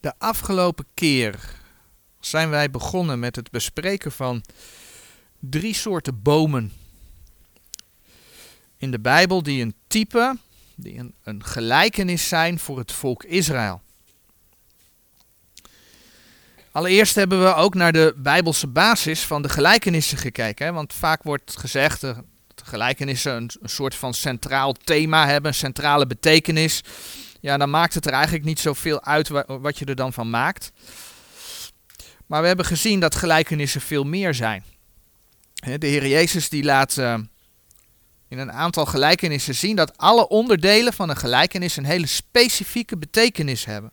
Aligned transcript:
De 0.00 0.12
afgelopen 0.18 0.86
keer 0.94 1.56
zijn 2.20 2.50
wij 2.50 2.70
begonnen 2.70 3.18
met 3.18 3.36
het 3.36 3.50
bespreken 3.50 4.12
van 4.12 4.42
drie 5.38 5.74
soorten 5.74 6.22
bomen 6.22 6.72
in 8.76 8.90
de 8.90 9.00
Bijbel 9.00 9.42
die 9.42 9.62
een 9.62 9.74
type, 9.86 10.36
die 10.74 10.98
een, 10.98 11.14
een 11.22 11.44
gelijkenis 11.44 12.28
zijn 12.28 12.58
voor 12.58 12.78
het 12.78 12.92
volk 12.92 13.24
Israël. 13.24 13.80
Allereerst 16.72 17.14
hebben 17.14 17.42
we 17.42 17.54
ook 17.54 17.74
naar 17.74 17.92
de 17.92 18.14
Bijbelse 18.16 18.66
basis 18.66 19.20
van 19.20 19.42
de 19.42 19.48
gelijkenissen 19.48 20.18
gekeken. 20.18 20.74
Want 20.74 20.92
vaak 20.92 21.22
wordt 21.22 21.56
gezegd 21.58 22.00
dat 22.00 22.16
gelijkenissen 22.64 23.36
een, 23.36 23.50
een, 23.60 23.68
soort 23.68 23.94
van 23.94 24.14
centraal 24.14 24.72
thema 24.72 25.26
hebben, 25.26 25.50
een 25.50 25.56
centrale 25.56 26.06
betekenis. 26.06 26.82
Ja, 27.40 27.56
dan 27.56 27.70
maakt 27.70 27.94
het 27.94 28.06
er 28.06 28.12
eigenlijk 28.12 28.44
niet 28.44 28.60
zoveel 28.60 29.04
uit 29.04 29.28
wat 29.46 29.78
je 29.78 29.84
er 29.84 29.94
dan 29.94 30.12
van 30.12 30.30
maakt. 30.30 30.72
Maar 32.26 32.40
we 32.40 32.46
hebben 32.46 32.66
gezien 32.66 33.00
dat 33.00 33.14
gelijkenissen 33.14 33.80
veel 33.80 34.04
meer 34.04 34.34
zijn. 34.34 34.64
De 35.54 35.86
Heer 35.86 36.06
Jezus 36.06 36.48
die 36.48 36.64
laat 36.64 36.96
uh, 36.96 37.14
in 38.28 38.38
een 38.38 38.52
aantal 38.52 38.86
gelijkenissen 38.86 39.54
zien 39.54 39.76
dat 39.76 39.96
alle 39.96 40.28
onderdelen 40.28 40.92
van 40.92 41.08
een 41.08 41.16
gelijkenis 41.16 41.76
een 41.76 41.84
hele 41.84 42.06
specifieke 42.06 42.96
betekenis 42.96 43.64
hebben. 43.64 43.92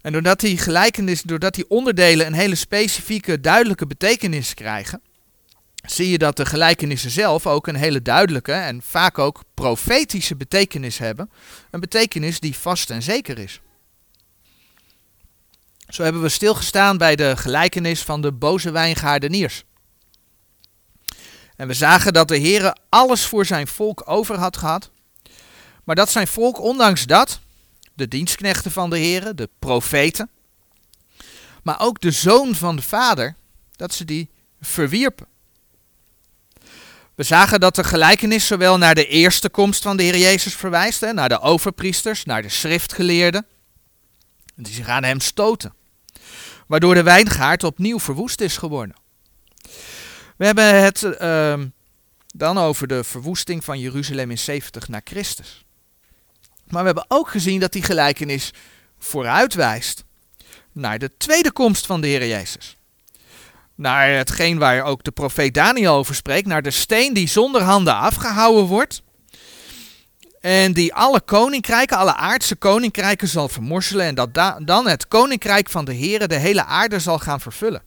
En 0.00 0.12
doordat 0.12 0.40
die 0.40 0.58
gelijkenis, 0.58 1.22
doordat 1.22 1.54
die 1.54 1.68
onderdelen 1.68 2.26
een 2.26 2.32
hele 2.32 2.54
specifieke, 2.54 3.40
duidelijke 3.40 3.86
betekenis 3.86 4.54
krijgen, 4.54 5.02
zie 5.84 6.10
je 6.10 6.18
dat 6.18 6.36
de 6.36 6.46
gelijkenissen 6.46 7.10
zelf 7.10 7.46
ook 7.46 7.66
een 7.66 7.74
hele 7.74 8.02
duidelijke 8.02 8.52
en 8.52 8.82
vaak 8.82 9.18
ook 9.18 9.42
profetische 9.54 10.36
betekenis 10.36 10.98
hebben. 10.98 11.30
Een 11.70 11.80
betekenis 11.80 12.40
die 12.40 12.56
vast 12.56 12.90
en 12.90 13.02
zeker 13.02 13.38
is. 13.38 13.60
Zo 15.88 16.02
hebben 16.02 16.22
we 16.22 16.28
stilgestaan 16.28 16.98
bij 16.98 17.16
de 17.16 17.36
gelijkenis 17.36 18.02
van 18.02 18.20
de 18.20 18.32
boze 18.32 18.70
wijngaardeniers. 18.70 19.64
En 21.56 21.66
we 21.66 21.74
zagen 21.74 22.12
dat 22.12 22.28
de 22.28 22.36
Heer 22.36 22.76
alles 22.88 23.26
voor 23.26 23.46
zijn 23.46 23.66
volk 23.66 24.02
over 24.04 24.38
had 24.38 24.56
gehad. 24.56 24.90
Maar 25.84 25.94
dat 25.94 26.10
zijn 26.10 26.26
volk, 26.26 26.60
ondanks 26.60 27.06
dat, 27.06 27.40
de 27.94 28.08
dienstknechten 28.08 28.70
van 28.70 28.90
de 28.90 28.98
Heer, 28.98 29.34
de 29.34 29.48
profeten, 29.58 30.30
maar 31.62 31.80
ook 31.80 32.00
de 32.00 32.10
zoon 32.10 32.54
van 32.54 32.76
de 32.76 32.82
vader, 32.82 33.36
dat 33.76 33.94
ze 33.94 34.04
die 34.04 34.30
verwierpen. 34.60 35.26
We 37.14 37.22
zagen 37.22 37.60
dat 37.60 37.74
de 37.74 37.84
gelijkenis 37.84 38.46
zowel 38.46 38.78
naar 38.78 38.94
de 38.94 39.06
eerste 39.06 39.50
komst 39.50 39.82
van 39.82 39.96
de 39.96 40.02
Heer 40.02 40.18
Jezus 40.18 40.54
verwijst, 40.54 41.00
hè, 41.00 41.12
naar 41.12 41.28
de 41.28 41.40
overpriesters, 41.40 42.24
naar 42.24 42.42
de 42.42 42.48
schriftgeleerden, 42.48 43.46
die 44.56 44.74
zich 44.74 44.88
aan 44.88 45.04
hem 45.04 45.20
stoten, 45.20 45.74
waardoor 46.66 46.94
de 46.94 47.02
wijngaard 47.02 47.64
opnieuw 47.64 48.00
verwoest 48.00 48.40
is 48.40 48.56
geworden. 48.56 48.96
We 50.36 50.44
hebben 50.46 50.82
het 50.82 51.02
uh, 51.02 51.60
dan 52.26 52.58
over 52.58 52.86
de 52.86 53.04
verwoesting 53.04 53.64
van 53.64 53.80
Jeruzalem 53.80 54.30
in 54.30 54.38
70 54.38 54.88
na 54.88 55.00
Christus. 55.04 55.64
Maar 56.68 56.80
we 56.80 56.86
hebben 56.86 57.04
ook 57.08 57.28
gezien 57.28 57.60
dat 57.60 57.72
die 57.72 57.82
gelijkenis 57.82 58.50
vooruitwijst 58.98 60.04
naar 60.72 60.98
de 60.98 61.16
tweede 61.16 61.52
komst 61.52 61.86
van 61.86 62.00
de 62.00 62.06
Heer 62.06 62.26
Jezus. 62.26 62.76
Naar 63.74 64.08
hetgeen 64.08 64.58
waar 64.58 64.82
ook 64.82 65.04
de 65.04 65.10
profeet 65.10 65.54
Daniel 65.54 65.94
over 65.94 66.14
spreekt, 66.14 66.46
naar 66.46 66.62
de 66.62 66.70
steen 66.70 67.14
die 67.14 67.28
zonder 67.28 67.62
handen 67.62 67.94
afgehouden 67.94 68.64
wordt. 68.64 69.02
En 70.40 70.72
die 70.72 70.94
alle 70.94 71.20
koninkrijken, 71.20 71.96
alle 71.96 72.14
aardse 72.14 72.56
koninkrijken 72.56 73.28
zal 73.28 73.48
vermorselen. 73.48 74.06
En 74.06 74.14
dat 74.14 74.34
dan 74.66 74.86
het 74.86 75.08
koninkrijk 75.08 75.68
van 75.68 75.84
de 75.84 75.92
Heer 75.92 76.28
de 76.28 76.34
hele 76.34 76.64
aarde 76.64 76.98
zal 76.98 77.18
gaan 77.18 77.40
vervullen. 77.40 77.82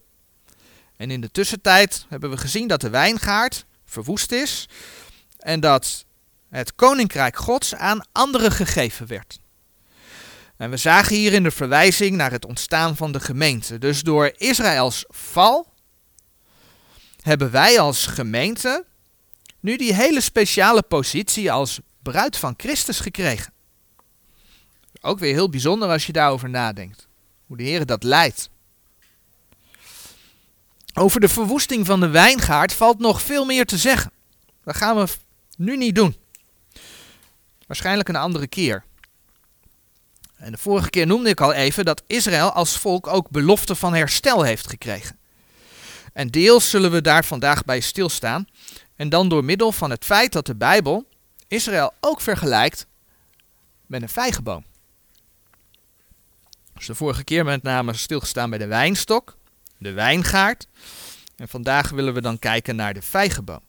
En 0.97 1.11
in 1.11 1.21
de 1.21 1.31
tussentijd 1.31 2.05
hebben 2.09 2.29
we 2.29 2.37
gezien 2.37 2.67
dat 2.67 2.81
de 2.81 2.89
wijngaard 2.89 3.65
verwoest 3.85 4.31
is. 4.31 4.69
En 5.39 5.59
dat 5.59 6.05
het 6.49 6.75
koninkrijk 6.75 7.37
Gods 7.37 7.75
aan 7.75 8.05
anderen 8.11 8.51
gegeven 8.51 9.07
werd. 9.07 9.39
En 10.57 10.69
we 10.69 10.77
zagen 10.77 11.15
hier 11.15 11.33
in 11.33 11.43
de 11.43 11.51
verwijzing 11.51 12.15
naar 12.15 12.31
het 12.31 12.45
ontstaan 12.45 12.95
van 12.95 13.11
de 13.11 13.19
gemeente. 13.19 13.77
Dus 13.77 14.01
door 14.01 14.33
Israëls 14.37 15.05
val 15.07 15.67
hebben 17.27 17.51
wij 17.51 17.79
als 17.79 18.05
gemeente 18.05 18.85
nu 19.59 19.77
die 19.77 19.93
hele 19.93 20.21
speciale 20.21 20.81
positie 20.81 21.51
als 21.51 21.79
bruid 22.01 22.37
van 22.37 22.53
Christus 22.57 22.99
gekregen. 22.99 23.53
Ook 25.01 25.19
weer 25.19 25.33
heel 25.33 25.49
bijzonder 25.49 25.89
als 25.89 26.05
je 26.05 26.11
daarover 26.11 26.49
nadenkt. 26.49 27.07
Hoe 27.45 27.57
de 27.57 27.63
Heer 27.63 27.85
dat 27.85 28.03
leidt. 28.03 28.49
Over 30.93 31.19
de 31.19 31.29
verwoesting 31.29 31.85
van 31.85 31.99
de 31.99 32.07
wijngaard 32.07 32.73
valt 32.73 32.99
nog 32.99 33.21
veel 33.21 33.45
meer 33.45 33.65
te 33.65 33.77
zeggen. 33.77 34.11
Dat 34.63 34.75
gaan 34.75 34.95
we 34.95 35.07
nu 35.57 35.77
niet 35.77 35.95
doen. 35.95 36.15
Waarschijnlijk 37.67 38.09
een 38.09 38.15
andere 38.15 38.47
keer. 38.47 38.83
En 40.35 40.51
de 40.51 40.57
vorige 40.57 40.89
keer 40.89 41.07
noemde 41.07 41.29
ik 41.29 41.41
al 41.41 41.53
even 41.53 41.85
dat 41.85 42.03
Israël 42.07 42.51
als 42.51 42.77
volk 42.77 43.07
ook 43.07 43.29
belofte 43.29 43.75
van 43.75 43.93
herstel 43.93 44.43
heeft 44.43 44.69
gekregen. 44.69 45.16
En 46.17 46.27
deels 46.27 46.69
zullen 46.69 46.91
we 46.91 47.01
daar 47.01 47.25
vandaag 47.25 47.65
bij 47.65 47.79
stilstaan. 47.79 48.47
En 48.95 49.09
dan 49.09 49.29
door 49.29 49.43
middel 49.43 49.71
van 49.71 49.89
het 49.89 50.05
feit 50.05 50.31
dat 50.31 50.45
de 50.45 50.55
Bijbel 50.55 51.05
Israël 51.47 51.93
ook 51.99 52.21
vergelijkt 52.21 52.85
met 53.85 54.01
een 54.01 54.09
vijgenboom. 54.09 54.65
Dus 56.73 56.85
de 56.85 56.95
vorige 56.95 57.23
keer 57.23 57.45
met 57.45 57.63
name 57.63 57.93
stilgestaan 57.93 58.49
bij 58.49 58.59
de 58.59 58.65
wijnstok, 58.65 59.37
de 59.77 59.91
wijngaard. 59.91 60.67
En 61.35 61.47
vandaag 61.47 61.89
willen 61.89 62.13
we 62.13 62.21
dan 62.21 62.39
kijken 62.39 62.75
naar 62.75 62.93
de 62.93 63.01
vijgenboom. 63.01 63.61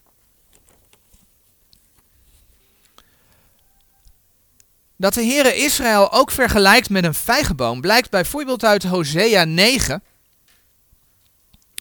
Dat 4.97 5.15
de 5.15 5.25
Heere 5.25 5.55
Israël 5.55 6.13
ook 6.13 6.31
vergelijkt 6.31 6.91
met 6.91 7.05
een 7.05 7.15
vijgenboom 7.15 7.81
blijkt 7.81 8.11
bijvoorbeeld 8.11 8.65
uit 8.65 8.85
Hosea 8.85 9.45
9, 9.45 10.03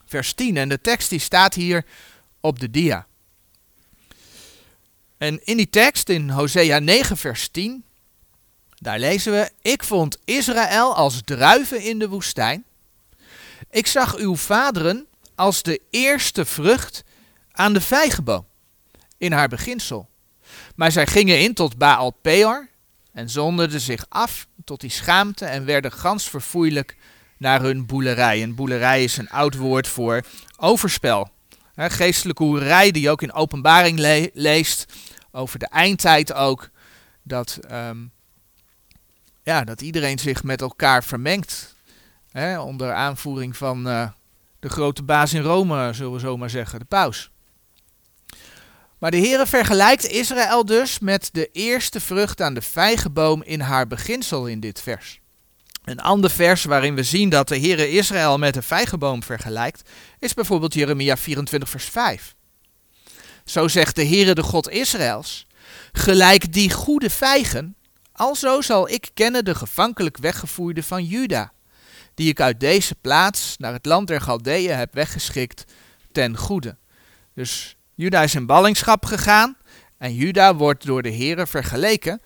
vers 0.08 0.34
10. 0.34 0.58
En 0.58 0.70
de 0.70 0.82
tekst 0.82 1.10
die 1.10 1.20
staat 1.20 1.54
hier 1.54 1.86
op 2.40 2.60
de 2.60 2.72
dia. 2.72 3.08
En 5.18 5.46
in 5.46 5.58
die 5.58 5.70
tekst, 5.70 6.10
in 6.10 6.30
Hosea 6.30 6.80
9, 6.80 7.18
vers 7.18 7.48
10, 7.48 7.86
daar 8.80 9.00
lezen 9.00 9.32
we: 9.32 9.52
Ik 9.62 9.84
vond 9.84 10.18
Israël 10.26 10.96
als 10.96 11.22
druiven 11.26 11.82
in 11.82 12.00
de 12.00 12.10
woestijn. 12.10 12.66
Ik 13.72 13.88
zag 13.88 14.16
uw 14.16 14.36
vaderen 14.36 15.08
als 15.36 15.64
de 15.64 15.82
eerste 15.90 16.46
vrucht 16.46 17.04
aan 17.52 17.74
de 17.74 17.82
vijgenboom 17.82 18.46
in 19.18 19.32
haar 19.32 19.48
beginsel. 19.48 20.10
Maar 20.76 20.92
zij 20.92 21.08
gingen 21.08 21.40
in 21.40 21.54
tot 21.54 21.78
Baal 21.78 22.12
Peor 22.12 22.68
en 23.14 23.30
zonderden 23.30 23.82
zich 23.82 24.06
af 24.10 24.48
tot 24.64 24.82
die 24.82 24.90
schaamte 24.90 25.46
en 25.46 25.66
werden 25.66 25.92
gans 25.92 26.30
verfoeilijk 26.30 26.98
naar 27.38 27.62
hun 27.62 27.86
boelerij. 27.86 28.44
Een 28.44 28.56
boelerij 28.56 29.04
is 29.04 29.18
een 29.18 29.30
oud 29.30 29.56
woord 29.56 29.88
voor 29.88 30.22
overspel. 30.58 31.30
geestelijke 31.76 32.44
hoerij 32.44 32.92
die 32.92 33.02
je 33.02 33.10
ook 33.10 33.22
in 33.22 33.34
openbaring 33.34 34.00
leest, 34.34 34.86
over 35.32 35.60
de 35.60 35.68
eindtijd 35.68 36.34
ook, 36.34 36.70
dat, 37.24 37.60
um, 37.72 38.12
ja, 39.44 39.64
dat 39.64 39.82
iedereen 39.82 40.20
zich 40.20 40.44
met 40.44 40.62
elkaar 40.62 41.04
vermengt. 41.04 41.76
onder 42.60 42.94
aanvoering 42.94 43.58
van 43.58 43.88
uh, 43.88 44.10
de 44.60 44.70
grote 44.70 45.04
baas 45.04 45.34
in 45.34 45.42
Rome, 45.42 45.94
zullen 45.94 46.14
we 46.14 46.20
zo 46.20 46.38
maar 46.38 46.50
zeggen, 46.50 46.80
de 46.80 46.86
paus. 46.86 47.32
Maar 48.98 49.12
de 49.12 49.18
Heere 49.18 49.46
vergelijkt 49.46 50.06
Israël 50.06 50.66
dus 50.66 51.00
met 51.00 51.30
de 51.32 51.50
eerste 51.52 52.00
vrucht 52.00 52.42
aan 52.42 52.54
de 52.54 52.62
vijgenboom 52.62 53.44
in 53.44 53.60
haar 53.60 53.88
beginsel 53.88 54.48
in 54.48 54.60
dit 54.60 54.82
vers. 54.82 55.20
Een 55.88 56.00
ander 56.00 56.30
vers 56.30 56.64
waarin 56.64 56.96
we 56.96 57.04
zien 57.04 57.30
dat 57.30 57.48
de 57.48 57.60
Heere 57.60 57.90
Israël 57.90 58.38
met 58.38 58.54
de 58.54 58.62
vijgenboom 58.62 59.24
vergelijkt, 59.24 59.90
is 60.20 60.34
bijvoorbeeld 60.34 60.74
Jeremia 60.74 61.18
24 61.18 61.70
vers 61.70 61.86
5. 61.86 62.36
Zo 63.46 63.68
zegt 63.68 63.96
de 63.96 64.06
Heere 64.06 64.34
de 64.34 64.44
God 64.44 64.70
Israëls, 64.70 65.48
gelijk 65.92 66.54
die 66.54 66.72
goede 66.72 67.10
vijgen, 67.10 67.76
alzo 68.12 68.62
zal 68.62 68.90
ik 68.90 69.10
kennen 69.14 69.46
de 69.46 69.56
gevankelijk 69.56 70.18
weggevoerde 70.18 70.84
van 70.84 71.04
Juda, 71.04 71.52
die 72.14 72.30
ik 72.30 72.42
uit 72.42 72.60
deze 72.60 72.96
plaats 72.96 73.56
naar 73.58 73.74
het 73.74 73.86
land 73.86 74.08
der 74.08 74.22
Galdeeën 74.22 74.78
heb 74.78 74.94
weggeschikt 74.94 75.64
ten 76.12 76.38
goede. 76.38 76.78
Dus 77.34 77.78
Juda 77.94 78.24
is 78.24 78.36
in 78.36 78.46
ballingschap 78.46 79.06
gegaan 79.06 79.58
en 79.98 80.14
Juda 80.14 80.56
wordt 80.56 80.86
door 80.86 81.02
de 81.02 81.14
Heere 81.14 81.48
vergeleken, 81.48 82.22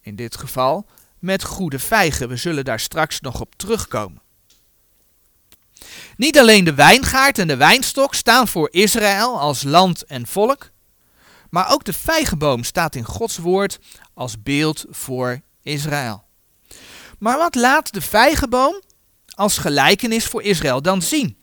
in 0.00 0.16
dit 0.16 0.36
geval, 0.36 0.86
met 1.20 1.44
goede 1.44 1.78
vijgen. 1.78 2.28
We 2.28 2.36
zullen 2.36 2.64
daar 2.64 2.80
straks 2.80 3.20
nog 3.20 3.40
op 3.40 3.54
terugkomen. 3.56 4.22
Niet 6.16 6.38
alleen 6.38 6.64
de 6.64 6.74
wijngaard 6.74 7.38
en 7.38 7.48
de 7.48 7.56
wijnstok 7.56 8.14
staan 8.14 8.48
voor 8.48 8.68
Israël 8.72 9.40
als 9.40 9.62
land 9.62 10.04
en 10.04 10.26
volk, 10.26 10.70
maar 11.50 11.72
ook 11.72 11.84
de 11.84 11.92
vijgenboom 11.92 12.64
staat 12.64 12.94
in 12.94 13.04
Gods 13.04 13.38
woord 13.38 13.78
als 14.14 14.42
beeld 14.42 14.84
voor 14.88 15.40
Israël. 15.62 16.24
Maar 17.18 17.38
wat 17.38 17.54
laat 17.54 17.92
de 17.92 18.00
vijgenboom 18.00 18.80
als 19.34 19.58
gelijkenis 19.58 20.26
voor 20.26 20.42
Israël 20.42 20.82
dan 20.82 21.02
zien? 21.02 21.36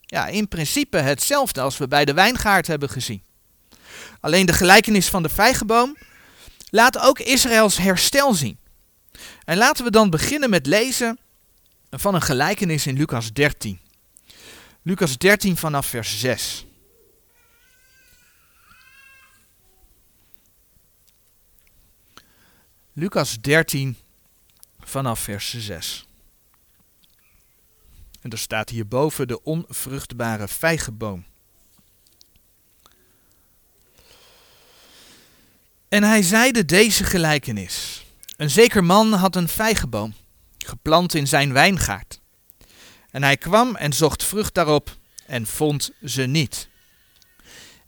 Ja, 0.00 0.26
in 0.26 0.48
principe 0.48 0.96
hetzelfde 0.96 1.60
als 1.60 1.78
we 1.78 1.88
bij 1.88 2.04
de 2.04 2.14
wijngaard 2.14 2.66
hebben 2.66 2.88
gezien. 2.88 3.22
Alleen 4.20 4.46
de 4.46 4.52
gelijkenis 4.52 5.08
van 5.08 5.22
de 5.22 5.28
vijgenboom 5.28 5.96
laat 6.70 6.98
ook 6.98 7.18
Israëls 7.18 7.76
herstel 7.76 8.34
zien. 8.34 8.58
En 9.44 9.56
laten 9.56 9.84
we 9.84 9.90
dan 9.90 10.10
beginnen 10.10 10.50
met 10.50 10.66
lezen 10.66 11.18
van 11.90 12.14
een 12.14 12.22
gelijkenis 12.22 12.86
in 12.86 12.96
Lucas 12.96 13.32
13. 13.32 13.80
Lucas 14.82 15.18
13 15.18 15.56
vanaf 15.56 15.86
vers 15.86 16.20
6. 16.20 16.66
Lucas 22.92 23.40
13 23.40 23.96
vanaf 24.80 25.20
vers 25.20 25.58
6. 25.58 26.06
En 28.20 28.30
er 28.30 28.38
staat 28.38 28.68
hierboven 28.70 29.28
de 29.28 29.42
onvruchtbare 29.42 30.48
vijgenboom. 30.48 31.24
En 35.88 36.02
hij 36.02 36.22
zeide 36.22 36.64
deze 36.64 37.04
gelijkenis. 37.04 38.05
Een 38.36 38.50
zeker 38.50 38.84
man 38.84 39.12
had 39.12 39.36
een 39.36 39.48
vijgenboom, 39.48 40.14
geplant 40.58 41.14
in 41.14 41.26
zijn 41.26 41.52
wijngaard. 41.52 42.20
En 43.10 43.22
hij 43.22 43.36
kwam 43.36 43.76
en 43.76 43.92
zocht 43.92 44.24
vrucht 44.24 44.54
daarop 44.54 44.96
en 45.26 45.46
vond 45.46 45.90
ze 46.04 46.22
niet. 46.22 46.68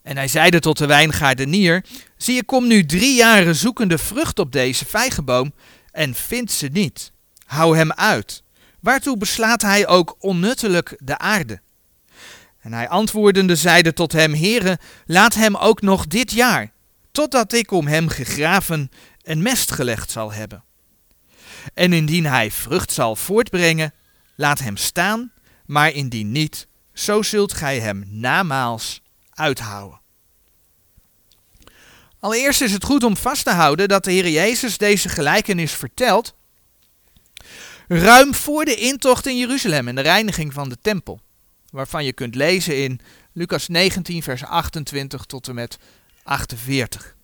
En 0.03 0.17
hij 0.17 0.29
zeide 0.29 0.61
tot 0.61 0.79
de 0.79 0.87
wijngaardenier, 0.87 1.85
zie 2.17 2.37
ik 2.37 2.47
kom 2.47 2.67
nu 2.67 2.87
drie 2.87 3.15
jaren 3.15 3.55
zoekende 3.55 3.99
vrucht 3.99 4.39
op 4.39 4.53
deze 4.53 4.85
vijgenboom 4.85 5.53
en 5.91 6.15
vindt 6.15 6.53
ze 6.53 6.67
niet. 6.67 7.13
Hou 7.47 7.77
hem 7.77 7.93
uit. 7.93 8.43
Waartoe 8.81 9.17
beslaat 9.17 9.63
hij 9.63 9.87
ook 9.87 10.17
onnuttelijk 10.19 10.97
de 10.99 11.19
aarde? 11.19 11.61
En 12.61 12.73
hij 12.73 12.89
antwoordende 12.89 13.57
zeide 13.57 13.93
tot 13.93 14.13
hem, 14.13 14.35
Heere, 14.35 14.79
laat 15.07 15.35
hem 15.35 15.57
ook 15.57 15.81
nog 15.81 16.07
dit 16.07 16.33
jaar, 16.33 16.73
totdat 17.13 17.53
ik 17.53 17.71
om 17.71 17.87
hem 17.87 18.09
gegraven 18.09 18.91
en 19.29 19.43
mest 19.43 19.71
gelegd 19.71 20.11
zal 20.11 20.33
hebben. 20.33 20.65
En 21.75 21.93
indien 21.93 22.27
hij 22.27 22.51
vrucht 22.51 22.93
zal 22.93 23.17
voortbrengen, 23.17 23.95
laat 24.35 24.59
hem 24.59 24.77
staan, 24.77 25.33
maar 25.67 25.93
indien 25.93 26.33
niet, 26.33 26.67
zo 26.93 27.23
zult 27.23 27.53
gij 27.53 27.81
hem 27.81 28.05
namaals 28.07 29.03
uithouden. 29.31 30.01
Allereerst 32.19 32.61
is 32.61 32.73
het 32.73 32.85
goed 32.85 33.03
om 33.03 33.17
vast 33.17 33.45
te 33.45 33.51
houden 33.51 33.89
dat 33.89 34.05
de 34.05 34.13
Heer 34.13 34.29
Jezus 34.29 34.79
deze 34.79 35.09
gelijkenis 35.09 35.73
vertelt 35.73 36.35
ruim 37.89 38.35
voor 38.35 38.65
de 38.65 38.75
intocht 38.75 39.27
in 39.27 39.39
Jeruzalem 39.39 39.89
en 39.89 39.95
de 39.95 40.01
reiniging 40.01 40.53
van 40.53 40.69
de 40.69 40.79
tempel, 40.83 41.21
waarvan 41.71 42.05
je 42.05 42.13
kunt 42.13 42.35
lezen 42.35 42.83
in 42.83 43.01
Lucas 43.33 43.69
19 43.69 44.23
vers 44.23 44.45
28 44.45 45.25
tot 45.25 45.49
en 45.49 45.55
met 45.55 45.79
48. 46.23 47.17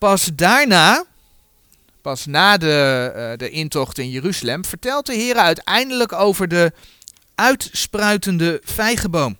Pas 0.00 0.30
daarna, 0.34 1.04
pas 2.02 2.26
na 2.26 2.56
de, 2.56 3.12
uh, 3.16 3.38
de 3.38 3.50
intocht 3.50 3.98
in 3.98 4.10
Jeruzalem, 4.10 4.64
vertelt 4.64 5.06
de 5.06 5.14
Heer 5.14 5.36
uiteindelijk 5.36 6.12
over 6.12 6.48
de 6.48 6.72
uitspruitende 7.34 8.60
vijgenboom. 8.64 9.36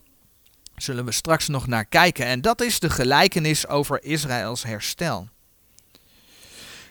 Zullen 0.76 1.04
we 1.04 1.12
straks 1.12 1.48
nog 1.48 1.66
naar 1.66 1.84
kijken. 1.84 2.26
En 2.26 2.40
dat 2.40 2.60
is 2.60 2.80
de 2.80 2.90
gelijkenis 2.90 3.66
over 3.66 4.04
Israëls 4.04 4.62
herstel. 4.62 5.28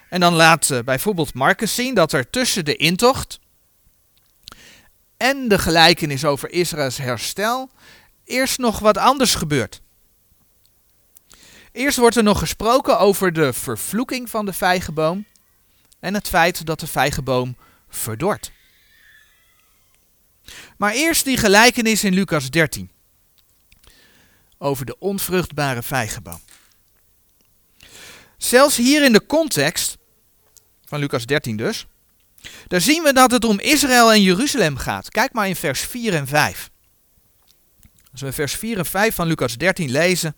En 0.10 0.20
dan 0.20 0.34
laat 0.34 0.70
uh, 0.70 0.80
bijvoorbeeld 0.80 1.34
Marcus 1.34 1.76
zien 1.76 1.94
dat 1.94 2.14
er 2.14 2.30
tussen 2.30 2.66
de 2.66 2.76
intocht 2.76 3.40
en 5.18 5.48
de 5.48 5.60
gelijkenis 5.60 6.26
over 6.26 6.52
Israëls 6.52 6.98
herstel 6.98 7.70
eerst 8.24 8.58
nog 8.58 8.80
wat 8.80 8.98
anders 8.98 9.36
gebeurt. 9.36 9.82
Eerst 11.80 11.98
wordt 11.98 12.16
er 12.16 12.24
nog 12.24 12.40
gesproken 12.40 13.00
over 13.00 13.34
de 13.34 13.54
vervloeking 13.54 14.30
van 14.30 14.46
de 14.46 14.54
vijgenboom 14.54 15.26
en 16.00 16.14
het 16.14 16.28
feit 16.28 16.66
dat 16.66 16.80
de 16.80 16.88
vijgenboom 16.88 17.58
verdort. 17.90 18.52
Maar 20.78 20.94
eerst 20.94 21.26
die 21.26 21.38
gelijkenis 21.38 22.04
in 22.04 22.14
Lucas 22.14 22.50
13 22.50 22.92
over 24.58 24.86
de 24.86 25.00
onvruchtbare 25.00 25.84
vijgenboom. 25.84 26.42
Zelfs 28.38 28.78
hier 28.78 29.04
in 29.04 29.14
de 29.14 29.26
context 29.26 29.98
van 30.86 31.00
Lucas 31.00 31.26
13 31.26 31.58
dus, 31.58 31.88
daar 32.68 32.82
zien 32.82 33.04
we 33.04 33.14
dat 33.14 33.32
het 33.32 33.46
om 33.46 33.60
Israël 33.60 34.12
en 34.12 34.22
Jeruzalem 34.22 34.78
gaat. 34.78 35.10
Kijk 35.10 35.34
maar 35.34 35.48
in 35.48 35.56
vers 35.56 35.80
4 35.82 36.14
en 36.14 36.28
5. 36.28 36.70
Als 38.12 38.22
we 38.22 38.32
vers 38.32 38.54
4 38.54 38.78
en 38.78 38.86
5 38.86 39.16
van 39.16 39.28
Lucas 39.28 39.58
13 39.58 39.92
lezen, 39.92 40.36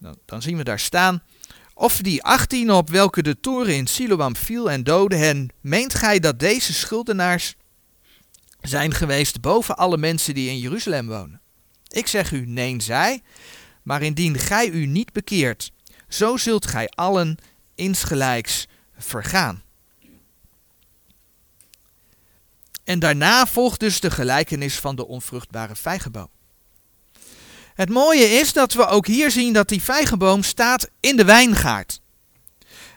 dan, 0.00 0.18
dan 0.24 0.42
zien 0.42 0.56
we 0.56 0.64
daar 0.64 0.80
staan. 0.80 1.22
Of 1.74 1.96
die 1.96 2.22
18 2.22 2.72
op 2.72 2.90
welke 2.90 3.22
de 3.22 3.40
toren 3.40 3.74
in 3.74 3.86
Siloam 3.86 4.36
viel 4.36 4.70
en 4.70 4.84
doodde 4.84 5.16
hen, 5.16 5.48
meent 5.60 5.94
gij 5.94 6.18
dat 6.18 6.38
deze 6.38 6.72
schuldenaars 6.72 7.54
zijn 8.60 8.94
geweest 8.94 9.40
boven 9.40 9.76
alle 9.76 9.96
mensen 9.96 10.34
die 10.34 10.48
in 10.48 10.58
Jeruzalem 10.58 11.06
wonen? 11.06 11.40
Ik 11.88 12.06
zeg 12.06 12.32
u, 12.32 12.46
nee, 12.46 12.80
zij, 12.82 13.22
maar 13.82 14.02
indien 14.02 14.38
gij 14.38 14.68
u 14.68 14.86
niet 14.86 15.12
bekeert, 15.12 15.72
zo 16.08 16.36
zult 16.36 16.66
gij 16.66 16.88
allen 16.88 17.38
insgelijks 17.74 18.66
vergaan. 18.96 19.62
En 22.84 22.98
daarna 22.98 23.46
volgt 23.46 23.80
dus 23.80 24.00
de 24.00 24.10
gelijkenis 24.10 24.78
van 24.78 24.96
de 24.96 25.06
onvruchtbare 25.06 25.76
vijgenboom. 25.76 26.28
Het 27.76 27.88
mooie 27.88 28.24
is 28.24 28.52
dat 28.52 28.72
we 28.72 28.86
ook 28.86 29.06
hier 29.06 29.30
zien 29.30 29.52
dat 29.52 29.68
die 29.68 29.82
vijgenboom 29.82 30.42
staat 30.42 30.88
in 31.00 31.16
de 31.16 31.24
wijngaard. 31.24 32.00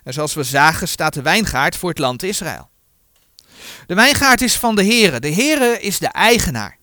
En 0.03 0.13
zoals 0.13 0.33
we 0.33 0.43
zagen 0.43 0.87
staat 0.87 1.13
de 1.13 1.21
wijngaard 1.21 1.75
voor 1.75 1.89
het 1.89 1.99
land 1.99 2.23
Israël. 2.23 2.69
De 3.87 3.95
wijngaard 3.95 4.41
is 4.41 4.55
van 4.55 4.75
de 4.75 4.85
Here. 4.85 5.19
De 5.19 5.33
Here 5.33 5.79
is 5.79 5.99
de 5.99 6.07
eigenaar. 6.07 6.77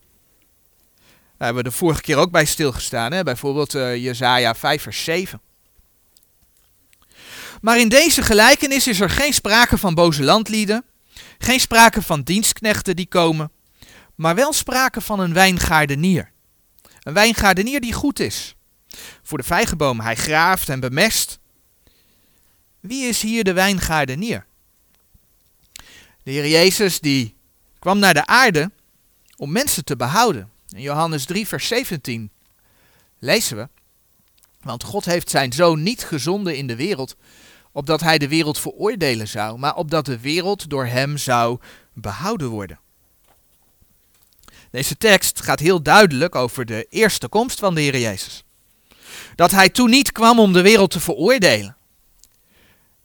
Daar 1.39 1.47
hebben 1.47 1.65
we 1.65 1.71
de 1.71 1.77
vorige 1.77 2.01
keer 2.01 2.17
ook 2.17 2.31
bij 2.31 2.45
stilgestaan. 2.45 3.13
Hè? 3.13 3.23
Bijvoorbeeld 3.23 3.75
uh, 3.75 3.97
Jezaja 3.97 4.55
5 4.55 4.83
vers 4.83 5.05
7. 5.05 5.41
Maar 7.61 7.79
in 7.79 7.89
deze 7.89 8.23
gelijkenis 8.23 8.87
is 8.87 9.01
er 9.01 9.11
geen 9.11 9.35
sprake 9.35 9.79
van 9.79 9.95
boze 9.95 10.23
landlieden. 10.23 10.85
Geen 11.39 11.61
sprake 11.61 12.03
van 12.03 12.23
dienstknechten 12.23 12.97
die 12.97 13.09
komen. 13.09 13.51
Maar 14.15 14.35
wel 14.35 14.53
sprake 14.53 15.01
van 15.01 15.21
een 15.21 15.33
wijngaardenier. 15.33 16.35
Een 17.07 17.13
wijngaardenier 17.13 17.81
die 17.81 17.93
goed 17.93 18.21
is. 18.21 18.55
Voor 19.23 19.39
de 19.39 19.45
vijgenboom 19.45 20.01
hij 20.01 20.17
graaft 20.17 20.69
en 20.69 20.81
bemest. 20.81 21.39
Wie 22.81 23.09
is 23.09 23.23
hier 23.23 23.45
de 23.45 23.53
wijngaardenier? 23.53 24.47
De 26.23 26.31
Heer 26.31 26.49
Jezus 26.49 27.01
die 27.01 27.35
kwam 27.79 27.99
naar 27.99 28.15
de 28.15 28.27
aarde 28.27 28.71
om 29.37 29.53
mensen 29.53 29.85
te 29.85 29.97
behouden. 29.97 30.51
In 30.69 30.81
Johannes 30.81 31.25
3, 31.25 31.47
vers 31.47 31.67
17 31.67 32.31
lezen 33.19 33.57
we. 33.57 33.69
Want 34.61 34.83
God 34.83 35.05
heeft 35.05 35.31
zijn 35.31 35.53
zoon 35.53 35.83
niet 35.83 36.05
gezonden 36.05 36.57
in 36.57 36.67
de 36.67 36.77
wereld, 36.77 37.17
opdat 37.73 38.01
hij 38.01 38.19
de 38.19 38.29
wereld 38.29 38.59
veroordelen 38.59 39.29
zou, 39.29 39.59
maar 39.59 39.77
opdat 39.77 40.05
de 40.05 40.21
wereld 40.21 40.71
door 40.71 40.87
hem 40.87 41.17
zou 41.17 41.59
behouden 41.93 42.49
worden. 42.49 42.79
Deze 44.71 44.97
tekst 44.97 45.43
gaat 45.43 45.61
heel 45.61 45.83
duidelijk 45.83 46.35
over 46.35 46.65
de 46.65 46.87
eerste 46.91 47.29
komst 47.29 47.59
van 47.59 47.75
de 47.75 47.81
Heer 47.81 47.99
Jezus. 47.99 48.45
Dat 49.35 49.51
hij 49.51 49.69
toen 49.69 49.91
niet 49.91 50.13
kwam 50.13 50.39
om 50.39 50.53
de 50.53 50.63
wereld 50.63 50.91
te 50.91 51.01
veroordelen. 51.01 51.77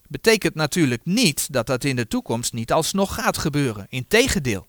Betekent 0.07 0.55
natuurlijk 0.55 1.01
niet 1.05 1.53
dat 1.53 1.67
dat 1.67 1.83
in 1.83 1.95
de 1.95 2.07
toekomst 2.07 2.53
niet 2.53 2.71
alsnog 2.71 3.13
gaat 3.13 3.37
gebeuren. 3.37 3.85
Integendeel. 3.89 4.67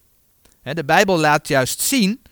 De 0.63 0.85
Bijbel 0.85 1.19
laat 1.19 1.49
juist 1.49 1.81
zien 1.81 2.23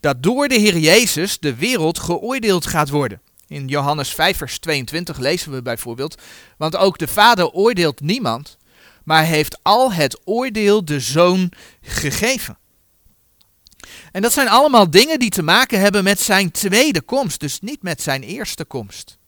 dat 0.00 0.22
door 0.22 0.48
de 0.48 0.54
Heer 0.54 0.78
Jezus 0.78 1.38
de 1.38 1.54
wereld 1.54 1.98
geoordeeld 1.98 2.66
gaat 2.66 2.88
worden. 2.88 3.20
In 3.46 3.66
Johannes 3.66 4.14
5, 4.14 4.36
vers 4.36 4.58
22 4.58 5.18
lezen 5.18 5.52
we 5.52 5.62
bijvoorbeeld: 5.62 6.22
Want 6.56 6.76
ook 6.76 6.98
de 6.98 7.08
Vader 7.08 7.50
oordeelt 7.50 8.00
niemand, 8.00 8.58
maar 9.04 9.24
heeft 9.24 9.58
al 9.62 9.92
het 9.92 10.20
oordeel 10.24 10.84
de 10.84 11.00
Zoon 11.00 11.52
gegeven. 11.80 12.58
En 14.14 14.22
dat 14.22 14.32
zijn 14.32 14.48
allemaal 14.48 14.90
dingen 14.90 15.18
die 15.18 15.30
te 15.30 15.42
maken 15.42 15.80
hebben 15.80 16.04
met 16.04 16.20
zijn 16.20 16.50
tweede 16.50 17.00
komst, 17.00 17.40
dus 17.40 17.60
niet 17.60 17.82
met 17.82 18.02
zijn 18.02 18.22
eerste 18.22 18.64
komst. 18.64 19.18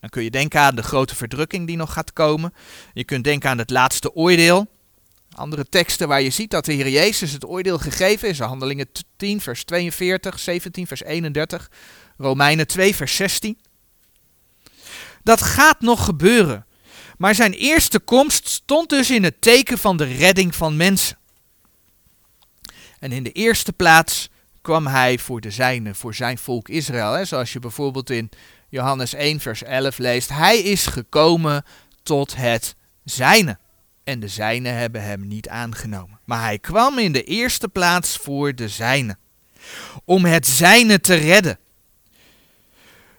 Dan 0.00 0.10
kun 0.10 0.22
je 0.22 0.30
denken 0.30 0.60
aan 0.60 0.74
de 0.74 0.82
grote 0.82 1.16
verdrukking 1.16 1.66
die 1.66 1.76
nog 1.76 1.92
gaat 1.92 2.12
komen. 2.12 2.54
Je 2.92 3.04
kunt 3.04 3.24
denken 3.24 3.50
aan 3.50 3.58
het 3.58 3.70
laatste 3.70 4.14
oordeel. 4.14 4.66
Andere 5.32 5.64
teksten 5.68 6.08
waar 6.08 6.22
je 6.22 6.30
ziet 6.30 6.50
dat 6.50 6.64
de 6.64 6.72
Heer 6.72 6.88
Jezus 6.88 7.32
het 7.32 7.46
oordeel 7.46 7.78
gegeven 7.78 8.28
is. 8.28 8.38
Handelingen 8.38 8.86
10 9.16 9.40
vers 9.40 9.64
42, 9.64 10.38
17 10.38 10.86
vers 10.86 11.02
31, 11.02 11.70
Romeinen 12.16 12.66
2 12.66 12.94
vers 12.94 13.16
16. 13.16 13.58
Dat 15.22 15.42
gaat 15.42 15.80
nog 15.80 16.04
gebeuren. 16.04 16.66
Maar 17.18 17.34
zijn 17.34 17.52
eerste 17.52 17.98
komst 17.98 18.48
stond 18.48 18.88
dus 18.88 19.10
in 19.10 19.24
het 19.24 19.40
teken 19.40 19.78
van 19.78 19.96
de 19.96 20.04
redding 20.04 20.54
van 20.54 20.76
mensen. 20.76 21.18
En 23.00 23.12
in 23.12 23.22
de 23.22 23.32
eerste 23.32 23.72
plaats 23.72 24.28
kwam 24.60 24.86
hij 24.86 25.18
voor 25.18 25.40
de 25.40 25.50
zijne, 25.50 25.94
voor 25.94 26.14
zijn 26.14 26.38
volk 26.38 26.68
Israël. 26.68 27.12
Hè? 27.12 27.24
Zoals 27.24 27.52
je 27.52 27.58
bijvoorbeeld 27.58 28.10
in 28.10 28.30
Johannes 28.68 29.14
1, 29.14 29.40
vers 29.40 29.62
11 29.62 29.98
leest. 29.98 30.28
Hij 30.28 30.58
is 30.58 30.86
gekomen 30.86 31.64
tot 32.02 32.36
het 32.36 32.74
zijne. 33.04 33.58
En 34.04 34.20
de 34.20 34.28
zijne 34.28 34.68
hebben 34.68 35.02
hem 35.02 35.26
niet 35.26 35.48
aangenomen. 35.48 36.20
Maar 36.24 36.42
hij 36.42 36.58
kwam 36.58 36.98
in 36.98 37.12
de 37.12 37.24
eerste 37.24 37.68
plaats 37.68 38.16
voor 38.16 38.54
de 38.54 38.68
zijne. 38.68 39.16
Om 40.04 40.24
het 40.24 40.46
zijne 40.46 41.00
te 41.00 41.14
redden. 41.14 41.58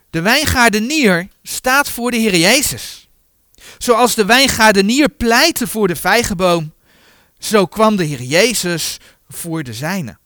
De 0.10 0.22
wijngaardenier 0.22 1.28
staat 1.44 1.90
voor 1.90 2.12
de 2.12 2.18
Heer 2.18 2.36
Jezus. 2.36 3.10
Zoals 3.78 4.16
de 4.16 4.26
wijngaardenier 4.26 5.10
pleitte 5.10 5.68
voor 5.68 5.88
de 5.88 5.96
vijgenboom, 5.96 6.74
zo 7.40 7.66
kwam 7.66 7.96
de 7.96 8.04
Heer 8.04 8.22
Jezus 8.22 8.98
voor 9.34 9.64
de 9.64 9.74
zijne. 9.74 10.18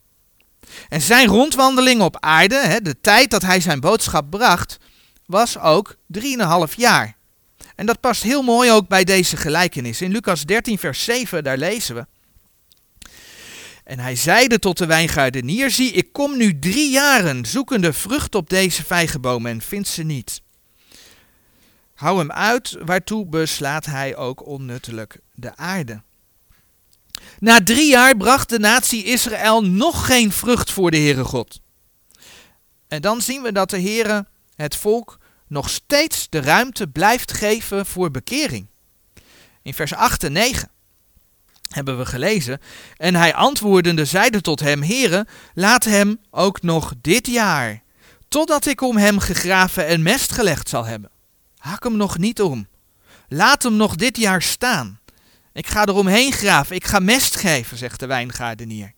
En 0.89 1.01
zijn 1.01 1.27
rondwandeling 1.27 2.01
op 2.01 2.17
aarde, 2.19 2.79
de 2.83 3.01
tijd 3.01 3.29
dat 3.29 3.41
hij 3.41 3.59
zijn 3.59 3.79
boodschap 3.79 4.29
bracht, 4.29 4.77
was 5.25 5.59
ook 5.59 5.95
3,5 6.67 6.75
jaar. 6.75 7.15
En 7.75 7.85
dat 7.85 7.99
past 7.99 8.23
heel 8.23 8.41
mooi 8.41 8.71
ook 8.71 8.87
bij 8.87 9.03
deze 9.03 9.37
gelijkenis. 9.37 10.01
In 10.01 10.11
Lucas 10.11 10.45
13, 10.45 10.77
vers 10.77 11.03
7, 11.03 11.43
daar 11.43 11.57
lezen 11.57 11.95
we. 11.95 12.05
En 13.83 13.99
hij 13.99 14.15
zeide 14.15 14.59
tot 14.59 14.77
de 14.77 14.85
wijngaardenier, 14.85 15.71
zie, 15.71 15.91
ik 15.91 16.13
kom 16.13 16.37
nu 16.37 16.59
drie 16.59 16.91
jaren 16.91 17.45
zoekende 17.45 17.93
vrucht 17.93 18.35
op 18.35 18.49
deze 18.49 18.85
vijgenboom 18.85 19.45
en 19.45 19.61
vind 19.61 19.87
ze 19.87 20.03
niet. 20.03 20.41
Hou 21.93 22.17
hem 22.17 22.31
uit, 22.31 22.77
waartoe 22.85 23.25
beslaat 23.25 23.85
hij 23.85 24.15
ook 24.15 24.45
onnuttelijk 24.45 25.19
de 25.33 25.55
aarde. 25.55 26.01
Na 27.39 27.63
drie 27.63 27.89
jaar 27.89 28.17
bracht 28.17 28.49
de 28.49 28.59
natie 28.59 29.03
Israël 29.03 29.63
nog 29.63 30.05
geen 30.05 30.31
vrucht 30.31 30.71
voor 30.71 30.91
de 30.91 30.97
Heere 30.97 31.23
God. 31.23 31.59
En 32.87 33.01
dan 33.01 33.21
zien 33.21 33.41
we 33.41 33.51
dat 33.51 33.69
de 33.69 33.81
Heere 33.81 34.25
het 34.55 34.75
volk 34.75 35.17
nog 35.47 35.69
steeds 35.69 36.29
de 36.29 36.41
ruimte 36.41 36.87
blijft 36.87 37.33
geven 37.33 37.85
voor 37.85 38.11
bekering. 38.11 38.67
In 39.61 39.73
vers 39.73 39.93
8 39.93 40.23
en 40.23 40.31
9 40.31 40.69
hebben 41.69 41.97
we 41.97 42.05
gelezen. 42.05 42.59
En 42.97 43.15
hij 43.15 43.33
antwoordende 43.33 44.05
zeide 44.05 44.41
tot 44.41 44.59
hem, 44.59 44.83
Heere, 44.83 45.27
laat 45.53 45.83
hem 45.83 46.19
ook 46.31 46.61
nog 46.61 46.93
dit 47.01 47.27
jaar, 47.27 47.83
totdat 48.27 48.65
ik 48.65 48.81
om 48.81 48.97
hem 48.97 49.19
gegraven 49.19 49.85
en 49.85 50.01
mest 50.01 50.31
gelegd 50.31 50.69
zal 50.69 50.85
hebben. 50.85 51.09
Hak 51.57 51.83
hem 51.83 51.97
nog 51.97 52.17
niet 52.17 52.41
om. 52.41 52.67
Laat 53.27 53.63
hem 53.63 53.75
nog 53.75 53.95
dit 53.95 54.17
jaar 54.17 54.41
staan. 54.41 54.99
Ik 55.55 55.67
ga 55.67 55.85
eromheen 55.85 56.31
graven, 56.31 56.75
ik 56.75 56.85
ga 56.85 56.99
mest 56.99 57.35
geven, 57.35 57.77
zegt 57.77 57.99
de 57.99 58.05
wijngaardenier. 58.05 58.93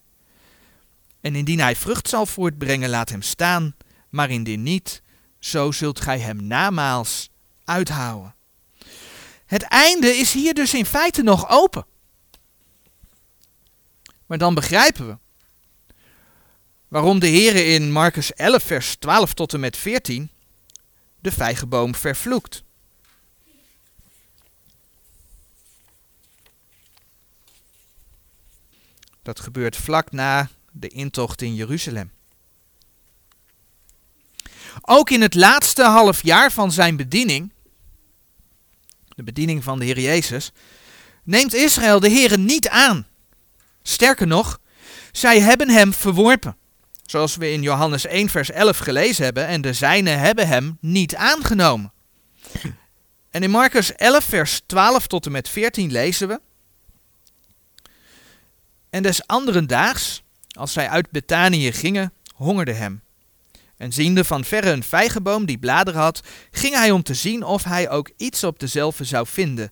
En 1.21 1.35
indien 1.35 1.59
hij 1.59 1.75
vrucht 1.75 2.09
zal 2.09 2.25
voortbrengen, 2.25 2.89
laat 2.89 3.09
hem 3.09 3.21
staan, 3.21 3.75
maar 4.09 4.29
indien 4.29 4.63
niet, 4.63 5.01
zo 5.39 5.71
zult 5.71 6.01
gij 6.01 6.19
hem 6.19 6.47
namaals 6.47 7.29
uithouden. 7.63 8.35
Het 9.45 9.61
einde 9.61 10.07
is 10.07 10.33
hier 10.33 10.53
dus 10.53 10.73
in 10.73 10.85
feite 10.85 11.23
nog 11.23 11.49
open. 11.49 11.85
Maar 14.25 14.37
dan 14.37 14.53
begrijpen 14.53 15.07
we 15.07 15.17
waarom 16.87 17.19
de 17.19 17.29
Heere 17.29 17.63
in 17.65 17.91
Marcus 17.91 18.33
11, 18.33 18.63
vers 18.63 18.95
12 18.95 19.33
tot 19.33 19.53
en 19.53 19.59
met 19.59 19.77
14 19.77 20.29
de 21.19 21.31
vijgenboom 21.31 21.95
vervloekt. 21.95 22.63
Dat 29.27 29.39
gebeurt 29.39 29.75
vlak 29.75 30.11
na 30.11 30.49
de 30.71 30.87
intocht 30.87 31.41
in 31.41 31.55
Jeruzalem. 31.55 32.11
Ook 34.81 35.09
in 35.09 35.21
het 35.21 35.35
laatste 35.35 35.83
half 35.83 36.23
jaar 36.23 36.51
van 36.51 36.71
zijn 36.71 36.95
bediening, 36.95 37.51
de 39.07 39.23
bediening 39.23 39.63
van 39.63 39.79
de 39.79 39.85
Heer 39.85 39.99
Jezus, 39.99 40.51
neemt 41.23 41.53
Israël 41.53 41.99
de 41.99 42.09
Heer 42.09 42.39
niet 42.39 42.69
aan. 42.69 43.07
Sterker 43.81 44.27
nog, 44.27 44.59
zij 45.11 45.39
hebben 45.39 45.69
hem 45.69 45.93
verworpen. 45.93 46.57
Zoals 47.05 47.35
we 47.35 47.51
in 47.51 47.61
Johannes 47.61 48.05
1, 48.05 48.29
vers 48.29 48.51
11 48.51 48.77
gelezen 48.77 49.23
hebben, 49.23 49.47
en 49.47 49.61
de 49.61 49.73
zijnen 49.73 50.19
hebben 50.19 50.47
hem 50.47 50.77
niet 50.81 51.15
aangenomen. 51.15 51.93
En 53.29 53.43
in 53.43 53.51
Marcus 53.51 53.95
11, 53.95 54.23
vers 54.23 54.61
12 54.65 55.07
tot 55.07 55.25
en 55.25 55.31
met 55.31 55.49
14 55.49 55.91
lezen 55.91 56.27
we. 56.27 56.39
En 58.89 59.03
des 59.03 59.27
anderen 59.27 59.67
daags, 59.67 60.23
als 60.51 60.73
zij 60.73 60.89
uit 60.89 61.11
Betanië 61.11 61.71
gingen, 61.71 62.13
hongerde 62.35 62.73
hem. 62.73 63.01
En 63.77 63.93
ziende 63.93 64.23
van 64.23 64.43
verre 64.43 64.69
een 64.69 64.83
vijgenboom 64.83 65.45
die 65.45 65.57
bladeren 65.57 66.01
had, 66.01 66.21
ging 66.51 66.73
hij 66.73 66.91
om 66.91 67.03
te 67.03 67.13
zien 67.13 67.43
of 67.43 67.63
hij 67.63 67.89
ook 67.89 68.11
iets 68.17 68.43
op 68.43 68.59
dezelfde 68.59 69.03
zou 69.03 69.27
vinden. 69.27 69.71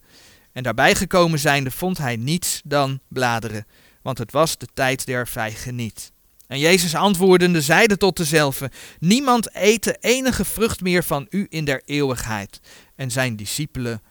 En 0.52 0.64
daarbij 0.64 0.96
gekomen 0.96 1.40
zijnde 1.40 1.72
vond 1.72 1.98
hij 1.98 2.16
niets 2.16 2.62
dan 2.66 3.00
bladeren, 3.08 3.66
want 4.02 4.18
het 4.18 4.32
was 4.32 4.58
de 4.58 4.68
tijd 4.74 5.06
der 5.06 5.28
vijgen 5.28 5.76
niet. 5.76 6.12
En 6.48 6.60
Jezus 6.60 6.96
antwoordende 6.96 7.62
zeide 7.62 7.98
tot 7.98 8.18
dezelfde, 8.18 8.72
niemand 9.00 9.54
ete 9.56 9.98
enige 10.00 10.46
vrucht 10.46 10.82
meer 10.82 11.04
van 11.04 11.28
u 11.30 11.46
in 11.50 11.66
der 11.66 11.82
eeuwigheid. 11.86 12.60
En 12.96 13.12
zijn 13.12 13.36
discipelen 13.36 14.02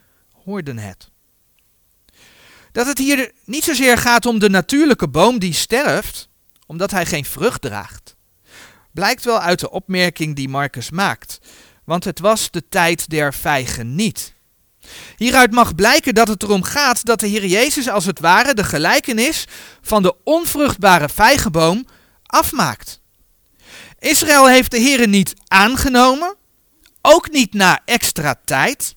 hoorden 0.44 0.78
het. 0.78 1.10
Dat 2.74 2.86
het 2.86 2.98
hier 2.98 3.32
niet 3.44 3.64
zozeer 3.64 3.98
gaat 3.98 4.26
om 4.26 4.38
de 4.38 4.50
natuurlijke 4.50 5.08
boom 5.08 5.38
die 5.38 5.52
sterft, 5.52 6.28
omdat 6.66 6.90
hij 6.90 7.06
geen 7.06 7.24
vrucht 7.24 7.60
draagt, 7.60 8.16
blijkt 8.92 9.24
wel 9.24 9.40
uit 9.40 9.60
de 9.60 9.70
opmerking 9.70 10.36
die 10.36 10.48
Marcus 10.48 10.90
maakt, 10.90 11.38
want 11.84 12.04
het 12.04 12.18
was 12.18 12.50
de 12.50 12.68
tijd 12.68 13.10
der 13.10 13.34
vijgen 13.34 13.94
niet. 13.94 14.34
Hieruit 15.16 15.50
mag 15.52 15.74
blijken 15.74 16.14
dat 16.14 16.28
het 16.28 16.42
erom 16.42 16.62
gaat 16.62 17.04
dat 17.04 17.20
de 17.20 17.26
Heer 17.26 17.46
Jezus 17.46 17.88
als 17.88 18.04
het 18.04 18.20
ware 18.20 18.54
de 18.54 18.64
gelijkenis 18.64 19.46
van 19.80 20.02
de 20.02 20.14
onvruchtbare 20.24 21.08
vijgenboom 21.08 21.86
afmaakt. 22.26 23.00
Israël 23.98 24.48
heeft 24.48 24.70
de 24.70 24.78
Heer 24.78 25.08
niet 25.08 25.34
aangenomen, 25.48 26.36
ook 27.02 27.30
niet 27.30 27.52
na 27.52 27.80
extra 27.84 28.40
tijd. 28.44 28.94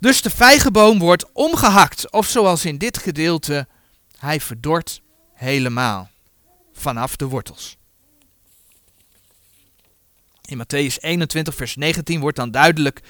Dus 0.00 0.22
de 0.22 0.30
vijgenboom 0.30 0.98
wordt 0.98 1.32
omgehakt, 1.32 2.10
of 2.10 2.26
zoals 2.26 2.64
in 2.64 2.78
dit 2.78 2.98
gedeelte, 2.98 3.66
hij 4.18 4.40
verdort 4.40 5.02
helemaal 5.34 6.10
vanaf 6.72 7.16
de 7.16 7.26
wortels. 7.26 7.76
In 10.44 10.62
Matthäus 10.62 10.96
21, 11.00 11.54
vers 11.54 11.76
19 11.76 12.20
wordt 12.20 12.36
dan 12.36 12.50
duidelijk 12.50 13.00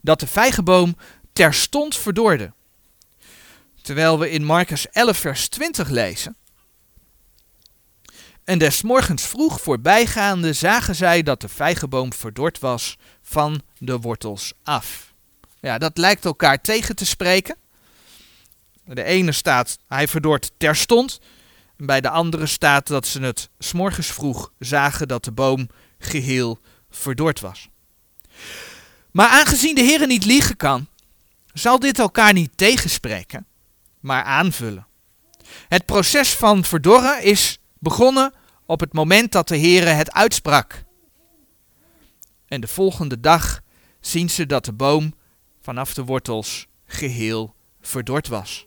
dat 0.00 0.20
de 0.20 0.26
vijgenboom 0.26 0.96
terstond 1.32 1.96
verdorde. 1.96 2.52
Terwijl 3.82 4.18
we 4.18 4.30
in 4.30 4.44
Marcus 4.44 4.88
11, 4.88 5.18
vers 5.18 5.48
20 5.48 5.88
lezen. 5.88 6.36
En 8.44 8.58
des 8.58 8.82
morgens 8.82 9.22
vroeg 9.26 9.60
voorbijgaande 9.60 10.52
zagen 10.52 10.94
zij 10.94 11.22
dat 11.22 11.40
de 11.40 11.48
vijgenboom 11.48 12.12
verdord 12.12 12.58
was 12.58 12.96
van 13.22 13.62
de 13.78 13.98
wortels 13.98 14.52
af. 14.62 15.07
Ja, 15.60 15.78
dat 15.78 15.98
lijkt 15.98 16.24
elkaar 16.24 16.60
tegen 16.60 16.96
te 16.96 17.06
spreken. 17.06 17.56
De 18.84 19.02
ene 19.04 19.32
staat, 19.32 19.78
hij 19.88 20.08
verdort 20.08 20.50
terstond. 20.56 21.20
Bij 21.76 22.00
de 22.00 22.10
andere 22.10 22.46
staat 22.46 22.86
dat 22.86 23.06
ze 23.06 23.20
het 23.20 23.48
s'morgens 23.58 24.06
vroeg 24.06 24.52
zagen 24.58 25.08
dat 25.08 25.24
de 25.24 25.32
boom 25.32 25.68
geheel 25.98 26.58
verdord 26.90 27.40
was. 27.40 27.68
Maar 29.10 29.28
aangezien 29.28 29.74
de 29.74 29.80
Heer 29.80 30.06
niet 30.06 30.24
liegen 30.24 30.56
kan, 30.56 30.88
zal 31.52 31.78
dit 31.78 31.98
elkaar 31.98 32.32
niet 32.32 32.50
tegenspreken, 32.56 33.46
maar 34.00 34.22
aanvullen. 34.22 34.86
Het 35.68 35.84
proces 35.84 36.34
van 36.34 36.64
verdorren 36.64 37.22
is 37.22 37.58
begonnen 37.78 38.32
op 38.66 38.80
het 38.80 38.92
moment 38.92 39.32
dat 39.32 39.48
de 39.48 39.58
Heere 39.58 39.90
het 39.90 40.12
uitsprak. 40.12 40.84
En 42.46 42.60
de 42.60 42.68
volgende 42.68 43.20
dag 43.20 43.60
zien 44.00 44.30
ze 44.30 44.46
dat 44.46 44.64
de 44.64 44.72
boom 44.72 45.14
vanaf 45.68 45.94
de 45.94 46.04
wortels 46.04 46.66
geheel 46.86 47.54
verdord 47.80 48.28
was. 48.28 48.66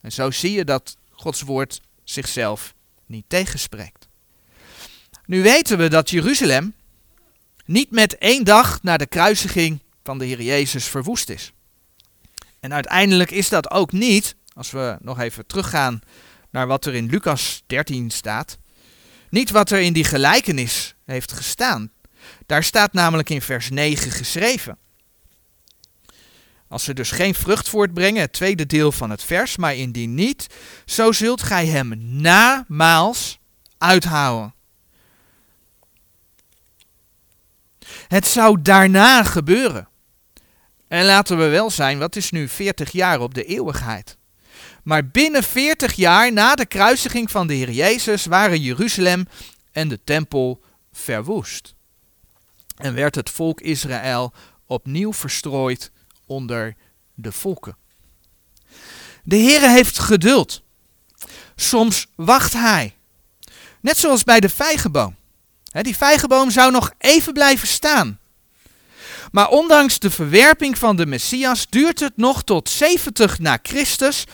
En 0.00 0.12
zo 0.12 0.30
zie 0.30 0.52
je 0.52 0.64
dat 0.64 0.96
Gods 1.10 1.42
woord 1.42 1.80
zichzelf 2.04 2.74
niet 3.06 3.24
tegenspreekt. 3.26 4.08
Nu 5.26 5.42
weten 5.42 5.78
we 5.78 5.88
dat 5.88 6.10
Jeruzalem 6.10 6.74
niet 7.64 7.90
met 7.90 8.18
één 8.18 8.44
dag 8.44 8.82
na 8.82 8.96
de 8.96 9.06
kruisiging 9.06 9.80
van 10.04 10.18
de 10.18 10.24
Heer 10.24 10.42
Jezus 10.42 10.84
verwoest 10.84 11.28
is. 11.28 11.52
En 12.60 12.72
uiteindelijk 12.72 13.30
is 13.30 13.48
dat 13.48 13.70
ook 13.70 13.92
niet, 13.92 14.34
als 14.54 14.70
we 14.70 14.96
nog 15.00 15.18
even 15.18 15.46
teruggaan 15.46 16.00
naar 16.50 16.66
wat 16.66 16.86
er 16.86 16.94
in 16.94 17.06
Lucas 17.06 17.62
13 17.66 18.10
staat, 18.10 18.58
niet 19.30 19.50
wat 19.50 19.70
er 19.70 19.80
in 19.80 19.92
die 19.92 20.04
gelijkenis 20.04 20.94
heeft 21.04 21.32
gestaan. 21.32 21.92
Daar 22.46 22.64
staat 22.64 22.92
namelijk 22.92 23.30
in 23.30 23.42
vers 23.42 23.70
9 23.70 24.10
geschreven. 24.10 24.78
Als 26.68 26.84
ze 26.84 26.94
dus 26.94 27.10
geen 27.10 27.34
vrucht 27.34 27.68
voortbrengen, 27.68 28.20
het 28.20 28.32
tweede 28.32 28.66
deel 28.66 28.92
van 28.92 29.10
het 29.10 29.22
vers, 29.22 29.56
maar 29.56 29.74
indien 29.74 30.14
niet, 30.14 30.46
zo 30.84 31.12
zult 31.12 31.42
gij 31.42 31.66
hem 31.66 31.94
namaals 31.98 33.38
uithouden. 33.78 34.54
Het 38.08 38.26
zou 38.26 38.62
daarna 38.62 39.24
gebeuren. 39.24 39.88
En 40.88 41.04
laten 41.04 41.38
we 41.38 41.46
wel 41.46 41.70
zijn, 41.70 41.98
wat 41.98 42.16
is 42.16 42.30
nu 42.30 42.48
40 42.48 42.90
jaar 42.90 43.20
op 43.20 43.34
de 43.34 43.44
eeuwigheid? 43.44 44.16
Maar 44.82 45.06
binnen 45.06 45.42
40 45.42 45.92
jaar 45.92 46.32
na 46.32 46.54
de 46.54 46.66
kruisiging 46.66 47.30
van 47.30 47.46
de 47.46 47.54
Heer 47.54 47.70
Jezus 47.70 48.26
waren 48.26 48.60
Jeruzalem 48.60 49.28
en 49.72 49.88
de 49.88 50.00
tempel 50.04 50.62
verwoest. 50.92 51.74
En 52.76 52.94
werd 52.94 53.14
het 53.14 53.30
volk 53.30 53.60
Israël 53.60 54.32
opnieuw 54.66 55.12
verstrooid 55.12 55.90
onder 56.28 56.74
de 57.14 57.32
volken. 57.32 57.76
De 59.24 59.36
Heere 59.36 59.68
heeft 59.68 59.98
geduld. 59.98 60.62
Soms 61.56 62.06
wacht 62.16 62.52
hij. 62.52 62.96
Net 63.80 63.98
zoals 63.98 64.24
bij 64.24 64.40
de 64.40 64.48
vijgenboom. 64.48 65.16
Die 65.82 65.96
vijgenboom 65.96 66.50
zou 66.50 66.70
nog 66.70 66.92
even 66.98 67.32
blijven 67.32 67.68
staan. 67.68 68.18
Maar 69.32 69.48
ondanks 69.48 69.98
de 69.98 70.10
verwerping 70.10 70.78
van 70.78 70.96
de 70.96 71.06
Messias 71.06 71.66
duurt 71.68 72.00
het 72.00 72.16
nog 72.16 72.44
tot 72.44 72.68
70 72.68 73.38
na 73.38 73.58
Christus 73.62 74.24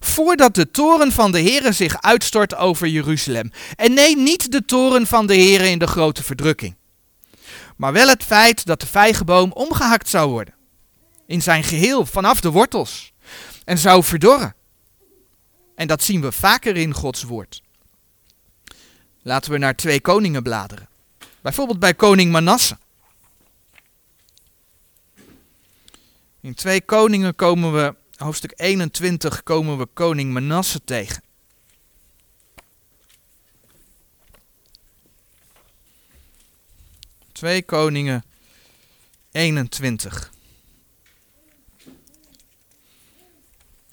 voordat 0.00 0.54
de 0.54 0.70
toren 0.70 1.12
van 1.12 1.32
de 1.32 1.40
Heere 1.40 1.72
zich 1.72 2.02
uitstort 2.02 2.56
over 2.56 2.88
Jeruzalem. 2.88 3.50
En 3.76 3.94
nee, 3.94 4.16
niet 4.16 4.52
de 4.52 4.64
toren 4.64 5.06
van 5.06 5.26
de 5.26 5.34
Heere 5.34 5.68
in 5.68 5.78
de 5.78 5.86
grote 5.86 6.22
verdrukking. 6.22 6.76
Maar 7.76 7.92
wel 7.92 8.08
het 8.08 8.24
feit 8.24 8.66
dat 8.66 8.80
de 8.80 8.86
vijgenboom 8.86 9.52
omgehakt 9.52 10.08
zou 10.08 10.30
worden. 10.30 10.54
In 11.30 11.42
zijn 11.42 11.64
geheel, 11.64 12.06
vanaf 12.06 12.40
de 12.40 12.50
wortels. 12.50 13.12
En 13.64 13.78
zou 13.78 14.04
verdorren. 14.04 14.54
En 15.74 15.86
dat 15.86 16.02
zien 16.02 16.20
we 16.20 16.32
vaker 16.32 16.76
in 16.76 16.94
Gods 16.94 17.22
woord. 17.22 17.62
Laten 19.22 19.52
we 19.52 19.58
naar 19.58 19.76
twee 19.76 20.00
koningen 20.00 20.42
bladeren. 20.42 20.88
Bijvoorbeeld 21.40 21.78
bij 21.78 21.94
koning 21.94 22.32
Manasse. 22.32 22.78
In 26.40 26.54
twee 26.54 26.82
koningen 26.82 27.34
komen 27.34 27.72
we, 27.72 27.94
hoofdstuk 28.16 28.52
21, 28.56 29.42
komen 29.42 29.78
we 29.78 29.86
koning 29.86 30.32
Manasse 30.32 30.84
tegen. 30.84 31.22
Twee 37.32 37.62
koningen 37.62 38.24
21. 39.30 40.38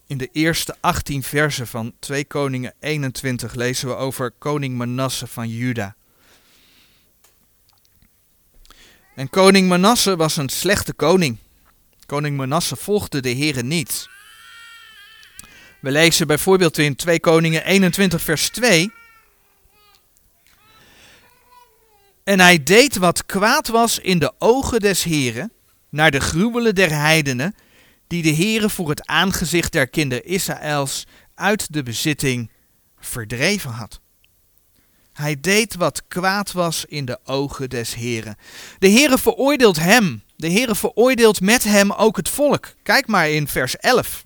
In 0.08 0.18
de 0.18 0.30
eerste 0.32 0.76
18 0.80 1.24
versen 1.24 1.68
van 1.68 1.94
2 2.00 2.26
Koningen 2.26 2.74
21 2.80 3.54
lezen 3.54 3.88
we 3.88 3.96
over 3.96 4.32
koning 4.32 4.78
Manasse 4.78 5.28
van 5.28 5.50
Juda. 5.50 5.96
En 9.16 9.30
koning 9.30 9.68
Manasse 9.68 10.16
was 10.16 10.38
een 10.38 10.50
slechte 10.50 10.94
koning. 10.94 11.38
Koning 12.06 12.38
Manasse 12.38 12.76
volgde 12.76 13.20
de 13.20 13.30
Heeren 13.30 13.68
niet. 13.68 14.10
We 15.82 15.92
lezen 15.92 16.28
bijvoorbeeld 16.28 16.78
in 16.78 16.96
2 16.96 17.20
Koningen 17.20 17.66
21 17.66 18.22
vers 18.22 18.50
2. 18.50 18.92
En 22.24 22.40
hij 22.40 22.64
deed 22.64 22.96
wat 22.96 23.26
kwaad 23.26 23.68
was 23.68 24.00
in 24.00 24.20
de 24.20 24.34
ogen 24.40 24.80
des 24.80 25.04
Heren, 25.04 25.52
naar 25.90 26.12
de 26.12 26.20
gruwelen 26.20 26.76
der 26.76 26.90
heidenen, 26.90 27.56
die 28.08 28.24
de 28.24 28.36
Heere 28.36 28.70
voor 28.70 28.90
het 28.90 29.06
aangezicht 29.06 29.72
der 29.72 29.88
kinderen 29.88 30.26
Israëls 30.26 31.06
uit 31.36 31.74
de 31.74 31.84
bezitting 31.84 32.52
verdreven 33.00 33.72
had. 33.72 34.00
Hij 35.14 35.40
deed 35.40 35.76
wat 35.76 36.08
kwaad 36.08 36.52
was 36.52 36.86
in 36.86 37.06
de 37.06 37.20
ogen 37.24 37.70
des 37.70 37.96
Heren. 37.96 38.36
De 38.80 38.90
Heere 38.90 39.18
veroordeelt 39.18 39.80
hem. 39.80 40.24
De 40.36 40.52
Heere 40.52 40.76
veroordeelt 40.76 41.42
met 41.42 41.64
hem 41.64 41.92
ook 41.92 42.18
het 42.18 42.30
volk. 42.30 42.74
Kijk 42.84 43.08
maar 43.08 43.30
in 43.30 43.48
vers 43.48 43.78
11. 43.78 44.26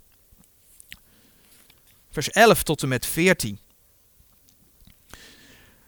Vers 2.11 2.29
11 2.29 2.63
tot 2.63 2.81
en 2.81 2.87
met 2.87 3.05
14. 3.05 3.59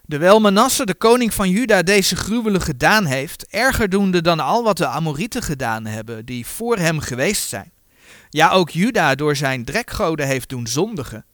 Dewijl 0.06 0.40
Manasse, 0.40 0.86
de 0.86 0.94
koning 0.94 1.34
van 1.34 1.50
Juda, 1.50 1.82
deze 1.82 2.16
gruwelen 2.16 2.62
gedaan 2.62 3.06
heeft, 3.06 3.48
erger 3.48 3.90
doende 3.90 4.22
dan 4.22 4.40
al 4.40 4.64
wat 4.64 4.78
de 4.78 4.88
Amorieten 4.88 5.44
gedaan 5.44 5.86
hebben, 5.86 6.26
die 6.26 6.46
voor 6.46 6.78
hem 6.78 7.00
geweest 7.00 7.48
zijn. 7.48 7.73
Ja, 8.34 8.50
ook 8.50 8.70
Juda 8.70 9.16
door 9.16 9.36
zijn 9.36 9.66
drekgoden 9.66 10.28
heeft 10.28 10.50
doen 10.50 10.68
zondigen. 10.68 11.26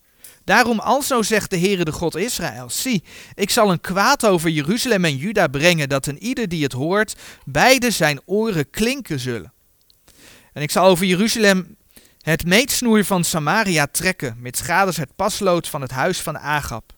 Daarom 0.43 0.79
alzo 0.79 1.21
zegt 1.21 1.49
de 1.49 1.59
Heere 1.59 1.83
de 1.83 1.91
God 1.91 2.15
Israël, 2.15 2.69
zie, 2.69 3.03
ik 3.33 3.49
zal 3.49 3.71
een 3.71 3.81
kwaad 3.81 4.25
over 4.25 4.49
Jeruzalem 4.49 5.05
en 5.05 5.17
Juda 5.17 5.47
brengen, 5.47 5.89
dat 5.89 6.05
een 6.05 6.23
ieder 6.23 6.49
die 6.49 6.63
het 6.63 6.71
hoort, 6.71 7.15
beide 7.45 7.91
zijn 7.91 8.21
oren 8.25 8.69
klinken 8.69 9.19
zullen. 9.19 9.53
En 10.53 10.61
ik 10.61 10.71
zal 10.71 10.85
over 10.85 11.05
Jeruzalem 11.05 11.77
het 12.21 12.45
meetsnoer 12.45 13.03
van 13.03 13.23
Samaria 13.23 13.87
trekken, 13.87 14.35
met 14.39 14.57
schades 14.57 14.97
het 14.97 15.15
paslood 15.15 15.67
van 15.67 15.81
het 15.81 15.91
huis 15.91 16.21
van 16.21 16.39
Agab. 16.39 16.93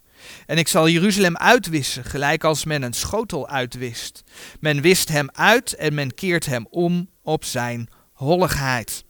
En 0.46 0.58
ik 0.58 0.68
zal 0.68 0.90
Jeruzalem 0.90 1.38
uitwissen, 1.38 2.04
gelijk 2.04 2.44
als 2.44 2.66
men 2.66 2.82
een 2.82 2.94
schotel 2.94 3.50
uitwist. 3.50 4.24
Men 4.60 4.82
wist 4.82 5.10
hem 5.10 5.30
uit 5.32 5.74
en 5.74 5.94
men 5.94 6.14
keert 6.14 6.46
hem 6.46 6.68
om 6.70 7.10
op 7.22 7.46
zijn 7.46 7.90
holligheid. 8.12 9.04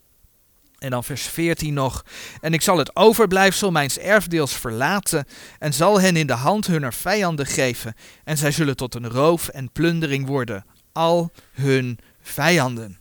En 0.82 0.90
dan 0.90 1.04
vers 1.04 1.22
14 1.22 1.74
nog. 1.74 2.06
En 2.40 2.54
ik 2.54 2.62
zal 2.62 2.78
het 2.78 2.96
overblijfsel 2.96 3.72
mijns 3.72 3.98
erfdeels 3.98 4.54
verlaten 4.54 5.26
en 5.60 5.74
zal 5.74 6.02
hen 6.02 6.16
in 6.16 6.28
de 6.28 6.34
hand 6.34 6.68
hunner 6.68 6.94
vijanden 6.94 7.46
geven. 7.46 7.94
En 8.24 8.38
zij 8.38 8.52
zullen 8.52 8.76
tot 8.76 8.96
een 8.96 9.10
roof 9.10 9.48
en 9.48 9.72
plundering 9.72 10.28
worden, 10.28 10.66
al 10.92 11.32
hun 11.52 12.00
vijanden. 12.22 13.00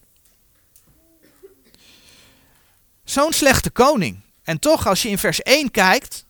Zo'n 3.05 3.33
slechte 3.33 3.71
koning. 3.71 4.21
En 4.43 4.59
toch, 4.59 4.87
als 4.87 5.03
je 5.03 5.09
in 5.09 5.19
vers 5.19 5.43
1 5.43 5.71
kijkt, 5.71 6.27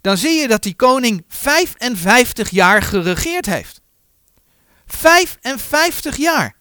dan 0.00 0.16
zie 0.16 0.40
je 0.40 0.48
dat 0.48 0.62
die 0.62 0.74
koning 0.74 1.24
55 1.28 2.50
jaar 2.50 2.82
geregeerd 2.82 3.46
heeft. 3.46 3.80
55 4.86 6.16
jaar. 6.16 6.56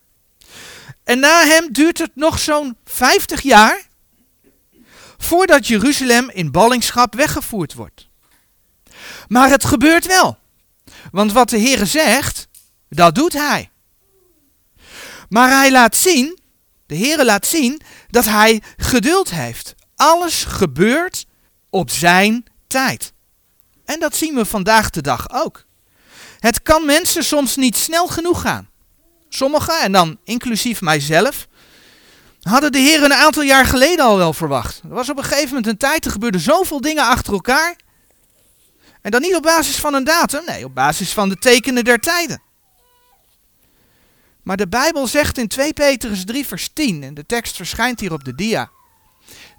En 1.03 1.19
na 1.19 1.45
hem 1.45 1.73
duurt 1.73 1.97
het 1.97 2.11
nog 2.15 2.39
zo'n 2.39 2.77
50 2.85 3.41
jaar 3.41 3.89
voordat 5.21 5.67
Jeruzalem 5.67 6.29
in 6.29 6.51
ballingschap 6.51 7.15
weggevoerd 7.15 7.73
wordt. 7.73 8.07
Maar 9.27 9.49
het 9.49 9.65
gebeurt 9.65 10.05
wel. 10.05 10.37
Want 11.11 11.31
wat 11.31 11.49
de 11.49 11.57
Heer 11.57 11.85
zegt, 11.85 12.47
dat 12.89 13.15
doet 13.15 13.33
hij. 13.33 13.69
Maar 15.29 15.49
hij 15.49 15.71
laat 15.71 15.95
zien, 15.95 16.39
de 16.85 16.95
Heer 16.95 17.23
laat 17.23 17.45
zien, 17.45 17.81
dat 18.09 18.25
hij 18.25 18.61
geduld 18.77 19.29
heeft. 19.29 19.75
Alles 19.95 20.43
gebeurt 20.43 21.25
op 21.69 21.89
zijn 21.89 22.45
tijd. 22.67 23.13
En 23.85 23.99
dat 23.99 24.15
zien 24.15 24.35
we 24.35 24.45
vandaag 24.45 24.89
de 24.89 25.01
dag 25.01 25.29
ook. 25.31 25.65
Het 26.39 26.61
kan 26.61 26.85
mensen 26.85 27.23
soms 27.23 27.55
niet 27.55 27.77
snel 27.77 28.07
genoeg 28.07 28.41
gaan. 28.41 28.69
Sommigen, 29.29 29.81
en 29.81 29.91
dan 29.91 30.19
inclusief 30.23 30.81
mijzelf, 30.81 31.47
hadden 32.41 32.71
de 32.71 32.77
Heer 32.77 33.03
een 33.03 33.13
aantal 33.13 33.43
jaar 33.43 33.65
geleden 33.65 34.05
al 34.05 34.17
wel 34.17 34.33
verwacht. 34.33 34.81
Er 34.83 34.89
was 34.89 35.09
op 35.09 35.17
een 35.17 35.23
gegeven 35.23 35.47
moment 35.47 35.67
een 35.67 35.77
tijd, 35.77 36.05
er 36.05 36.11
gebeurden 36.11 36.41
zoveel 36.41 36.81
dingen 36.81 37.07
achter 37.07 37.33
elkaar. 37.33 37.75
En 39.01 39.11
dan 39.11 39.21
niet 39.21 39.35
op 39.35 39.43
basis 39.43 39.75
van 39.75 39.93
een 39.93 40.03
datum, 40.03 40.45
nee, 40.45 40.65
op 40.65 40.75
basis 40.75 41.11
van 41.11 41.29
de 41.29 41.35
tekenen 41.35 41.83
der 41.83 41.99
tijden. 41.99 42.41
Maar 44.43 44.57
de 44.57 44.67
Bijbel 44.67 45.07
zegt 45.07 45.37
in 45.37 45.47
2 45.47 45.73
Petrus 45.73 46.25
3 46.25 46.45
vers 46.47 46.69
10, 46.73 47.03
en 47.03 47.13
de 47.13 47.25
tekst 47.25 47.55
verschijnt 47.55 47.99
hier 47.99 48.13
op 48.13 48.23
de 48.23 48.35
dia. 48.35 48.69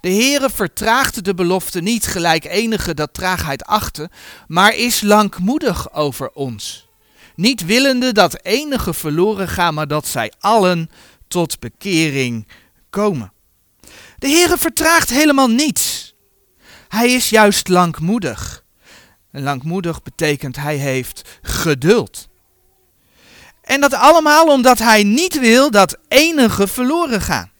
De 0.01 0.09
Heere 0.09 0.49
vertraagt 0.49 1.25
de 1.25 1.33
belofte 1.33 1.81
niet 1.81 2.05
gelijk 2.05 2.45
enige 2.45 2.93
dat 2.93 3.13
traagheid 3.13 3.63
achten, 3.65 4.09
maar 4.47 4.75
is 4.75 5.01
langmoedig 5.01 5.93
over 5.93 6.29
ons. 6.29 6.87
Niet 7.35 7.65
willende 7.65 8.11
dat 8.11 8.43
enige 8.43 8.93
verloren 8.93 9.47
gaan, 9.47 9.73
maar 9.73 9.87
dat 9.87 10.07
zij 10.07 10.31
allen 10.39 10.89
tot 11.27 11.59
bekering 11.59 12.47
komen. 12.93 13.33
De 14.17 14.27
Heere 14.27 14.57
vertraagt 14.57 15.09
helemaal 15.09 15.49
niets. 15.49 16.15
Hij 16.87 17.13
is 17.13 17.29
juist 17.29 17.67
langmoedig. 17.67 18.63
En 19.31 19.43
langmoedig 19.43 20.03
betekent 20.03 20.55
hij 20.55 20.75
heeft 20.75 21.39
geduld. 21.41 22.27
En 23.61 23.81
dat 23.81 23.93
allemaal 23.93 24.47
omdat 24.47 24.79
hij 24.79 25.03
niet 25.03 25.39
wil 25.39 25.71
dat 25.71 25.97
enige 26.07 26.67
verloren 26.67 27.21
gaan. 27.21 27.51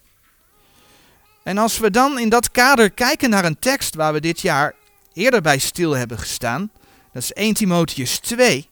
En 1.42 1.58
als 1.58 1.78
we 1.78 1.90
dan 1.90 2.18
in 2.18 2.28
dat 2.28 2.50
kader 2.50 2.90
kijken 2.90 3.30
naar 3.30 3.44
een 3.44 3.58
tekst 3.58 3.94
waar 3.94 4.12
we 4.12 4.20
dit 4.20 4.40
jaar 4.40 4.74
eerder 5.12 5.40
bij 5.40 5.58
stil 5.58 5.92
hebben 5.92 6.18
gestaan, 6.18 6.70
dat 7.12 7.22
is 7.22 7.32
1 7.32 7.54
Timotheus 7.54 8.18
2, 8.18 8.68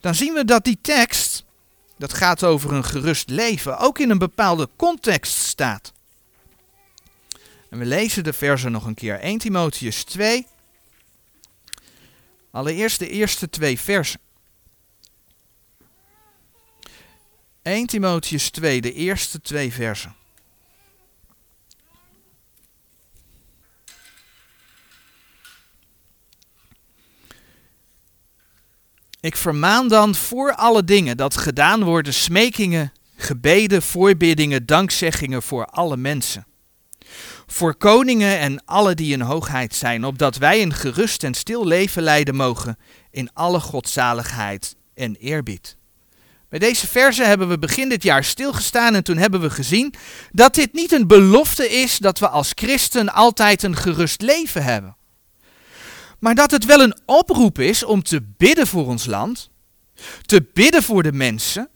dan 0.00 0.14
zien 0.14 0.32
we 0.32 0.44
dat 0.44 0.64
die 0.64 0.78
tekst 0.80 1.43
dat 2.04 2.14
gaat 2.14 2.44
over 2.44 2.72
een 2.72 2.84
gerust 2.84 3.28
leven, 3.28 3.78
ook 3.78 3.98
in 3.98 4.10
een 4.10 4.18
bepaalde 4.18 4.68
context 4.76 5.36
staat. 5.36 5.92
En 7.70 7.78
we 7.78 7.84
lezen 7.84 8.24
de 8.24 8.32
versen 8.32 8.72
nog 8.72 8.84
een 8.86 8.94
keer. 8.94 9.20
1 9.20 9.38
Timotheus 9.38 10.04
2. 10.04 10.46
Allereerst 12.50 12.98
de 12.98 13.08
eerste 13.08 13.50
twee 13.50 13.80
versen. 13.80 14.20
1 17.62 17.86
Timotheus 17.86 18.50
2, 18.50 18.80
de 18.80 18.92
eerste 18.92 19.40
twee 19.40 19.72
versen. 19.72 20.14
Ik 29.24 29.36
vermaan 29.36 29.88
dan 29.88 30.14
voor 30.14 30.54
alle 30.54 30.84
dingen 30.84 31.16
dat 31.16 31.36
gedaan 31.36 31.84
worden 31.84 32.14
smekingen, 32.14 32.92
gebeden, 33.16 33.82
voorbiddingen, 33.82 34.66
dankzeggingen 34.66 35.42
voor 35.42 35.66
alle 35.66 35.96
mensen. 35.96 36.46
Voor 37.46 37.74
koningen 37.76 38.38
en 38.38 38.64
alle 38.64 38.94
die 38.94 39.12
in 39.12 39.20
hoogheid 39.20 39.74
zijn, 39.74 40.04
opdat 40.04 40.36
wij 40.36 40.62
een 40.62 40.74
gerust 40.74 41.22
en 41.22 41.34
stil 41.34 41.66
leven 41.66 42.02
leiden 42.02 42.34
mogen 42.34 42.78
in 43.10 43.30
alle 43.32 43.60
godzaligheid 43.60 44.76
en 44.94 45.16
eerbied. 45.16 45.76
Bij 46.48 46.58
deze 46.58 46.86
verse 46.86 47.24
hebben 47.24 47.48
we 47.48 47.58
begin 47.58 47.88
dit 47.88 48.02
jaar 48.02 48.24
stilgestaan 48.24 48.94
en 48.94 49.04
toen 49.04 49.16
hebben 49.16 49.40
we 49.40 49.50
gezien 49.50 49.94
dat 50.32 50.54
dit 50.54 50.72
niet 50.72 50.92
een 50.92 51.06
belofte 51.06 51.68
is 51.68 51.98
dat 51.98 52.18
we 52.18 52.28
als 52.28 52.52
christen 52.54 53.12
altijd 53.12 53.62
een 53.62 53.76
gerust 53.76 54.22
leven 54.22 54.64
hebben. 54.64 54.96
Maar 56.24 56.34
dat 56.34 56.50
het 56.50 56.64
wel 56.64 56.80
een 56.80 56.96
oproep 57.06 57.58
is 57.58 57.82
om 57.82 58.02
te 58.02 58.22
bidden 58.36 58.66
voor 58.66 58.86
ons 58.86 59.06
land, 59.06 59.50
te 60.26 60.46
bidden 60.52 60.82
voor 60.82 61.02
de 61.02 61.12
mensen, 61.12 61.68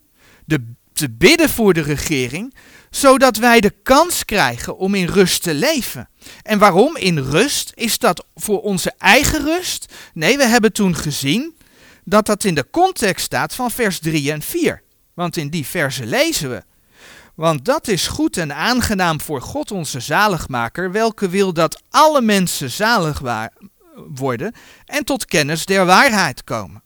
de, 0.44 0.74
te 0.92 1.10
bidden 1.10 1.48
voor 1.48 1.74
de 1.74 1.80
regering, 1.80 2.54
zodat 2.90 3.36
wij 3.36 3.60
de 3.60 3.70
kans 3.82 4.24
krijgen 4.24 4.78
om 4.78 4.94
in 4.94 5.06
rust 5.06 5.42
te 5.42 5.54
leven. 5.54 6.08
En 6.42 6.58
waarom 6.58 6.96
in 6.96 7.18
rust? 7.18 7.72
Is 7.74 7.98
dat 7.98 8.26
voor 8.34 8.62
onze 8.62 8.92
eigen 8.98 9.44
rust? 9.44 9.94
Nee, 10.14 10.36
we 10.36 10.44
hebben 10.44 10.72
toen 10.72 10.96
gezien 10.96 11.56
dat 12.04 12.26
dat 12.26 12.44
in 12.44 12.54
de 12.54 12.70
context 12.70 13.24
staat 13.24 13.54
van 13.54 13.70
vers 13.70 13.98
3 13.98 14.32
en 14.32 14.42
4. 14.42 14.82
Want 15.14 15.36
in 15.36 15.48
die 15.48 15.66
versen 15.66 16.06
lezen 16.06 16.50
we. 16.50 16.62
Want 17.34 17.64
dat 17.64 17.88
is 17.88 18.06
goed 18.06 18.36
en 18.36 18.54
aangenaam 18.54 19.20
voor 19.20 19.42
God 19.42 19.70
onze 19.70 20.00
zaligmaker, 20.00 20.92
welke 20.92 21.28
wil 21.28 21.52
dat 21.52 21.82
alle 21.90 22.20
mensen 22.20 22.70
zalig 22.70 23.18
worden 24.14 24.52
en 24.84 25.04
tot 25.04 25.24
kennis 25.24 25.66
der 25.66 25.86
waarheid 25.86 26.44
komen. 26.44 26.82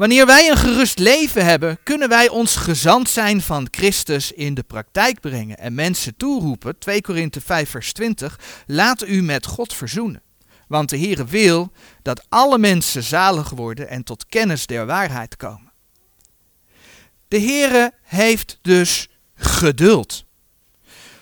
Wanneer 0.00 0.26
wij 0.26 0.50
een 0.50 0.56
gerust 0.56 0.98
leven 0.98 1.44
hebben, 1.44 1.78
kunnen 1.82 2.08
wij 2.08 2.28
ons 2.28 2.56
gezant 2.56 3.08
zijn 3.08 3.40
van 3.40 3.68
Christus 3.70 4.32
in 4.32 4.54
de 4.54 4.62
praktijk 4.62 5.20
brengen 5.20 5.58
en 5.58 5.74
mensen 5.74 6.16
toeroepen, 6.16 6.78
2 6.78 7.00
Korinthe 7.00 7.40
5 7.40 7.70
vers 7.70 7.92
20, 7.92 8.38
laat 8.66 9.06
u 9.06 9.22
met 9.22 9.46
God 9.46 9.74
verzoenen. 9.74 10.22
Want 10.68 10.88
de 10.88 10.98
Heere 10.98 11.24
wil 11.24 11.72
dat 12.02 12.24
alle 12.28 12.58
mensen 12.58 13.02
zalig 13.02 13.50
worden 13.50 13.88
en 13.88 14.04
tot 14.04 14.26
kennis 14.26 14.66
der 14.66 14.86
waarheid 14.86 15.36
komen. 15.36 15.72
De 17.28 17.40
Heere 17.40 17.92
heeft 18.02 18.58
dus 18.62 19.08
geduld. 19.34 20.24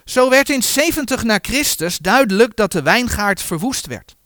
Zo 0.09 0.31
werd 0.31 0.51
in 0.51 0.63
70 0.63 1.23
na 1.23 1.39
Christus 1.43 1.99
duidelijk 1.99 2.57
dat 2.57 2.73
de 2.73 2.83
wijngaard 2.83 3.43
verwoest 3.43 3.87
werd. 3.87 4.17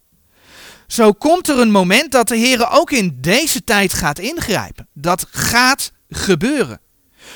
Zo 0.86 1.12
komt 1.12 1.48
er 1.48 1.58
een 1.58 1.70
moment 1.70 2.12
dat 2.12 2.28
de 2.28 2.36
Heer 2.36 2.70
ook 2.70 2.90
in 2.90 3.18
deze 3.20 3.64
tijd 3.64 3.92
gaat 3.92 4.18
ingrijpen. 4.18 4.88
Dat 4.92 5.26
gaat 5.30 5.92
gebeuren. 6.08 6.80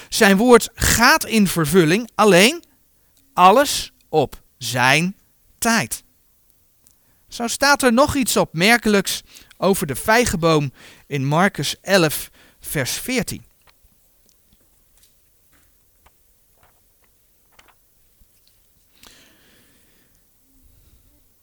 Zijn 0.09 0.37
woord 0.37 0.69
gaat 0.75 1.25
in 1.25 1.49
vervulling, 1.49 2.11
alleen 2.15 2.65
alles 3.33 3.93
op 4.09 4.43
zijn 4.59 5.17
tijd. 5.59 6.05
Zo 7.29 7.47
staat 7.47 7.83
er 7.83 7.93
nog 7.93 8.15
iets 8.15 8.37
opmerkelijks 8.37 9.23
over 9.57 9.87
de 9.87 9.97
vijgenboom 9.97 10.73
in 11.07 11.27
Marcus 11.27 11.77
11, 11.81 12.31
vers 12.61 12.93
14. 12.93 13.46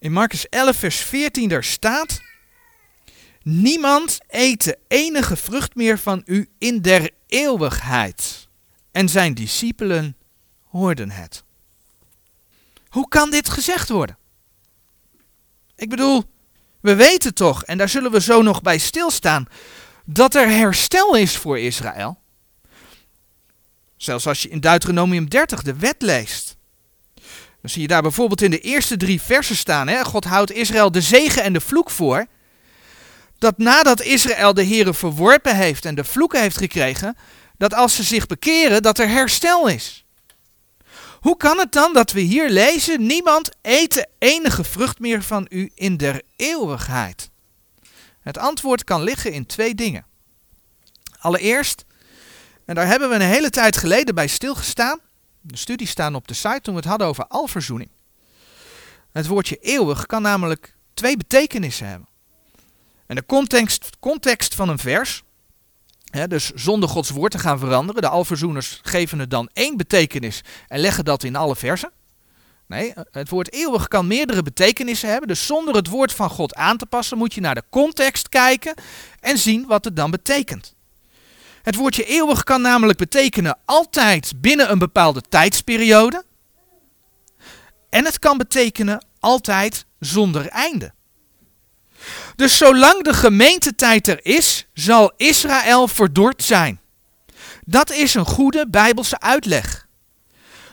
In 0.04 0.12
Marcus 0.12 0.48
11, 0.48 0.76
vers 0.76 0.96
14, 0.96 1.48
daar 1.48 1.64
staat: 1.64 2.20
Niemand 3.42 4.18
eet 4.28 4.64
de 4.64 4.78
enige 4.88 5.36
vrucht 5.36 5.74
meer 5.74 5.98
van 5.98 6.22
u 6.24 6.48
in 6.58 6.82
der 6.82 7.10
eeuwigheid. 7.26 8.48
En 8.92 9.08
zijn 9.08 9.34
discipelen 9.34 10.16
hoorden 10.64 11.10
het. 11.10 11.44
Hoe 12.88 13.08
kan 13.08 13.30
dit 13.30 13.48
gezegd 13.48 13.88
worden? 13.88 14.18
Ik 15.76 15.88
bedoel, 15.88 16.24
we 16.80 16.94
weten 16.94 17.34
toch, 17.34 17.64
en 17.64 17.78
daar 17.78 17.88
zullen 17.88 18.10
we 18.10 18.20
zo 18.20 18.42
nog 18.42 18.62
bij 18.62 18.78
stilstaan, 18.78 19.46
dat 20.04 20.34
er 20.34 20.48
herstel 20.48 21.16
is 21.16 21.36
voor 21.36 21.58
Israël. 21.58 22.18
Zelfs 23.96 24.26
als 24.26 24.42
je 24.42 24.48
in 24.48 24.60
Deuteronomium 24.60 25.28
30 25.28 25.62
de 25.62 25.74
wet 25.74 26.02
leest. 26.02 26.56
Dan 27.64 27.72
zie 27.72 27.82
je 27.82 27.88
daar 27.88 28.02
bijvoorbeeld 28.02 28.42
in 28.42 28.50
de 28.50 28.60
eerste 28.60 28.96
drie 28.96 29.20
versen 29.20 29.56
staan. 29.56 29.88
Hè? 29.88 30.04
God 30.04 30.24
houdt 30.24 30.52
Israël 30.52 30.90
de 30.90 31.00
zegen 31.00 31.42
en 31.42 31.52
de 31.52 31.60
vloek 31.60 31.90
voor. 31.90 32.26
Dat 33.38 33.58
nadat 33.58 34.02
Israël 34.02 34.54
de 34.54 34.66
Here 34.66 34.94
verworpen 34.94 35.56
heeft 35.56 35.84
en 35.84 35.94
de 35.94 36.04
vloeken 36.04 36.40
heeft 36.40 36.56
gekregen, 36.56 37.16
dat 37.58 37.74
als 37.74 37.94
ze 37.94 38.02
zich 38.02 38.26
bekeren, 38.26 38.82
dat 38.82 38.98
er 38.98 39.08
herstel 39.08 39.66
is. 39.68 40.04
Hoe 41.20 41.36
kan 41.36 41.58
het 41.58 41.72
dan 41.72 41.92
dat 41.92 42.12
we 42.12 42.20
hier 42.20 42.50
lezen, 42.50 43.06
niemand 43.06 43.50
de 43.62 44.08
enige 44.18 44.64
vrucht 44.64 44.98
meer 44.98 45.22
van 45.22 45.46
u 45.48 45.70
in 45.74 45.96
der 45.96 46.22
eeuwigheid? 46.36 47.30
Het 48.20 48.38
antwoord 48.38 48.84
kan 48.84 49.02
liggen 49.02 49.32
in 49.32 49.46
twee 49.46 49.74
dingen. 49.74 50.06
Allereerst, 51.18 51.84
en 52.66 52.74
daar 52.74 52.86
hebben 52.86 53.08
we 53.08 53.14
een 53.14 53.20
hele 53.20 53.50
tijd 53.50 53.76
geleden 53.76 54.14
bij 54.14 54.26
stilgestaan, 54.26 55.00
de 55.46 55.56
studies 55.56 55.90
staan 55.90 56.14
op 56.14 56.28
de 56.28 56.34
site 56.34 56.60
toen 56.60 56.74
we 56.74 56.80
het 56.80 56.88
hadden 56.88 57.06
over 57.06 57.26
alverzoening. 57.26 57.90
Het 59.12 59.26
woordje 59.26 59.56
eeuwig 59.56 60.06
kan 60.06 60.22
namelijk 60.22 60.76
twee 60.94 61.16
betekenissen 61.16 61.88
hebben. 61.88 62.08
En 63.06 63.16
de 63.16 63.26
context, 63.26 63.90
context 64.00 64.54
van 64.54 64.68
een 64.68 64.78
vers, 64.78 65.22
hè, 66.10 66.28
dus 66.28 66.50
zonder 66.50 66.88
Gods 66.88 67.10
woord 67.10 67.32
te 67.32 67.38
gaan 67.38 67.58
veranderen, 67.58 68.02
de 68.02 68.08
alverzoeners 68.08 68.80
geven 68.82 69.18
het 69.18 69.30
dan 69.30 69.50
één 69.52 69.76
betekenis 69.76 70.40
en 70.68 70.80
leggen 70.80 71.04
dat 71.04 71.22
in 71.22 71.36
alle 71.36 71.56
versen. 71.56 71.92
Nee, 72.66 72.92
het 73.10 73.28
woord 73.28 73.52
eeuwig 73.52 73.88
kan 73.88 74.06
meerdere 74.06 74.42
betekenissen 74.42 75.08
hebben. 75.08 75.28
Dus 75.28 75.46
zonder 75.46 75.74
het 75.74 75.88
woord 75.88 76.12
van 76.12 76.30
God 76.30 76.54
aan 76.54 76.76
te 76.76 76.86
passen, 76.86 77.18
moet 77.18 77.34
je 77.34 77.40
naar 77.40 77.54
de 77.54 77.64
context 77.70 78.28
kijken 78.28 78.74
en 79.20 79.38
zien 79.38 79.66
wat 79.66 79.84
het 79.84 79.96
dan 79.96 80.10
betekent. 80.10 80.73
Het 81.64 81.74
woordje 81.74 82.04
eeuwig 82.04 82.42
kan 82.42 82.60
namelijk 82.60 82.98
betekenen 82.98 83.58
altijd 83.64 84.32
binnen 84.36 84.70
een 84.70 84.78
bepaalde 84.78 85.20
tijdsperiode. 85.20 86.24
En 87.90 88.04
het 88.04 88.18
kan 88.18 88.36
betekenen 88.38 89.06
altijd 89.20 89.86
zonder 89.98 90.48
einde. 90.48 90.92
Dus 92.36 92.56
zolang 92.56 93.02
de 93.02 93.14
gemeentetijd 93.14 94.08
er 94.08 94.26
is, 94.26 94.66
zal 94.74 95.12
Israël 95.16 95.88
verdord 95.88 96.42
zijn. 96.42 96.80
Dat 97.64 97.90
is 97.90 98.14
een 98.14 98.26
goede 98.26 98.68
bijbelse 98.70 99.20
uitleg. 99.20 99.86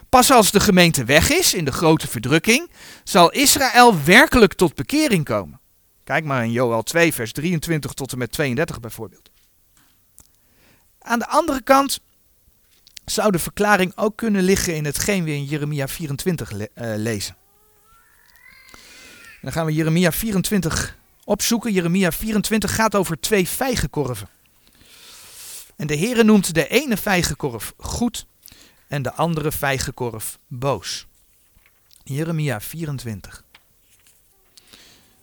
Pas 0.09 0.31
als 0.31 0.51
de 0.51 0.59
gemeente 0.59 1.03
weg 1.03 1.29
is 1.29 1.53
in 1.53 1.65
de 1.65 1.71
grote 1.71 2.07
verdrukking, 2.07 2.71
zal 3.03 3.31
Israël 3.31 4.03
werkelijk 4.03 4.53
tot 4.53 4.75
bekering 4.75 5.25
komen. 5.25 5.59
Kijk 6.03 6.25
maar 6.25 6.43
in 6.43 6.51
Joel 6.51 6.83
2, 6.83 7.13
vers 7.13 7.31
23 7.31 7.93
tot 7.93 8.11
en 8.11 8.17
met 8.17 8.31
32 8.31 8.79
bijvoorbeeld. 8.79 9.30
Aan 11.01 11.19
de 11.19 11.27
andere 11.27 11.61
kant 11.61 11.99
zou 13.05 13.31
de 13.31 13.39
verklaring 13.39 13.97
ook 13.97 14.17
kunnen 14.17 14.43
liggen 14.43 14.75
in 14.75 14.85
hetgeen 14.85 15.23
we 15.23 15.31
in 15.31 15.45
Jeremia 15.45 15.87
24 15.87 16.51
le 16.51 16.69
uh, 16.75 16.93
lezen. 16.95 17.35
dan 19.41 19.51
gaan 19.51 19.65
we 19.65 19.73
Jeremia 19.73 20.11
24 20.11 20.97
opzoeken. 21.23 21.71
Jeremia 21.71 22.11
24 22.11 22.75
gaat 22.75 22.95
over 22.95 23.19
twee 23.19 23.47
vijgenkorven. 23.47 24.27
En 25.75 25.87
de 25.87 25.97
Heere 25.97 26.23
noemt 26.23 26.53
de 26.53 26.67
ene 26.67 26.97
vijgenkorf 26.97 27.73
goed 27.77 28.25
en 28.87 29.01
de 29.01 29.13
andere 29.13 29.51
vijgenkorf 29.51 30.37
boos. 30.47 31.07
Jeremia 32.03 32.61
24. 32.61 33.43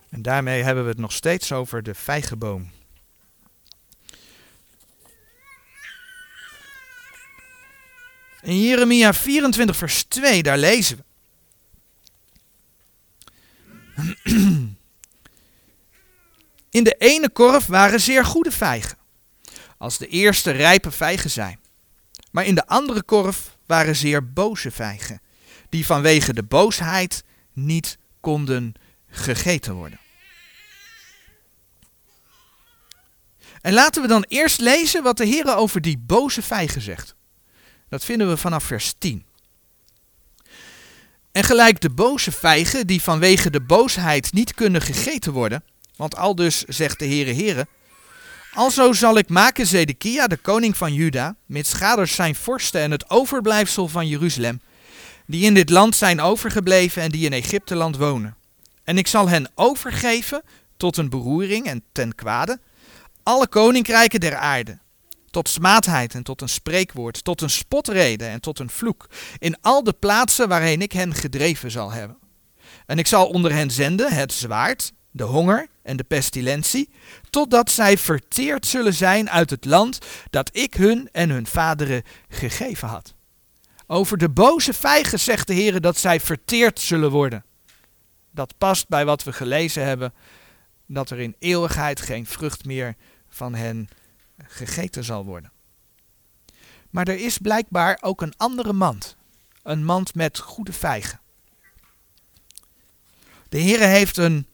En 0.08 0.22
daarmee 0.22 0.62
hebben 0.62 0.84
we 0.84 0.90
het 0.90 0.98
nog 0.98 1.12
steeds 1.12 1.52
over 1.52 1.82
de 1.82 1.94
vijgenboom. 1.94 2.70
In 8.48 8.60
Jeremia 8.60 9.14
24, 9.14 9.76
vers 9.76 10.04
2, 10.04 10.42
daar 10.42 10.58
lezen 10.58 10.96
we. 10.96 11.04
In 16.78 16.84
de 16.84 16.94
ene 16.98 17.30
korf 17.30 17.66
waren 17.66 18.00
zeer 18.00 18.24
goede 18.24 18.50
vijgen. 18.50 18.98
als 19.78 19.98
de 19.98 20.06
eerste 20.06 20.50
rijpe 20.50 20.90
vijgen 20.90 21.30
zijn. 21.30 21.60
Maar 22.30 22.44
in 22.44 22.54
de 22.54 22.66
andere 22.66 23.02
korf 23.02 23.56
waren 23.66 23.96
zeer 23.96 24.32
boze 24.32 24.70
vijgen, 24.70 25.20
die 25.68 25.86
vanwege 25.86 26.32
de 26.32 26.42
boosheid 26.42 27.24
niet 27.52 27.98
konden 28.20 28.74
gegeten 29.08 29.74
worden. 29.74 30.00
En 33.60 33.72
laten 33.72 34.02
we 34.02 34.08
dan 34.08 34.24
eerst 34.28 34.60
lezen 34.60 35.02
wat 35.02 35.16
de 35.16 35.24
Heer 35.24 35.56
over 35.56 35.80
die 35.80 35.98
boze 35.98 36.42
vijgen 36.42 36.80
zegt. 36.80 37.16
Dat 37.88 38.04
vinden 38.04 38.28
we 38.28 38.36
vanaf 38.36 38.64
vers 38.64 38.94
10. 38.98 39.24
En 41.32 41.44
gelijk 41.44 41.80
de 41.80 41.90
boze 41.90 42.32
vijgen 42.32 42.86
die 42.86 43.02
vanwege 43.02 43.50
de 43.50 43.60
boosheid 43.60 44.32
niet 44.32 44.54
kunnen 44.54 44.82
gegeten 44.82 45.32
worden, 45.32 45.62
want 45.96 46.16
al 46.16 46.34
dus 46.34 46.64
zegt 46.64 46.98
de 46.98 47.06
Heere 47.06 47.34
Heere, 47.34 47.66
alzo 48.52 48.92
zal 48.92 49.18
ik 49.18 49.28
maken 49.28 49.66
Zedekia, 49.66 50.26
de 50.26 50.36
koning 50.36 50.76
van 50.76 50.94
Juda, 50.94 51.36
met 51.46 51.66
schaders 51.66 52.14
zijn 52.14 52.34
vorsten 52.34 52.80
en 52.80 52.90
het 52.90 53.10
overblijfsel 53.10 53.88
van 53.88 54.08
Jeruzalem, 54.08 54.60
die 55.26 55.44
in 55.44 55.54
dit 55.54 55.70
land 55.70 55.96
zijn 55.96 56.20
overgebleven 56.20 57.02
en 57.02 57.10
die 57.10 57.24
in 57.24 57.32
Egypteland 57.32 57.96
wonen. 57.96 58.36
En 58.84 58.98
ik 58.98 59.06
zal 59.06 59.28
hen 59.28 59.50
overgeven 59.54 60.42
tot 60.76 60.96
een 60.96 61.08
beroering 61.08 61.66
en 61.66 61.82
ten 61.92 62.14
kwade, 62.14 62.60
alle 63.22 63.48
koninkrijken 63.48 64.20
der 64.20 64.36
aarde, 64.36 64.78
tot 65.30 65.48
smaadheid 65.48 66.14
en 66.14 66.22
tot 66.22 66.40
een 66.40 66.48
spreekwoord, 66.48 67.24
tot 67.24 67.40
een 67.40 67.50
spotrede 67.50 68.24
en 68.24 68.40
tot 68.40 68.58
een 68.58 68.70
vloek, 68.70 69.06
in 69.38 69.56
al 69.60 69.82
de 69.82 69.92
plaatsen 69.92 70.48
waarheen 70.48 70.82
ik 70.82 70.92
hen 70.92 71.14
gedreven 71.14 71.70
zal 71.70 71.90
hebben. 71.90 72.16
En 72.86 72.98
ik 72.98 73.06
zal 73.06 73.28
onder 73.28 73.52
hen 73.52 73.70
zenden 73.70 74.12
het 74.12 74.32
zwaard, 74.32 74.92
de 75.10 75.24
honger 75.24 75.68
en 75.82 75.96
de 75.96 76.04
pestilentie, 76.04 76.90
totdat 77.30 77.70
zij 77.70 77.98
verteerd 77.98 78.66
zullen 78.66 78.94
zijn 78.94 79.30
uit 79.30 79.50
het 79.50 79.64
land 79.64 79.98
dat 80.30 80.50
ik 80.52 80.74
hun 80.74 81.08
en 81.12 81.30
hun 81.30 81.46
vaderen 81.46 82.02
gegeven 82.28 82.88
had. 82.88 83.14
Over 83.86 84.18
de 84.18 84.28
boze 84.28 84.72
vijgen 84.72 85.20
zegt 85.20 85.46
de 85.46 85.54
Heer 85.54 85.80
dat 85.80 85.98
zij 85.98 86.20
verteerd 86.20 86.80
zullen 86.80 87.10
worden. 87.10 87.44
Dat 88.30 88.58
past 88.58 88.88
bij 88.88 89.04
wat 89.04 89.24
we 89.24 89.32
gelezen 89.32 89.84
hebben, 89.84 90.14
dat 90.86 91.10
er 91.10 91.20
in 91.20 91.36
eeuwigheid 91.38 92.00
geen 92.00 92.26
vrucht 92.26 92.64
meer 92.64 92.96
van 93.28 93.54
hen 93.54 93.88
gegeten 94.46 95.04
zal 95.04 95.24
worden. 95.24 95.52
Maar 96.90 97.08
er 97.08 97.18
is 97.18 97.38
blijkbaar 97.38 97.98
ook 98.00 98.22
een 98.22 98.34
andere 98.36 98.72
mand. 98.72 99.16
Een 99.62 99.84
mand 99.84 100.14
met 100.14 100.38
goede 100.38 100.72
vijgen. 100.72 101.20
De 103.48 103.58
Heer 103.58 103.80
heeft 103.80 104.16
een, 104.16 104.46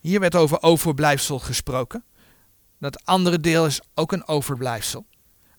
hier 0.00 0.20
werd 0.20 0.34
over 0.34 0.62
overblijfsel 0.62 1.38
gesproken. 1.38 2.04
Dat 2.78 3.04
andere 3.04 3.40
deel 3.40 3.66
is 3.66 3.80
ook 3.94 4.12
een 4.12 4.28
overblijfsel. 4.28 5.06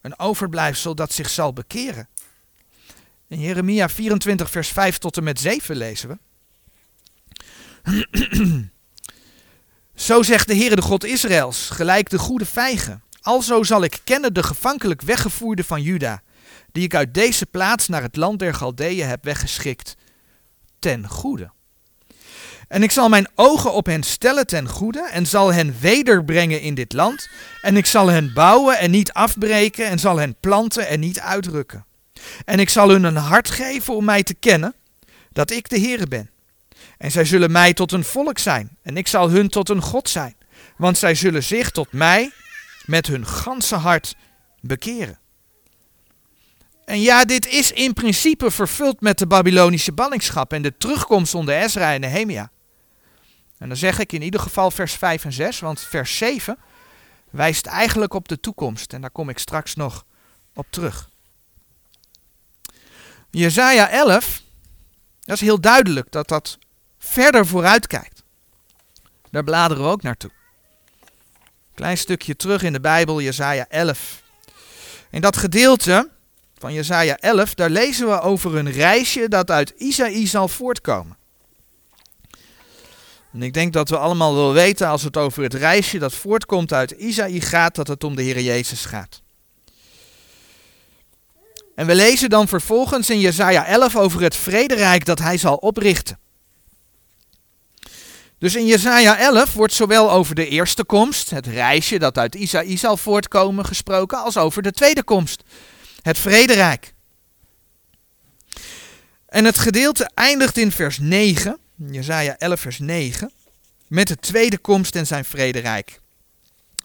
Een 0.02 0.20
overblijfsel 0.20 0.96
dat 0.96 1.14
zich 1.14 1.30
zal 1.30 1.54
bekeren. 1.54 2.08
In 3.28 3.40
Jeremia 3.40 3.90
24 3.90 4.50
vers 4.50 4.68
5 4.68 4.98
tot 4.98 5.18
en 5.18 5.24
met 5.24 5.40
7 5.40 5.76
lezen 5.76 6.10
we. 6.10 6.18
Zo 9.96 10.24
zegt 10.24 10.48
de 10.48 10.56
Heere 10.56 10.76
de 10.76 10.82
God 10.82 11.04
Israëls, 11.04 11.70
gelijk 11.70 12.10
de 12.10 12.20
goede 12.20 12.46
vijgen. 12.46 13.03
Alzo 13.24 13.64
zal 13.64 13.84
ik 13.84 14.00
kennen 14.04 14.34
de 14.34 14.44
gevankelijk 14.44 15.02
weggevoerde 15.02 15.64
van 15.64 15.82
Juda, 15.82 16.22
die 16.72 16.84
ik 16.84 16.96
uit 16.96 17.14
deze 17.14 17.46
plaats 17.46 17.88
naar 17.88 18.02
het 18.02 18.16
land 18.16 18.40
der 18.40 18.54
Galdeeën 18.54 19.08
heb 19.08 19.24
weggeschikt, 19.24 19.96
ten 20.80 21.08
goede. 21.08 21.52
En 22.68 22.84
ik 22.84 22.92
zal 22.92 23.10
mijn 23.10 23.28
ogen 23.36 23.74
op 23.74 23.86
hen 23.86 24.04
stellen 24.04 24.48
ten 24.48 24.68
goede, 24.68 25.10
en 25.12 25.28
zal 25.28 25.54
hen 25.54 25.76
wederbrengen 25.80 26.62
in 26.62 26.76
dit 26.76 26.94
land, 26.94 27.30
en 27.62 27.78
ik 27.78 27.86
zal 27.86 28.08
hen 28.08 28.34
bouwen 28.34 28.78
en 28.78 28.92
niet 28.92 29.14
afbreken, 29.14 29.88
en 29.88 30.00
zal 30.00 30.18
hen 30.18 30.36
planten 30.40 30.88
en 30.88 31.00
niet 31.00 31.20
uitrukken. 31.20 31.86
En 32.46 32.60
ik 32.60 32.70
zal 32.70 32.90
hun 32.90 33.04
een 33.04 33.16
hart 33.16 33.50
geven 33.50 33.96
om 33.96 34.06
mij 34.06 34.24
te 34.24 34.34
kennen, 34.34 34.76
dat 35.32 35.52
ik 35.52 35.70
de 35.70 35.80
Heere 35.80 36.08
ben. 36.08 36.30
En 36.98 37.12
zij 37.12 37.26
zullen 37.26 37.52
mij 37.52 37.74
tot 37.74 37.92
een 37.92 38.04
volk 38.04 38.38
zijn, 38.38 38.78
en 38.82 38.98
ik 38.98 39.08
zal 39.08 39.30
hun 39.30 39.50
tot 39.50 39.70
een 39.70 39.82
God 39.82 40.10
zijn. 40.10 40.36
Want 40.78 40.98
zij 40.98 41.16
zullen 41.16 41.44
zich 41.44 41.72
tot 41.72 41.92
mij 41.92 42.32
met 42.86 43.08
hun 43.08 43.28
ganse 43.28 43.76
hart 43.76 44.16
bekeren. 44.62 45.20
En 46.86 47.02
ja, 47.02 47.26
dit 47.26 47.48
is 47.48 47.72
in 47.72 47.94
principe 47.94 48.52
vervuld 48.52 49.02
met 49.02 49.18
de 49.18 49.28
Babylonische 49.28 49.92
ballingschap 49.92 50.54
en 50.54 50.62
de 50.62 50.78
terugkomst 50.78 51.36
onder 51.36 51.56
Ezra 51.56 51.94
en 51.94 52.00
Nehemia. 52.00 52.52
En 53.58 53.68
dan 53.68 53.78
zeg 53.78 54.00
ik 54.00 54.12
in 54.12 54.22
ieder 54.22 54.40
geval 54.40 54.72
vers 54.72 54.94
5 54.94 55.26
en 55.26 55.34
6, 55.34 55.60
want 55.60 55.80
vers 55.80 56.18
7 56.18 56.58
wijst 57.30 57.66
eigenlijk 57.66 58.14
op 58.14 58.28
de 58.28 58.40
toekomst. 58.40 58.94
En 58.94 59.02
daar 59.02 59.12
kom 59.12 59.30
ik 59.30 59.38
straks 59.38 59.76
nog 59.76 60.06
op 60.54 60.68
terug. 60.70 61.10
Jezaja 63.30 63.90
11, 63.90 64.42
dat 65.20 65.36
is 65.36 65.42
heel 65.42 65.62
duidelijk 65.62 66.12
dat 66.12 66.28
dat 66.28 66.58
verder 67.00 67.46
vooruit 67.46 67.88
kijkt. 67.88 68.24
Daar 69.32 69.44
bladeren 69.44 69.84
we 69.84 69.90
ook 69.90 70.02
naartoe. 70.02 70.32
Klein 71.76 71.98
stukje 71.98 72.36
terug 72.36 72.64
in 72.64 72.74
de 72.74 72.80
Bijbel, 72.80 73.22
Jesaja 73.22 73.66
11. 73.70 74.22
In 75.10 75.22
dat 75.22 75.38
gedeelte 75.38 76.10
van 76.58 76.74
Jesaja 76.74 77.18
11, 77.20 77.54
daar 77.54 77.70
lezen 77.70 78.08
we 78.08 78.22
over 78.22 78.56
een 78.56 78.72
reisje 78.72 79.28
dat 79.28 79.52
uit 79.52 79.74
Isaïe 79.78 80.28
zal 80.28 80.48
voortkomen. 80.48 81.18
En 83.34 83.42
ik 83.42 83.54
denk 83.54 83.74
dat 83.74 83.90
we 83.90 83.98
allemaal 83.98 84.36
wel 84.36 84.54
weten 84.54 84.88
als 84.88 85.04
het 85.04 85.18
over 85.18 85.44
het 85.44 85.54
reisje 85.54 85.98
dat 86.00 86.14
voortkomt 86.14 86.74
uit 86.74 86.92
Isaïe 86.92 87.42
gaat, 87.42 87.76
dat 87.76 87.88
het 87.88 88.04
om 88.04 88.16
de 88.16 88.22
Heer 88.22 88.42
Jezus 88.42 88.86
gaat. 88.86 89.22
En 91.76 91.86
we 91.86 91.96
lezen 91.96 92.30
dan 92.30 92.48
vervolgens 92.48 93.10
in 93.10 93.20
Jesaja 93.20 93.66
11 93.66 93.96
over 93.96 94.22
het 94.22 94.36
vrederijk 94.36 95.06
dat 95.06 95.20
hij 95.20 95.38
zal 95.38 95.56
oprichten. 95.56 96.20
Dus 98.44 98.56
in 98.56 98.66
Jesaja 98.66 99.18
11 99.18 99.54
wordt 99.54 99.74
zowel 99.74 100.12
over 100.12 100.36
de 100.36 100.48
eerste 100.48 100.84
komst, 100.84 101.30
het 101.30 101.48
reisje 101.48 102.00
dat 102.00 102.18
uit 102.18 102.36
Isaïe 102.36 102.78
zal 102.78 102.98
voortkomen, 102.98 103.66
gesproken, 103.66 104.18
als 104.18 104.38
over 104.38 104.62
de 104.62 104.72
tweede 104.72 105.04
komst, 105.04 105.44
het 106.02 106.18
vrederijk. 106.18 106.94
En 109.26 109.46
het 109.46 109.58
gedeelte 109.58 110.10
eindigt 110.14 110.58
in 110.58 110.72
vers 110.72 111.00
9, 111.00 111.58
Jesaja 111.76 112.38
11 112.38 112.60
vers 112.60 112.80
9, 112.80 113.32
met 113.88 114.08
de 114.08 114.16
tweede 114.16 114.58
komst 114.58 114.96
en 114.96 115.08
zijn 115.08 115.26
vrederijk. 115.26 116.00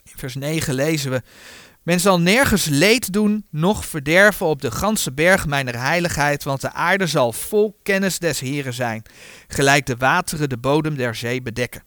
In 0.05 0.19
vers 0.19 0.35
9 0.35 0.75
lezen 0.75 1.11
we, 1.11 1.23
men 1.89 2.01
zal 2.01 2.21
nergens 2.21 2.65
leed 2.65 3.13
doen, 3.13 3.47
noch 3.51 3.85
verderven 3.85 4.47
op 4.47 4.63
de 4.63 4.71
ganse 4.71 5.13
berg 5.13 5.47
mijner 5.47 5.81
heiligheid, 5.81 6.45
want 6.45 6.61
de 6.61 6.73
aarde 6.73 7.07
zal 7.07 7.33
vol 7.33 7.79
kennis 7.83 8.19
des 8.19 8.41
Heren 8.41 8.75
zijn, 8.75 9.03
gelijk 9.47 9.87
de 9.87 9.97
wateren 9.97 10.49
de 10.49 10.57
bodem 10.57 10.97
der 10.97 11.15
zee 11.15 11.43
bedekken. 11.43 11.83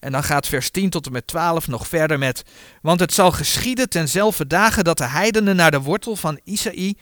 En 0.00 0.12
dan 0.12 0.24
gaat 0.24 0.46
vers 0.46 0.70
10 0.70 0.90
tot 0.90 1.06
en 1.06 1.12
met 1.12 1.26
12 1.26 1.68
nog 1.68 1.86
verder 1.86 2.18
met, 2.18 2.42
want 2.82 3.00
het 3.00 3.12
zal 3.12 3.32
geschieden 3.32 3.88
tenzelfde 3.88 4.46
dagen 4.46 4.84
dat 4.84 4.98
de 4.98 5.06
heidenen 5.06 5.56
naar 5.56 5.70
de 5.70 5.80
wortel 5.80 6.16
van 6.16 6.40
Isaïe, 6.44 6.96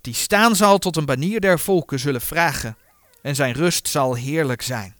die 0.00 0.14
staan 0.14 0.56
zal 0.56 0.78
tot 0.78 0.96
een 0.96 1.06
banier 1.06 1.40
der 1.40 1.58
volken, 1.58 1.98
zullen 1.98 2.20
vragen, 2.20 2.76
en 3.22 3.34
zijn 3.34 3.52
rust 3.52 3.88
zal 3.88 4.14
heerlijk 4.14 4.62
zijn. 4.62 4.96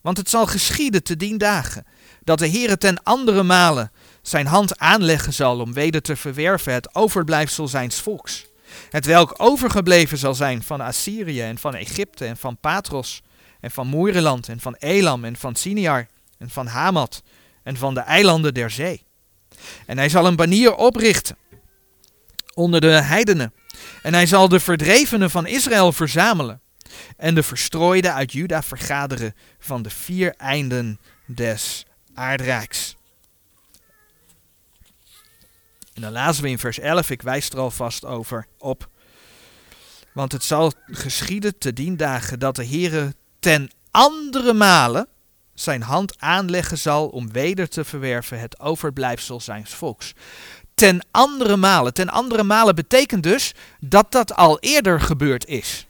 Want 0.00 0.16
het 0.16 0.30
zal 0.30 0.46
geschieden 0.46 1.02
te 1.02 1.16
dien 1.16 1.38
dagen, 1.38 1.86
dat 2.24 2.38
de 2.38 2.48
Heere 2.48 2.78
ten 2.78 3.02
andere 3.02 3.42
malen 3.42 3.90
zijn 4.28 4.46
hand 4.46 4.78
aanleggen 4.78 5.32
zal 5.32 5.60
om 5.60 5.72
weder 5.72 6.02
te 6.02 6.16
verwerven 6.16 6.72
het 6.72 6.94
overblijfsel 6.94 7.68
zijns 7.68 8.00
volks. 8.00 8.46
Het 8.90 9.06
welk 9.06 9.34
overgebleven 9.36 10.18
zal 10.18 10.34
zijn 10.34 10.62
van 10.62 10.80
Assyrië 10.80 11.42
en 11.42 11.58
van 11.58 11.74
Egypte 11.74 12.24
en 12.24 12.36
van 12.36 12.56
Patros 12.56 13.22
en 13.60 13.70
van 13.70 13.86
Moereland 13.86 14.48
en 14.48 14.60
van 14.60 14.74
Elam 14.78 15.24
en 15.24 15.36
van 15.36 15.54
Siniar 15.54 16.06
en 16.38 16.50
van 16.50 16.66
Hamat 16.66 17.22
en 17.62 17.76
van 17.76 17.94
de 17.94 18.00
eilanden 18.00 18.54
der 18.54 18.70
zee. 18.70 19.02
En 19.86 19.98
hij 19.98 20.08
zal 20.08 20.26
een 20.26 20.36
banier 20.36 20.74
oprichten 20.74 21.36
onder 22.54 22.80
de 22.80 22.86
heidenen. 22.86 23.52
En 24.02 24.14
hij 24.14 24.26
zal 24.26 24.48
de 24.48 24.60
verdrevenen 24.60 25.30
van 25.30 25.46
Israël 25.46 25.92
verzamelen 25.92 26.60
en 27.16 27.34
de 27.34 27.42
verstrooiden 27.42 28.14
uit 28.14 28.32
Juda 28.32 28.62
vergaderen 28.62 29.34
van 29.58 29.82
de 29.82 29.90
vier 29.90 30.34
einden 30.36 31.00
des 31.26 31.86
aardrijks. 32.14 32.97
En 35.98 36.04
dan 36.04 36.12
lazen 36.12 36.42
we 36.42 36.48
in 36.48 36.58
vers 36.58 36.78
11, 36.78 37.10
ik 37.10 37.22
wijs 37.22 37.50
er 37.50 37.58
alvast 37.58 38.04
over 38.04 38.46
op. 38.58 38.88
Want 40.12 40.32
het 40.32 40.44
zal 40.44 40.72
geschieden 40.86 41.58
te 41.58 41.72
dien 41.72 41.96
dagen 41.96 42.38
dat 42.38 42.56
de 42.56 42.66
Heere 42.66 43.14
ten 43.38 43.70
andere 43.90 44.52
malen 44.52 45.08
zijn 45.54 45.82
hand 45.82 46.20
aanleggen 46.20 46.78
zal 46.78 47.08
om 47.08 47.32
weder 47.32 47.68
te 47.68 47.84
verwerven 47.84 48.40
het 48.40 48.60
overblijfsel 48.60 49.40
zijns 49.40 49.74
volks. 49.74 50.12
Ten 50.74 51.06
andere 51.10 51.56
malen. 51.56 51.94
Ten 51.94 52.08
andere 52.08 52.42
malen 52.42 52.74
betekent 52.74 53.22
dus 53.22 53.54
dat 53.80 54.12
dat 54.12 54.34
al 54.34 54.58
eerder 54.58 55.00
gebeurd 55.00 55.46
is. 55.46 55.86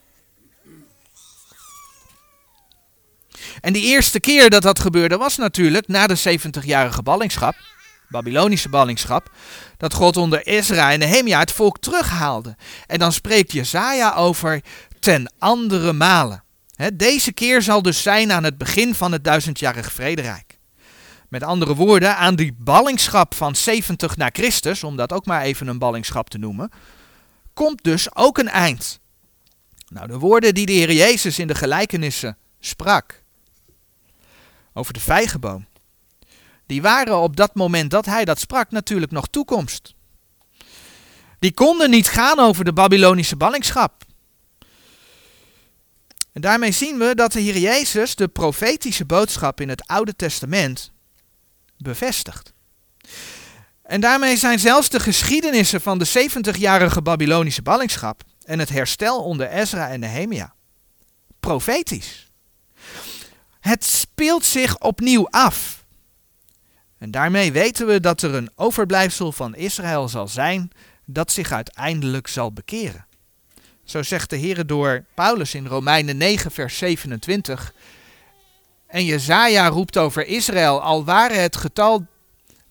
En 3.61 3.73
die 3.73 3.85
eerste 3.85 4.21
keer 4.21 4.51
dat 4.51 4.63
dat 4.63 4.79
gebeurde 4.79 5.17
was 5.17 5.37
natuurlijk 5.37 5.89
na 5.89 6.07
de 6.07 6.39
70-jarige 6.39 7.03
ballingschap. 7.03 7.55
Babylonische 8.09 8.69
ballingschap, 8.69 9.31
dat 9.77 9.95
God 9.95 10.17
onder 10.17 10.47
Ezra 10.47 10.93
en 10.93 10.99
Nehemia 10.99 11.39
het 11.39 11.53
volk 11.53 11.79
terughaalde. 11.79 12.57
En 12.87 12.99
dan 12.99 13.13
spreekt 13.13 13.53
Jezaja 13.53 14.15
over 14.15 14.63
ten 15.01 15.33
andere 15.39 15.93
malen. 15.93 16.43
deze 16.95 17.33
keer 17.33 17.63
zal 17.63 17.83
dus 17.83 18.03
zijn 18.03 18.33
aan 18.33 18.45
het 18.45 18.59
begin 18.59 18.95
van 18.95 19.13
het 19.13 19.25
duizendjarig 19.25 19.93
vrederijk. 19.93 20.59
Met 21.29 21.43
andere 21.43 21.75
woorden, 21.75 22.17
aan 22.17 22.35
die 22.35 22.55
ballingschap 22.59 23.35
van 23.35 23.55
70 23.55 24.17
na 24.17 24.29
Christus, 24.33 24.85
om 24.85 24.97
dat 24.97 25.13
ook 25.13 25.27
maar 25.27 25.43
even 25.43 25.67
een 25.67 25.79
ballingschap 25.79 26.31
te 26.31 26.39
noemen, 26.39 26.71
komt 27.55 27.85
dus 27.85 28.17
ook 28.17 28.39
een 28.39 28.49
eind. 28.49 29.01
Nou, 29.89 30.07
de 30.07 30.19
woorden 30.19 30.55
die 30.55 30.67
de 30.67 30.73
Heer 30.73 30.93
Jezus 30.93 31.39
in 31.39 31.47
de 31.47 31.55
gelijkenissen 31.55 32.37
sprak 32.61 33.23
over 34.73 34.93
de 34.93 35.01
vijgenboom, 35.01 35.67
die 36.69 36.83
waren 36.83 37.19
op 37.19 37.37
dat 37.37 37.55
moment 37.55 37.91
dat 37.91 38.07
hij 38.07 38.25
dat 38.25 38.41
sprak 38.41 38.71
natuurlijk 38.71 39.13
nog 39.13 39.29
toekomst. 39.29 39.95
Die 41.39 41.55
konden 41.55 41.91
niet 41.91 42.09
gaan 42.09 42.39
over 42.39 42.65
de 42.65 42.73
Babylonische 42.73 43.37
ballingschap. 43.37 44.05
En 46.33 46.41
daarmee 46.41 46.73
zien 46.73 46.99
we 46.99 47.15
dat 47.15 47.33
de 47.33 47.41
Heer 47.41 47.59
Jezus 47.59 48.15
de 48.15 48.29
profetische 48.29 49.05
boodschap 49.05 49.61
in 49.61 49.69
het 49.69 49.87
Oude 49.87 50.17
Testament 50.17 50.93
bevestigt. 51.77 52.53
En 53.83 54.01
daarmee 54.01 54.37
zijn 54.37 54.59
zelfs 54.59 54.89
de 54.89 55.01
geschiedenissen 55.01 55.81
van 55.81 55.99
de 55.99 56.31
70-jarige 56.31 57.03
Babylonische 57.03 57.63
ballingschap 57.63 58.23
en 58.45 58.59
het 58.59 58.69
herstel 58.69 59.23
onder 59.23 59.49
Ezra 59.51 59.89
en 59.89 60.01
Nehemia 60.01 60.57
profetisch. 61.41 62.31
Het 63.61 63.85
speelt 63.85 64.45
zich 64.45 64.79
opnieuw 64.79 65.29
af. 65.31 65.78
En 66.99 67.11
daarmee 67.11 67.53
weten 67.53 67.87
we 67.87 68.01
dat 68.01 68.23
er 68.23 68.35
een 68.35 68.51
overblijfsel 68.55 69.33
van 69.33 69.55
Israël 69.55 70.09
zal 70.09 70.29
zijn 70.29 70.71
dat 71.05 71.33
zich 71.33 71.53
uiteindelijk 71.53 72.27
zal 72.27 72.53
bekeren. 72.53 73.07
Zo 73.85 74.03
zegt 74.03 74.31
de 74.31 74.37
Heer 74.37 74.67
door 74.67 75.05
Paulus 75.15 75.55
in 75.55 75.67
Romeinen 75.67 76.17
9, 76.17 76.51
vers 76.51 76.79
27. 76.79 77.75
En 78.87 79.05
Jezaja 79.05 79.69
roept 79.69 79.97
over 79.97 80.27
Israël, 80.27 80.83
al 80.83 81.05
waren 81.05 81.43
het 81.43 81.57
getal 81.57 82.07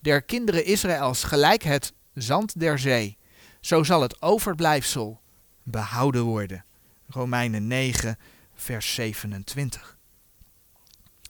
der 0.00 0.22
kinderen 0.22 0.64
Israëls 0.64 1.22
gelijk 1.22 1.62
het 1.62 1.92
zand 2.14 2.60
der 2.60 2.78
zee, 2.78 3.16
zo 3.60 3.82
zal 3.82 4.02
het 4.02 4.22
overblijfsel 4.22 5.20
behouden 5.62 6.22
worden. 6.22 6.64
Romeinen 7.08 7.66
9, 7.66 8.18
vers 8.54 8.94
27. 8.94 9.97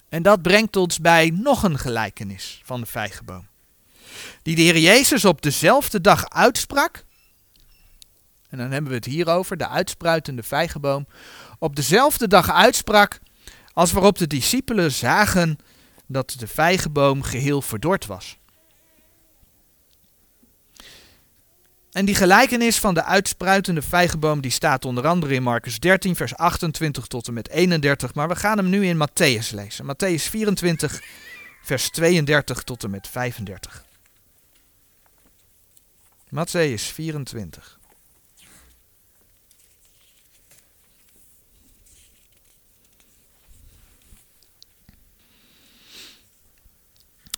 En 0.09 0.23
dat 0.23 0.43
brengt 0.43 0.77
ons 0.77 1.01
bij 1.01 1.31
nog 1.35 1.63
een 1.63 1.79
gelijkenis 1.79 2.61
van 2.65 2.81
de 2.81 2.87
vijgenboom. 2.87 3.47
Die 4.43 4.57
de 4.57 4.63
Heer 4.63 4.79
Jezus 4.79 5.25
op 5.25 5.43
dezelfde 5.43 6.01
dag 6.01 6.29
uitsprak. 6.29 7.05
En 8.49 8.59
dan 8.59 8.71
hebben 8.71 8.91
we 8.91 8.97
het 8.97 9.05
hier 9.05 9.29
over, 9.29 9.57
de 9.57 9.69
uitspruitende 9.69 10.43
vijgenboom. 10.43 11.07
Op 11.59 11.77
dezelfde 11.77 12.29
dag 12.29 12.51
uitsprak 12.51 13.19
als 13.73 13.93
waarop 13.93 14.19
de 14.19 14.27
discipelen 14.27 14.93
zagen 14.93 15.59
dat 16.07 16.35
de 16.39 16.47
vijgenboom 16.47 17.23
geheel 17.23 17.63
verdord 17.63 18.07
was. 18.07 18.38
En 21.93 22.05
die 22.05 22.15
gelijkenis 22.15 22.79
van 22.79 22.95
de 22.95 23.05
uitspruitende 23.05 23.83
vijgenboom 23.83 24.41
die 24.41 24.51
staat 24.51 24.85
onder 24.85 25.07
andere 25.07 25.35
in 25.35 25.43
Marcus 25.43 25.79
13, 25.79 26.17
vers 26.17 26.37
28 26.37 27.07
tot 27.07 27.27
en 27.27 27.35
met 27.35 27.49
31. 27.49 28.15
Maar 28.15 28.29
we 28.29 28.37
gaan 28.37 28.57
hem 28.57 28.69
nu 28.69 28.87
in 28.87 28.97
Matthäus 28.97 29.51
lezen. 29.51 29.87
Matthäus 29.87 30.23
24, 30.31 31.03
vers 31.63 31.91
32 31.91 32.63
tot 32.63 32.85
en 32.85 32.91
met 32.91 33.09
35. 33.09 33.85
Matthäus 36.29 36.93
24. 36.93 37.79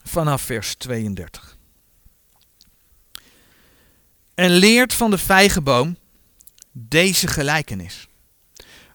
Vanaf 0.05 0.43
vers 0.43 0.75
32 0.75 1.50
en 4.41 4.51
leert 4.51 4.95
van 4.95 5.11
de 5.11 5.19
vijgenboom 5.19 5.97
deze 6.73 7.27
gelijkenis. 7.27 8.09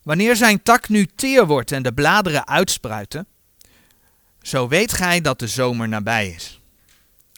Wanneer 0.03 0.35
zijn 0.35 0.63
tak 0.63 0.89
nu 0.89 1.05
teer 1.15 1.47
wordt 1.47 1.71
en 1.71 1.83
de 1.83 1.93
bladeren 1.93 2.47
uitspruiten, 2.47 3.27
zo 4.41 4.67
weet 4.67 4.93
gij 4.93 5.21
dat 5.21 5.39
de 5.39 5.47
zomer 5.47 5.87
nabij 5.87 6.29
is. 6.29 6.61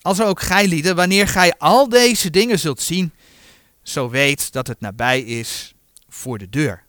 Als 0.02 0.22
ook 0.22 0.42
gij 0.42 0.68
lieden, 0.68 0.96
wanneer 0.96 1.28
gij 1.28 1.54
al 1.58 1.90
deze 1.90 2.30
dingen 2.30 2.60
zult 2.60 2.82
zien, 2.82 3.14
zo 3.84 4.10
weet 4.10 4.52
dat 4.52 4.68
het 4.68 4.80
nabij 4.80 5.22
is 5.22 5.74
voor 6.10 6.38
de 6.38 6.50
deur. 6.50 6.84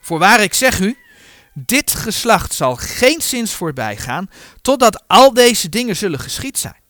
Voorwaar 0.00 0.42
ik 0.42 0.54
zeg 0.54 0.80
u, 0.80 0.96
dit 1.54 1.90
geslacht 1.90 2.54
zal 2.54 2.76
geen 2.76 3.20
zins 3.20 3.52
voorbij 3.54 3.96
gaan, 3.96 4.30
totdat 4.62 5.04
al 5.06 5.34
deze 5.34 5.68
dingen 5.68 5.96
zullen 5.96 6.20
geschied 6.20 6.58
zijn. 6.58 6.80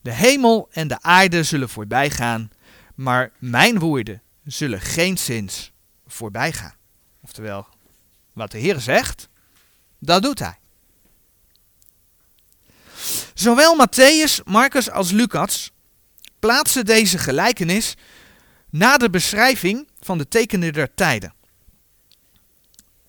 De 0.00 0.12
hemel 0.12 0.68
en 0.70 0.88
de 0.88 1.00
aarde 1.00 1.42
zullen 1.42 1.68
voorbij 1.68 2.10
gaan, 2.10 2.50
maar 3.02 3.32
mijn 3.38 3.78
woorden 3.78 4.22
zullen 4.44 4.80
geen 4.80 5.18
zins 5.18 5.72
voorbij 6.06 6.52
gaan. 6.52 6.74
Oftewel, 7.20 7.66
wat 8.32 8.50
de 8.50 8.58
Heer 8.58 8.80
zegt, 8.80 9.28
dat 9.98 10.22
doet 10.22 10.38
hij. 10.38 10.58
Zowel 13.34 13.86
Matthäus, 13.86 14.44
Marcus 14.44 14.90
als 14.90 15.10
Lucas 15.10 15.72
plaatsen 16.38 16.84
deze 16.84 17.18
gelijkenis 17.18 17.96
na 18.70 18.96
de 18.96 19.10
beschrijving 19.10 19.88
van 20.00 20.18
de 20.18 20.28
tekenen 20.28 20.72
der 20.72 20.94
tijden. 20.94 21.34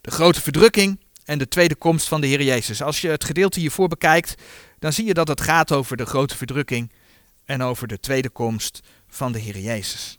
De 0.01 0.11
grote 0.11 0.41
verdrukking 0.41 0.99
en 1.25 1.37
de 1.37 1.47
tweede 1.47 1.75
komst 1.75 2.07
van 2.07 2.21
de 2.21 2.27
Heer 2.27 2.43
Jezus. 2.43 2.81
Als 2.81 3.01
je 3.01 3.07
het 3.07 3.23
gedeelte 3.23 3.59
hiervoor 3.59 3.87
bekijkt, 3.87 4.41
dan 4.79 4.93
zie 4.93 5.05
je 5.05 5.13
dat 5.13 5.27
het 5.27 5.41
gaat 5.41 5.71
over 5.71 5.97
de 5.97 6.05
grote 6.05 6.37
verdrukking 6.37 6.91
en 7.45 7.61
over 7.61 7.87
de 7.87 7.99
tweede 7.99 8.29
komst 8.29 8.81
van 9.13 9.31
de 9.31 9.39
Heer 9.39 9.59
Jezus. 9.59 10.17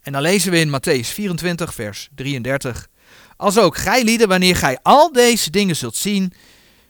En 0.00 0.12
dan 0.12 0.22
lezen 0.22 0.50
we 0.50 0.58
in 0.58 0.68
Matthäus 0.68 1.08
24, 1.08 1.74
vers 1.74 2.08
33. 2.14 2.88
Als 3.36 3.58
ook 3.58 3.76
gij 3.76 4.04
lieden, 4.04 4.28
wanneer 4.28 4.56
gij 4.56 4.78
al 4.82 5.12
deze 5.12 5.50
dingen 5.50 5.76
zult 5.76 5.96
zien, 5.96 6.32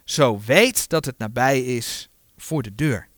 zo 0.05 0.41
weet 0.47 0.89
dat 0.89 1.05
het 1.05 1.19
nabij 1.19 1.61
is 1.61 2.09
voor 2.37 2.63
de 2.63 2.75
deur. 2.75 3.09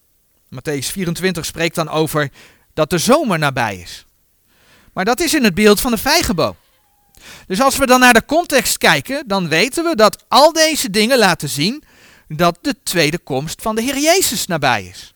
Matthäus 0.54 0.86
24 0.86 1.44
spreekt 1.44 1.74
dan 1.74 1.88
over 1.88 2.30
dat 2.74 2.90
de 2.90 2.98
zomer 2.98 3.38
nabij 3.38 3.76
is. 3.76 4.04
Maar 4.92 5.04
dat 5.04 5.20
is 5.20 5.34
in 5.34 5.44
het 5.44 5.54
beeld 5.54 5.80
van 5.80 5.90
de 5.90 5.98
vijgenboom. 5.98 6.56
Dus 7.46 7.60
als 7.60 7.76
we 7.76 7.86
dan 7.86 8.00
naar 8.00 8.12
de 8.12 8.24
context 8.24 8.78
kijken, 8.78 9.24
dan 9.26 9.48
weten 9.48 9.84
we 9.84 9.96
dat 9.96 10.24
al 10.28 10.52
deze 10.52 10.90
dingen 10.90 11.18
laten 11.18 11.48
zien 11.48 11.84
dat 12.28 12.58
de 12.60 12.76
tweede 12.82 13.18
komst 13.18 13.62
van 13.62 13.74
de 13.74 13.82
Heer 13.82 13.98
Jezus 13.98 14.46
nabij 14.46 14.84
is. 14.84 15.13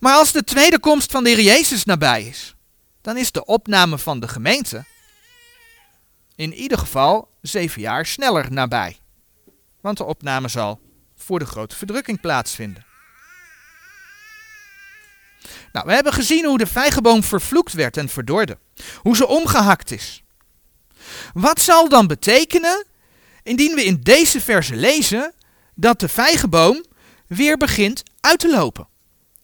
Maar 0.00 0.14
als 0.14 0.32
de 0.32 0.44
tweede 0.44 0.78
komst 0.80 1.10
van 1.10 1.24
de 1.24 1.30
Heer 1.30 1.40
Jezus 1.40 1.84
nabij 1.84 2.22
is, 2.22 2.54
dan 3.00 3.16
is 3.16 3.32
de 3.32 3.44
opname 3.44 3.98
van 3.98 4.20
de 4.20 4.28
gemeente 4.28 4.84
in 6.34 6.54
ieder 6.54 6.78
geval 6.78 7.30
zeven 7.42 7.80
jaar 7.80 8.06
sneller 8.06 8.52
nabij. 8.52 8.98
Want 9.80 9.96
de 9.96 10.04
opname 10.04 10.48
zal 10.48 10.80
voor 11.16 11.38
de 11.38 11.46
grote 11.46 11.76
verdrukking 11.76 12.20
plaatsvinden. 12.20 12.86
Nou, 15.72 15.86
we 15.86 15.92
hebben 15.92 16.12
gezien 16.12 16.44
hoe 16.44 16.58
de 16.58 16.66
vijgenboom 16.66 17.22
vervloekt 17.22 17.72
werd 17.72 17.96
en 17.96 18.08
verdorde. 18.08 18.58
Hoe 18.96 19.16
ze 19.16 19.26
omgehakt 19.26 19.90
is. 19.90 20.22
Wat 21.32 21.60
zal 21.60 21.88
dan 21.88 22.06
betekenen 22.06 22.86
indien 23.42 23.74
we 23.74 23.84
in 23.84 24.00
deze 24.02 24.40
verse 24.40 24.76
lezen 24.76 25.34
dat 25.74 26.00
de 26.00 26.08
vijgenboom 26.08 26.84
weer 27.26 27.56
begint 27.56 28.02
uit 28.20 28.38
te 28.38 28.50
lopen? 28.50 28.88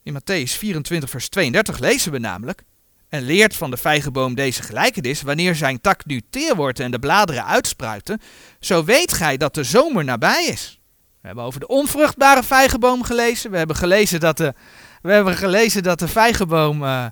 In 0.05 0.12
Matthäus 0.12 0.53
24, 0.53 1.11
vers 1.11 1.29
32 1.29 1.79
lezen 1.79 2.13
we 2.13 2.19
namelijk. 2.19 2.63
En 3.09 3.23
leert 3.23 3.57
van 3.57 3.71
de 3.71 3.77
vijgenboom 3.77 4.35
deze 4.35 4.63
gelijkenis, 4.63 5.23
wanneer 5.23 5.55
zijn 5.55 5.81
tak 5.81 6.05
nu 6.05 6.23
teer 6.31 6.57
wordt 6.57 6.81
en 6.81 6.90
de 6.90 6.98
bladeren 6.98 7.44
uitspruiten, 7.44 8.21
zo 8.61 8.85
weet 8.85 9.13
gij 9.13 9.37
dat 9.37 9.55
de 9.55 9.65
zomer 9.65 10.05
nabij 10.05 10.44
is. 10.44 10.81
We 11.21 11.27
hebben 11.27 11.44
over 11.44 11.61
de 11.61 11.67
onvruchtbare 11.67 12.42
vijgenboom 12.42 13.02
gelezen. 13.02 13.50
We 13.50 13.57
hebben 13.57 13.77
gelezen 13.77 14.21
dat 14.21 14.37
de, 14.37 14.55
we 15.02 15.13
hebben 15.13 15.37
gelezen 15.37 15.83
dat 15.83 15.98
de 15.98 16.09
vijgenboom 16.09 16.83
uh, 16.83 17.07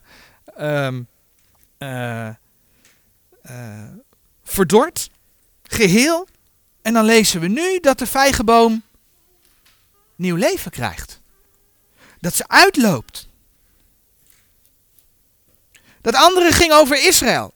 verdort, 4.45 5.11
geheel. 5.62 6.28
En 6.82 6.93
dan 6.93 7.05
lezen 7.05 7.40
we 7.40 7.49
nu 7.49 7.80
dat 7.80 7.99
de 7.99 8.07
vijgenboom 8.07 8.82
nieuw 10.16 10.36
leven 10.36 10.70
krijgt 10.70 11.22
dat 12.23 12.35
ze 12.35 12.49
uitloopt. 12.49 13.29
Dat 16.01 16.14
andere 16.14 16.53
ging 16.53 16.73
over 16.73 17.07
Israël. 17.07 17.55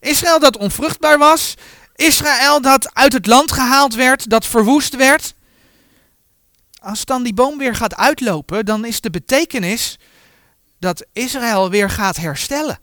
Israël 0.00 0.38
dat 0.38 0.56
onvruchtbaar 0.56 1.18
was. 1.18 1.54
Israël 1.94 2.60
dat 2.60 2.94
uit 2.94 3.12
het 3.12 3.26
land 3.26 3.52
gehaald 3.52 3.94
werd, 3.94 4.30
dat 4.30 4.46
verwoest 4.46 4.96
werd. 4.96 5.34
Als 6.80 7.04
dan 7.04 7.22
die 7.22 7.34
boom 7.34 7.58
weer 7.58 7.74
gaat 7.74 7.96
uitlopen, 7.96 8.64
dan 8.64 8.84
is 8.84 9.00
de 9.00 9.10
betekenis 9.10 9.98
dat 10.78 11.06
Israël 11.12 11.70
weer 11.70 11.90
gaat 11.90 12.16
herstellen. 12.16 12.80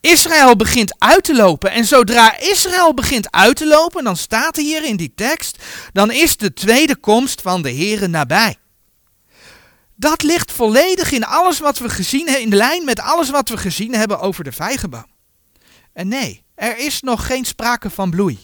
Israël 0.00 0.56
begint 0.56 0.94
uit 0.98 1.24
te 1.24 1.34
lopen. 1.34 1.70
En 1.70 1.84
zodra 1.84 2.38
Israël 2.38 2.94
begint 2.94 3.30
uit 3.30 3.56
te 3.56 3.66
lopen, 3.66 4.04
dan 4.04 4.16
staat 4.16 4.56
hier 4.56 4.84
in 4.84 4.96
die 4.96 5.12
tekst, 5.14 5.56
dan 5.92 6.10
is 6.10 6.36
de 6.36 6.52
tweede 6.52 6.96
komst 6.96 7.40
van 7.40 7.62
de 7.62 7.74
Here 7.74 8.06
nabij. 8.06 8.59
Dat 10.00 10.22
ligt 10.22 10.52
volledig 10.52 11.12
in 11.12 11.24
alles 11.24 11.58
wat 11.58 11.78
we 11.78 11.88
gezien 11.88 12.26
hebben, 12.26 12.42
in 12.42 12.50
de 12.50 12.56
lijn 12.56 12.84
met 12.84 13.00
alles 13.00 13.30
wat 13.30 13.48
we 13.48 13.56
gezien 13.56 13.94
hebben 13.94 14.20
over 14.20 14.44
de 14.44 14.52
vijgenboom. 14.52 15.06
En 15.92 16.08
nee, 16.08 16.44
er 16.54 16.78
is 16.78 17.00
nog 17.00 17.26
geen 17.26 17.44
sprake 17.44 17.90
van 17.90 18.10
bloei. 18.10 18.38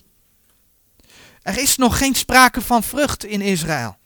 Er 1.42 1.58
is 1.58 1.76
nog 1.76 1.98
geen 1.98 2.14
sprake 2.14 2.60
van 2.60 2.82
vrucht 2.82 3.24
in 3.24 3.40
Israël. 3.40 3.96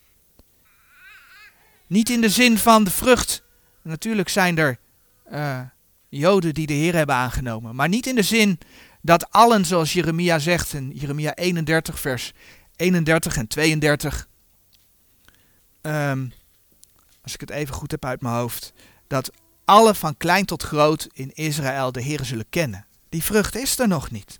Niet 1.87 2.11
in 2.11 2.21
de 2.21 2.29
zin 2.29 2.59
van 2.59 2.85
de 2.85 2.91
vrucht. 2.91 3.43
Natuurlijk 3.83 4.29
zijn 4.29 4.59
er 4.59 4.79
uh, 5.33 5.61
Joden 6.09 6.55
die 6.55 6.67
de 6.67 6.73
Heer 6.73 6.95
hebben 6.95 7.15
aangenomen. 7.15 7.75
Maar 7.75 7.89
niet 7.89 8.07
in 8.07 8.15
de 8.15 8.23
zin 8.23 8.59
dat 9.03 9.31
allen, 9.31 9.65
zoals 9.65 9.93
Jeremia 9.93 10.39
zegt 10.39 10.73
in 10.73 10.91
Jeremia 10.95 11.35
31, 11.35 12.01
vers 12.01 12.33
31 12.77 13.37
en 13.37 13.47
32. 13.47 14.29
Um, 15.83 15.93
ehm, 15.93 16.27
als 17.31 17.41
ik 17.41 17.49
het 17.49 17.59
even 17.59 17.75
goed 17.75 17.91
heb 17.91 18.05
uit 18.05 18.21
mijn 18.21 18.35
hoofd. 18.35 18.73
Dat 19.07 19.31
alle 19.65 19.95
van 19.95 20.17
klein 20.17 20.45
tot 20.45 20.63
groot 20.63 21.09
in 21.13 21.31
Israël 21.35 21.93
de 21.93 22.03
Heer 22.03 22.25
zullen 22.25 22.49
kennen. 22.51 22.87
Die 23.09 23.23
vrucht 23.23 23.57
is 23.57 23.79
er 23.79 23.89
nog 23.89 24.11
niet. 24.11 24.39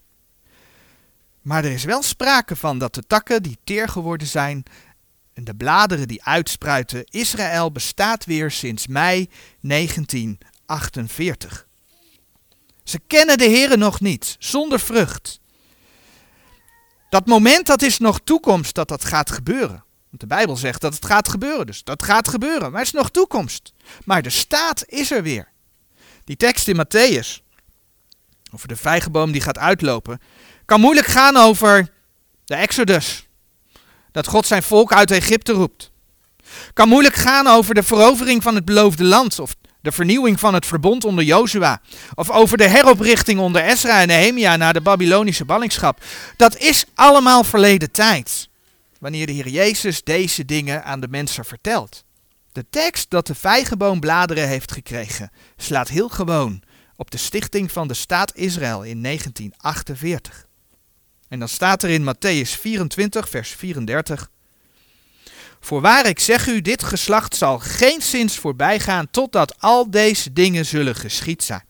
Maar 1.43 1.65
er 1.65 1.73
is 1.73 1.85
wel 1.85 2.03
sprake 2.03 2.57
van 2.57 2.79
dat 2.79 2.95
de 2.95 3.03
takken 3.07 3.43
die 3.43 3.59
teer 3.65 3.89
geworden 3.89 4.27
zijn 4.27 4.63
en 5.33 5.45
de 5.45 5.55
bladeren 5.55 6.09
die 6.09 6.25
uitspruiten, 6.25 7.05
Israël 7.05 7.73
bestaat 7.73 8.25
weer 8.25 8.51
sinds 8.51 8.87
mei 8.87 9.29
1948. 9.61 11.67
Ze 12.85 13.01
kennen 13.07 13.39
de 13.39 13.45
Heer 13.45 13.79
nog 13.79 14.01
niet, 14.01 14.37
zonder 14.39 14.81
vrucht. 14.81 15.41
Dat 17.09 17.27
moment 17.27 17.67
dat 17.67 17.83
is 17.83 17.99
nog 17.99 18.21
toekomst 18.25 18.75
dat 18.75 18.89
dat 18.89 19.05
gaat 19.05 19.31
gebeuren. 19.31 19.85
Want 20.11 20.23
de 20.23 20.27
Bijbel 20.27 20.57
zegt 20.57 20.81
dat 20.81 20.95
het 20.95 21.07
gaat 21.07 21.29
gebeuren, 21.29 21.67
dus 21.67 21.85
dat 21.85 22.03
gaat 22.03 22.29
gebeuren. 22.29 22.71
Maar 22.71 22.81
het 22.81 22.95
is 22.95 23.01
nog 23.01 23.11
toekomst. 23.11 23.73
Maar 24.05 24.23
de 24.23 24.31
staat 24.31 24.85
is 24.87 25.11
er 25.11 25.23
weer. 25.23 25.49
Die 26.25 26.37
tekst 26.37 26.69
in 26.69 26.85
Matthäus, 26.85 27.43
over 28.55 28.69
de 28.69 28.77
vijgenboom 28.77 29.33
die 29.33 29.41
gaat 29.41 29.59
uitlopen, 29.59 30.21
kan 30.65 30.81
moeilijk 30.81 31.07
gaan 31.07 31.37
over 31.37 31.89
de 32.45 32.55
Exodus. 32.55 33.27
Dat 34.13 34.27
God 34.27 34.47
zijn 34.47 34.63
volk 34.63 34.93
uit 34.93 35.11
Egypte 35.11 35.53
roept. 35.53 35.91
Kan 36.73 36.89
moeilijk 36.89 37.15
gaan 37.15 37.47
over 37.47 37.75
de 37.75 37.83
verovering 37.83 38.43
van 38.43 38.55
het 38.55 38.65
beloofde 38.65 39.05
land 39.05 39.39
of 39.39 39.55
de 39.81 39.93
vernieuwing 39.93 40.41
van 40.41 40.55
het 40.55 40.67
verbond 40.67 41.05
onder 41.05 41.25
Jozua. 41.25 41.81
Of 42.15 42.31
over 42.31 42.57
de 42.59 42.69
heroprichting 42.69 43.41
onder 43.41 43.63
Ezra 43.63 44.01
en 44.01 44.07
Nehemia 44.07 44.57
na 44.57 44.73
de 44.73 44.81
Babylonische 44.81 45.45
ballingschap. 45.45 46.05
Dat 46.37 46.57
is 46.57 46.85
allemaal 46.95 47.45
verleden 47.45 47.91
tijd. 47.91 48.50
Wanneer 49.01 49.27
de 49.27 49.33
Heer 49.33 49.49
Jezus 49.49 50.05
deze 50.05 50.45
dingen 50.45 50.85
aan 50.85 51.01
de 51.01 51.09
mensen 51.09 51.45
vertelt. 51.45 52.05
De 52.53 52.67
tekst 52.71 53.11
dat 53.11 53.27
de 53.27 53.35
vijgenboom 53.35 54.01
bladeren 54.01 54.49
heeft 54.49 54.73
gekregen 54.73 55.31
slaat 55.57 55.89
heel 55.89 56.09
gewoon 56.09 56.63
op 56.97 57.11
de 57.11 57.17
stichting 57.17 57.73
van 57.73 57.89
de 57.89 57.95
staat 57.95 58.37
Israël 58.37 58.83
in 58.83 59.03
1948. 59.03 60.47
En 61.29 61.39
dan 61.39 61.49
staat 61.49 61.83
er 61.83 61.91
in 61.91 62.15
Matthäus 62.15 62.61
24, 62.61 63.29
vers 63.29 63.51
34. 63.51 64.31
Voorwaar 65.61 66.07
ik 66.07 66.19
zeg 66.19 66.47
u, 66.47 66.61
dit 66.61 66.83
geslacht 66.83 67.37
zal 67.37 67.59
geen 67.59 68.03
zins 68.03 68.39
voorbij 68.39 68.81
gaan 68.81 69.11
totdat 69.11 69.61
al 69.61 69.91
deze 69.91 70.33
dingen 70.33 70.67
zullen 70.67 70.95
geschied 70.95 71.43
zijn. 71.43 71.65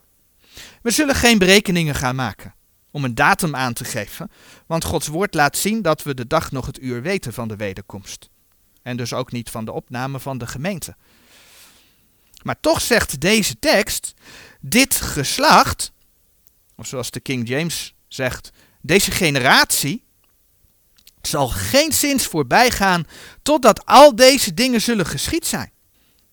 We 0.82 0.90
zullen 0.90 1.14
geen 1.14 1.38
berekeningen 1.38 1.94
gaan 1.94 2.14
maken 2.14 2.54
om 2.90 3.04
een 3.04 3.14
datum 3.14 3.56
aan 3.56 3.72
te 3.72 3.84
geven, 3.84 4.30
want 4.66 4.84
Gods 4.84 5.06
woord 5.06 5.34
laat 5.34 5.56
zien 5.56 5.82
dat 5.82 6.02
we 6.02 6.14
de 6.14 6.26
dag 6.26 6.52
nog 6.52 6.66
het 6.66 6.82
uur 6.82 7.02
weten 7.02 7.32
van 7.32 7.48
de 7.48 7.56
wederkomst. 7.56 8.28
En 8.82 8.96
dus 8.96 9.12
ook 9.12 9.32
niet 9.32 9.50
van 9.50 9.64
de 9.64 9.72
opname 9.72 10.20
van 10.20 10.38
de 10.38 10.46
gemeente. 10.46 10.96
Maar 12.42 12.60
toch 12.60 12.80
zegt 12.80 13.20
deze 13.20 13.58
tekst, 13.58 14.14
dit 14.60 14.94
geslacht, 14.94 15.92
of 16.76 16.86
zoals 16.86 17.10
de 17.10 17.20
King 17.20 17.48
James 17.48 17.94
zegt, 18.08 18.50
deze 18.80 19.10
generatie 19.10 20.04
zal 21.22 21.48
geen 21.48 21.92
zins 21.92 22.26
voorbij 22.26 22.70
gaan 22.70 23.04
totdat 23.42 23.86
al 23.86 24.16
deze 24.16 24.54
dingen 24.54 24.80
zullen 24.80 25.06
geschied 25.06 25.46
zijn. 25.46 25.72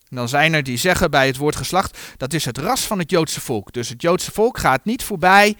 Dan 0.10 0.30
zijn 0.30 0.54
er 0.54 0.64
die 0.64 0.78
zeggen 0.78 1.12
bij 1.12 1.28
het 1.28 1.38
woord 1.38 1.56
geslacht, 1.56 1.98
dat 2.18 2.34
is 2.34 2.46
het 2.46 2.58
ras 2.58 2.82
van 2.82 3.00
het 3.00 3.10
Joodse 3.10 3.42
volk. 3.42 3.74
Dus 3.74 3.90
het 3.90 4.02
Joodse 4.02 4.32
volk 4.32 4.58
gaat 4.58 4.86
niet 4.86 5.04
voorbij 5.04 5.56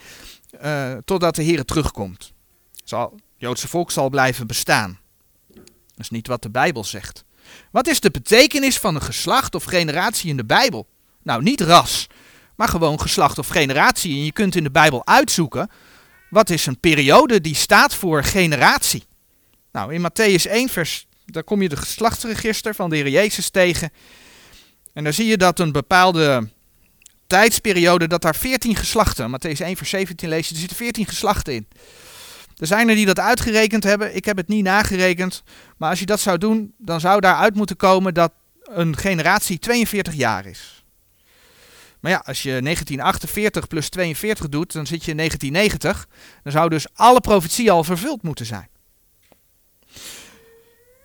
uh, 0.64 0.98
totdat 1.06 1.36
de 1.36 1.44
Heer 1.44 1.66
terugkomt. 1.66 2.34
Zal, 2.84 3.12
het 3.12 3.22
Joodse 3.36 3.68
volk 3.68 3.92
zal 3.92 4.10
blijven 4.10 4.48
bestaan. 4.48 5.00
Dat 5.48 5.66
is 5.98 6.10
niet 6.10 6.28
wat 6.28 6.42
de 6.42 6.50
Bijbel 6.50 6.84
zegt. 6.84 7.24
Wat 7.72 7.88
is 7.88 8.00
de 8.00 8.12
betekenis 8.12 8.78
van 8.78 8.96
een 8.96 9.02
geslacht 9.02 9.56
of 9.56 9.64
generatie 9.64 10.30
in 10.30 10.38
de 10.38 10.46
Bijbel? 10.46 10.88
Nou, 11.24 11.44
niet 11.44 11.62
ras, 11.62 12.08
maar 12.56 12.68
gewoon 12.68 13.00
geslacht 13.00 13.38
of 13.38 13.48
generatie. 13.48 14.16
En 14.16 14.26
je 14.26 14.32
kunt 14.32 14.56
in 14.56 14.64
de 14.64 14.72
Bijbel 14.72 15.06
uitzoeken 15.06 15.70
wat 16.30 16.50
is 16.50 16.66
een 16.66 16.80
periode 16.80 17.42
die 17.42 17.56
staat 17.56 17.96
voor 17.96 18.24
generatie. 18.24 19.04
Nou, 19.72 19.94
in 19.94 20.02
Matthäus 20.02 20.52
1, 20.52 20.70
vers, 20.70 21.08
daar 21.26 21.44
kom 21.44 21.62
je 21.62 21.70
de 21.70 21.76
geslachtsregister 21.76 22.76
van 22.76 22.90
de 22.90 22.96
Heer 22.96 23.10
Jezus 23.10 23.50
tegen. 23.50 23.92
En 24.94 25.04
dan 25.04 25.14
zie 25.14 25.26
je 25.26 25.38
dat 25.38 25.60
een 25.60 25.72
bepaalde 25.72 26.50
tijdsperiode, 27.28 28.08
dat 28.08 28.22
daar 28.22 28.36
14 28.36 28.76
geslachten, 28.76 29.32
Matthäus 29.32 29.62
1, 29.62 29.78
vers 29.78 29.90
17 29.90 30.30
lees 30.30 30.48
je, 30.48 30.54
er 30.54 30.60
zitten 30.60 30.78
14 30.78 31.06
geslachten 31.06 31.54
in. 31.54 31.68
Er 32.58 32.68
zijn 32.68 32.90
er 32.90 32.96
die 32.96 33.06
dat 33.06 33.20
uitgerekend 33.20 33.84
hebben. 33.84 34.16
Ik 34.16 34.26
heb 34.26 34.38
het 34.38 34.48
niet 34.48 34.64
nagerekend. 34.64 35.44
Maar 35.78 35.90
als 35.90 36.00
je 36.00 36.06
dat 36.06 36.20
zou 36.20 36.38
doen, 36.38 36.74
dan 36.78 37.00
zou 37.00 37.20
daaruit 37.20 37.56
moeten 37.56 37.76
komen 37.76 38.14
dat 38.14 38.32
een 38.64 38.98
generatie 38.98 39.60
42 39.60 40.14
jaar 40.14 40.46
is. 40.46 40.84
Maar 42.00 42.12
ja, 42.12 42.22
als 42.26 42.44
je 42.44 42.50
1948 42.50 43.68
plus 43.68 43.90
42 43.90 44.50
doet, 44.50 44.74
dan 44.74 44.88
zit 44.88 45.06
je 45.06 45.12
in 45.12 45.18
1990. 45.18 46.08
Dan 46.44 46.52
zou 46.52 46.70
dus 46.70 46.86
alle 46.94 47.22
profetie 47.22 47.72
al 47.72 47.84
vervuld 47.84 48.24
moeten 48.24 48.46
zijn. 48.46 48.68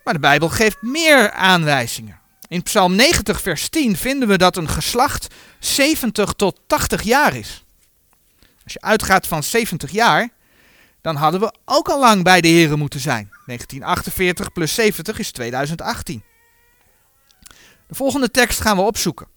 Maar 0.03 0.13
de 0.13 0.19
Bijbel 0.19 0.49
geeft 0.49 0.81
meer 0.81 1.31
aanwijzingen. 1.31 2.19
In 2.47 2.63
Psalm 2.63 2.95
90, 2.95 3.41
vers 3.41 3.69
10 3.69 3.97
vinden 3.97 4.27
we 4.27 4.37
dat 4.37 4.57
een 4.57 4.69
geslacht 4.69 5.27
70 5.65 6.33
tot 6.33 6.59
80 6.67 7.01
jaar 7.01 7.35
is. 7.35 7.63
Als 8.63 8.73
je 8.73 8.81
uitgaat 8.81 9.27
van 9.27 9.43
70 9.43 9.91
jaar, 9.91 10.29
dan 11.01 11.15
hadden 11.15 11.39
we 11.39 11.53
ook 11.65 11.89
al 11.89 11.99
lang 11.99 12.23
bij 12.23 12.41
de 12.41 12.47
Heren 12.47 12.79
moeten 12.79 12.99
zijn. 12.99 13.29
1948 13.45 14.51
plus 14.51 14.73
70 14.73 15.19
is 15.19 15.31
2018. 15.31 16.23
De 17.87 17.95
volgende 17.95 18.31
tekst 18.31 18.61
gaan 18.61 18.75
we 18.75 18.81
opzoeken. 18.81 19.27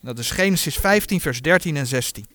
Dat 0.00 0.18
is 0.18 0.30
Genesis 0.30 0.76
15, 0.76 1.20
vers 1.20 1.40
13 1.40 1.76
en 1.76 1.86
16. 1.86 2.26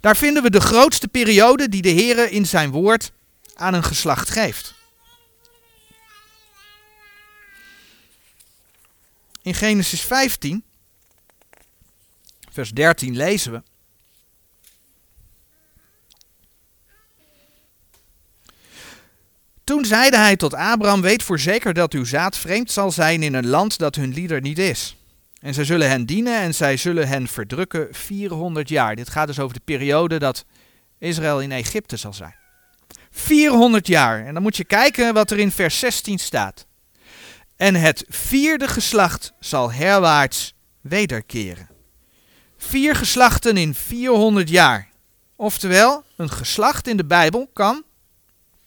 Daar 0.00 0.16
vinden 0.16 0.42
we 0.42 0.50
de 0.50 0.60
grootste 0.60 1.08
periode 1.08 1.68
die 1.68 1.82
de 1.82 1.88
Heer 1.88 2.30
in 2.30 2.46
zijn 2.46 2.70
woord 2.70 3.12
aan 3.54 3.74
een 3.74 3.84
geslacht 3.84 4.30
geeft. 4.30 4.74
In 9.42 9.54
Genesis 9.54 10.00
15, 10.00 10.64
vers 12.54 12.70
13 12.70 13.16
lezen 13.16 13.52
we. 13.52 13.62
Toen 19.64 19.84
zeide 19.84 20.16
hij 20.16 20.36
tot 20.36 20.54
Abraham: 20.54 21.00
Weet 21.00 21.22
voorzeker 21.22 21.74
dat 21.74 21.92
uw 21.92 22.04
zaad 22.04 22.36
vreemd 22.36 22.70
zal 22.70 22.90
zijn 22.90 23.22
in 23.22 23.34
een 23.34 23.46
land 23.46 23.78
dat 23.78 23.94
hun 23.94 24.12
lieder 24.12 24.40
niet 24.40 24.58
is. 24.58 24.96
En 25.40 25.54
zij 25.54 25.64
zullen 25.64 25.88
hen 25.88 26.06
dienen 26.06 26.40
en 26.40 26.54
zij 26.54 26.76
zullen 26.76 27.08
hen 27.08 27.28
verdrukken 27.28 27.88
400 27.90 28.68
jaar. 28.68 28.96
Dit 28.96 29.10
gaat 29.10 29.26
dus 29.26 29.38
over 29.38 29.54
de 29.54 29.62
periode 29.64 30.18
dat 30.18 30.44
Israël 30.98 31.40
in 31.40 31.52
Egypte 31.52 31.96
zal 31.96 32.12
zijn. 32.12 32.34
400 33.10 33.86
jaar. 33.86 34.26
En 34.26 34.34
dan 34.34 34.42
moet 34.42 34.56
je 34.56 34.64
kijken 34.64 35.14
wat 35.14 35.30
er 35.30 35.38
in 35.38 35.50
vers 35.50 35.78
16 35.78 36.18
staat. 36.18 36.66
En 37.56 37.74
het 37.74 38.04
vierde 38.08 38.68
geslacht 38.68 39.32
zal 39.40 39.72
herwaarts 39.72 40.54
wederkeren. 40.80 41.73
Vier 42.68 42.94
geslachten 42.94 43.56
in 43.56 43.74
400 43.74 44.48
jaar. 44.48 44.88
Oftewel, 45.36 46.04
een 46.16 46.30
geslacht 46.30 46.86
in 46.86 46.96
de 46.96 47.04
Bijbel 47.04 47.50
kan, 47.52 47.74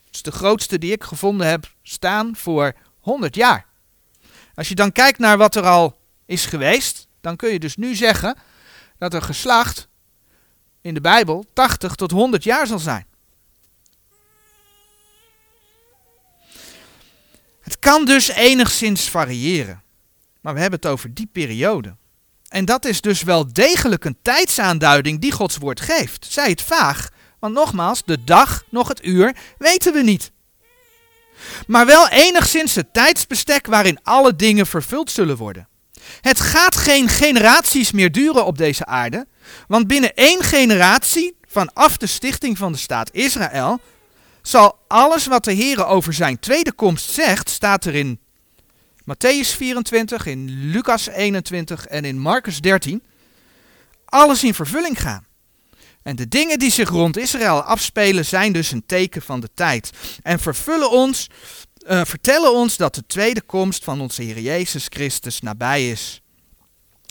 dat 0.06 0.14
is 0.14 0.22
de 0.22 0.32
grootste 0.32 0.78
die 0.78 0.92
ik 0.92 1.04
gevonden 1.04 1.48
heb, 1.48 1.74
staan 1.82 2.36
voor 2.36 2.74
100 3.00 3.36
jaar. 3.36 3.66
Als 4.56 4.70
je 4.70 4.76
dan 4.76 4.92
kijkt 4.92 5.20
naar 5.20 5.38
wat 5.38 5.56
er 5.56 5.66
al 5.66 5.98
is 6.26 6.46
geweest, 6.46 7.08
dan 7.22 7.36
kun 7.36 7.50
je 7.50 7.60
dus 7.60 7.76
nu 7.76 7.96
zeggen 7.96 8.38
dat 8.98 9.14
een 9.14 9.24
geslacht 9.24 9.88
in 10.82 10.94
de 10.94 11.02
Bijbel 11.02 11.46
80 11.54 11.96
tot 11.96 12.12
100 12.12 12.44
jaar 12.44 12.68
zal 12.68 12.80
zijn. 12.80 13.08
kan 17.88 18.06
dus 18.06 18.28
enigszins 18.28 19.10
variëren. 19.10 19.84
Maar 20.42 20.54
we 20.54 20.60
hebben 20.60 20.80
het 20.80 20.90
over 20.90 21.14
die 21.14 21.30
periode. 21.32 21.96
En 22.50 22.66
dat 22.66 22.86
is 22.86 23.02
dus 23.02 23.24
wel 23.24 23.54
degelijk 23.54 24.06
een 24.06 24.18
tijdsaanduiding 24.22 25.20
die 25.20 25.32
Gods 25.32 25.58
woord 25.58 25.82
geeft. 25.82 26.26
Zij 26.30 26.50
het 26.50 26.62
vaag, 26.62 27.10
want 27.40 27.54
nogmaals, 27.54 28.04
de 28.06 28.24
dag, 28.24 28.64
nog 28.70 28.88
het 28.88 29.06
uur, 29.06 29.36
weten 29.58 29.94
we 29.94 30.02
niet. 30.02 30.32
Maar 31.68 31.86
wel 31.86 32.10
enigszins 32.10 32.76
het 32.76 32.94
tijdsbestek 32.94 33.68
waarin 33.68 34.00
alle 34.04 34.36
dingen 34.36 34.68
vervuld 34.68 35.12
zullen 35.12 35.38
worden. 35.38 35.68
Het 36.22 36.40
gaat 36.40 36.76
geen 36.76 37.10
generaties 37.10 37.92
meer 37.92 38.12
duren 38.12 38.46
op 38.46 38.58
deze 38.58 38.86
aarde, 38.86 39.28
want 39.68 39.88
binnen 39.88 40.14
één 40.14 40.44
generatie, 40.44 41.38
vanaf 41.48 41.98
de 41.98 42.08
stichting 42.08 42.58
van 42.58 42.72
de 42.72 42.78
staat 42.78 43.10
Israël, 43.12 43.80
zal 44.42 44.80
alles 44.88 45.26
wat 45.26 45.44
de 45.44 45.54
Heer 45.54 45.86
over 45.86 46.14
zijn 46.14 46.40
tweede 46.40 46.72
komst 46.72 47.10
zegt, 47.10 47.50
staat 47.50 47.86
er 47.86 47.96
in 47.96 48.20
Matthäus 49.08 49.56
24, 49.56 50.26
in 50.26 50.72
Lucas 50.72 51.08
21 51.08 51.88
en 51.88 52.06
in 52.06 52.20
Marcus 52.20 52.62
13, 52.62 53.04
alles 54.06 54.44
in 54.44 54.54
vervulling 54.54 55.02
gaan. 55.02 55.26
En 56.04 56.16
de 56.16 56.28
dingen 56.28 56.60
die 56.60 56.72
zich 56.72 56.90
rond 56.90 57.18
Israël 57.18 57.62
afspelen 57.62 58.26
zijn 58.26 58.54
dus 58.54 58.72
een 58.72 58.86
teken 58.86 59.22
van 59.22 59.40
de 59.40 59.50
tijd. 59.54 59.92
En 60.24 60.40
vervullen 60.40 60.92
ons, 60.92 61.30
uh, 61.88 62.02
vertellen 62.06 62.54
ons 62.54 62.78
dat 62.78 62.96
de 62.96 63.06
tweede 63.06 63.42
komst 63.42 63.84
van 63.84 64.02
onze 64.02 64.22
Heer 64.22 64.40
Jezus 64.40 64.86
Christus 64.90 65.42
nabij 65.42 65.90
is. 65.90 66.22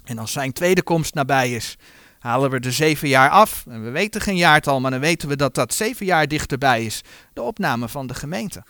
En 0.03 0.17
als 0.17 0.31
zijn 0.31 0.53
tweede 0.53 0.83
komst 0.83 1.13
nabij 1.13 1.51
is, 1.51 1.75
halen 2.19 2.49
we 2.49 2.59
de 2.59 2.71
zeven 2.71 3.07
jaar 3.07 3.29
af. 3.29 3.65
En 3.67 3.83
we 3.83 3.89
weten 3.89 4.21
geen 4.21 4.37
jaartal, 4.37 4.79
maar 4.79 4.91
dan 4.91 4.99
weten 4.99 5.27
we 5.27 5.35
dat 5.35 5.55
dat 5.55 5.73
zeven 5.73 6.05
jaar 6.05 6.27
dichterbij 6.27 6.85
is. 6.85 7.01
De 7.33 7.41
opname 7.41 7.89
van 7.89 8.07
de 8.07 8.13
gemeente. 8.13 8.63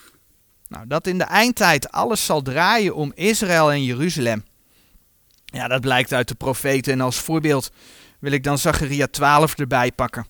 Nou, 0.68 0.88
dat 0.88 1.08
in 1.08 1.18
de 1.18 1.24
eindtijd 1.24 1.92
alles 1.92 2.26
zal 2.26 2.42
draaien 2.42 2.96
om 2.96 3.12
Israël 3.16 3.72
en 3.72 3.84
Jeruzalem. 3.84 4.46
Ja, 5.46 5.68
dat 5.68 5.82
blijkt 5.82 6.14
uit 6.14 6.28
de 6.28 6.36
profeten. 6.36 6.94
En 6.94 7.02
als 7.02 7.18
voorbeeld 7.18 7.72
wil 8.20 8.32
ik 8.32 8.44
dan 8.44 8.58
Zacharia 8.58 9.08
12 9.08 9.58
erbij 9.58 9.92
pakken. 9.92 10.28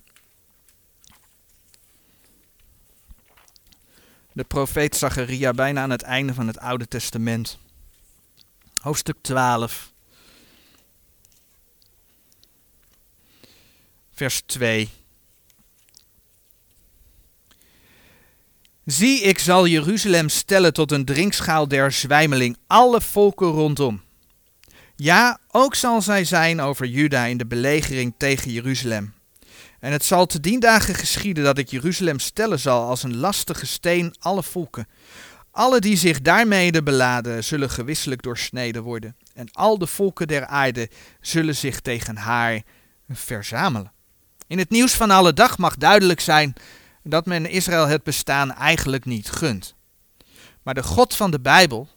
De 4.31 4.43
profeet 4.43 4.95
Zacharia 4.95 5.53
bijna 5.53 5.81
aan 5.81 5.89
het 5.89 6.01
einde 6.01 6.33
van 6.33 6.47
het 6.47 6.59
Oude 6.59 6.87
Testament. 6.87 7.57
Hoofdstuk 8.77 9.17
12. 9.21 9.91
Vers 14.13 14.41
2. 14.45 14.89
Zie, 18.87 19.21
ik 19.21 19.39
zal 19.39 19.67
Jeruzalem 19.67 20.29
stellen 20.29 20.73
tot 20.73 20.91
een 20.91 21.05
drinkschaal 21.05 21.67
der 21.67 21.91
zwijmeling, 21.91 22.57
alle 22.67 23.01
volken 23.01 23.47
rondom. 23.47 24.01
Ja, 24.95 25.39
ook 25.51 25.75
zal 25.75 26.01
zij 26.01 26.23
zijn 26.23 26.61
over 26.61 26.85
Juda 26.85 27.25
in 27.25 27.37
de 27.37 27.45
belegering 27.45 28.13
tegen 28.17 28.51
Jeruzalem. 28.51 29.13
En 29.79 29.91
het 29.91 30.05
zal 30.05 30.25
te 30.25 30.39
dien 30.39 30.59
dagen 30.59 30.95
geschieden 30.95 31.43
dat 31.43 31.57
ik 31.57 31.69
Jeruzalem 31.69 32.19
stellen 32.19 32.59
zal 32.59 32.87
als 32.87 33.03
een 33.03 33.17
lastige 33.17 33.65
steen 33.65 34.15
alle 34.19 34.43
volken. 34.43 34.87
Alle 35.51 35.79
die 35.79 35.97
zich 35.97 36.21
daarmede 36.21 36.83
beladen 36.83 37.43
zullen 37.43 37.69
gewisselijk 37.69 38.21
doorsneden 38.21 38.83
worden. 38.83 39.15
En 39.33 39.51
al 39.51 39.77
de 39.77 39.87
volken 39.87 40.27
der 40.27 40.45
aarde 40.45 40.89
zullen 41.21 41.55
zich 41.55 41.79
tegen 41.79 42.17
haar 42.17 42.61
verzamelen. 43.09 43.91
In 44.47 44.57
het 44.57 44.69
nieuws 44.69 44.93
van 44.93 45.11
alle 45.11 45.33
dag 45.33 45.57
mag 45.57 45.75
duidelijk 45.75 46.19
zijn 46.19 46.55
dat 47.09 47.25
men 47.25 47.49
Israël 47.49 47.87
het 47.87 48.03
bestaan 48.03 48.53
eigenlijk 48.53 49.05
niet 49.05 49.29
gunt. 49.29 49.75
Maar 50.63 50.73
de 50.73 50.83
God 50.83 51.15
van 51.15 51.31
de 51.31 51.39
Bijbel, 51.39 51.89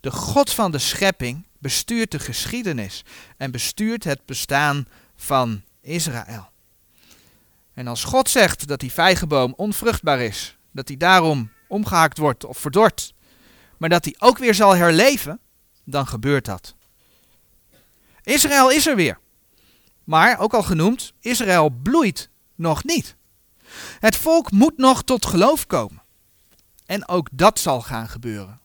de 0.00 0.10
God 0.10 0.52
van 0.52 0.70
de 0.70 0.78
schepping, 0.78 1.46
bestuurt 1.58 2.10
de 2.10 2.18
geschiedenis 2.18 3.04
en 3.36 3.50
bestuurt 3.50 4.04
het 4.04 4.20
bestaan 4.26 4.86
van 5.16 5.62
Israël. 5.80 6.48
En 7.74 7.86
als 7.86 8.04
God 8.04 8.30
zegt 8.30 8.68
dat 8.68 8.80
die 8.80 8.92
vijgenboom 8.92 9.54
onvruchtbaar 9.56 10.20
is, 10.20 10.56
dat 10.70 10.88
hij 10.88 10.96
daarom 10.96 11.52
omgehakt 11.68 12.18
wordt 12.18 12.44
of 12.44 12.58
verdord, 12.58 13.14
maar 13.78 13.88
dat 13.88 14.04
hij 14.04 14.14
ook 14.18 14.38
weer 14.38 14.54
zal 14.54 14.76
herleven, 14.76 15.40
dan 15.84 16.06
gebeurt 16.06 16.44
dat. 16.44 16.74
Israël 18.22 18.70
is 18.70 18.86
er 18.86 18.96
weer. 18.96 19.18
Maar, 20.04 20.38
ook 20.38 20.54
al 20.54 20.62
genoemd, 20.62 21.12
Israël 21.20 21.68
bloeit 21.82 22.30
nog 22.54 22.84
niet. 22.84 23.16
Het 23.98 24.16
volk 24.16 24.50
moet 24.50 24.76
nog 24.76 25.02
tot 25.02 25.26
geloof 25.26 25.66
komen. 25.66 26.02
En 26.86 27.08
ook 27.08 27.28
dat 27.32 27.58
zal 27.58 27.80
gaan 27.80 28.08
gebeuren. 28.08 28.60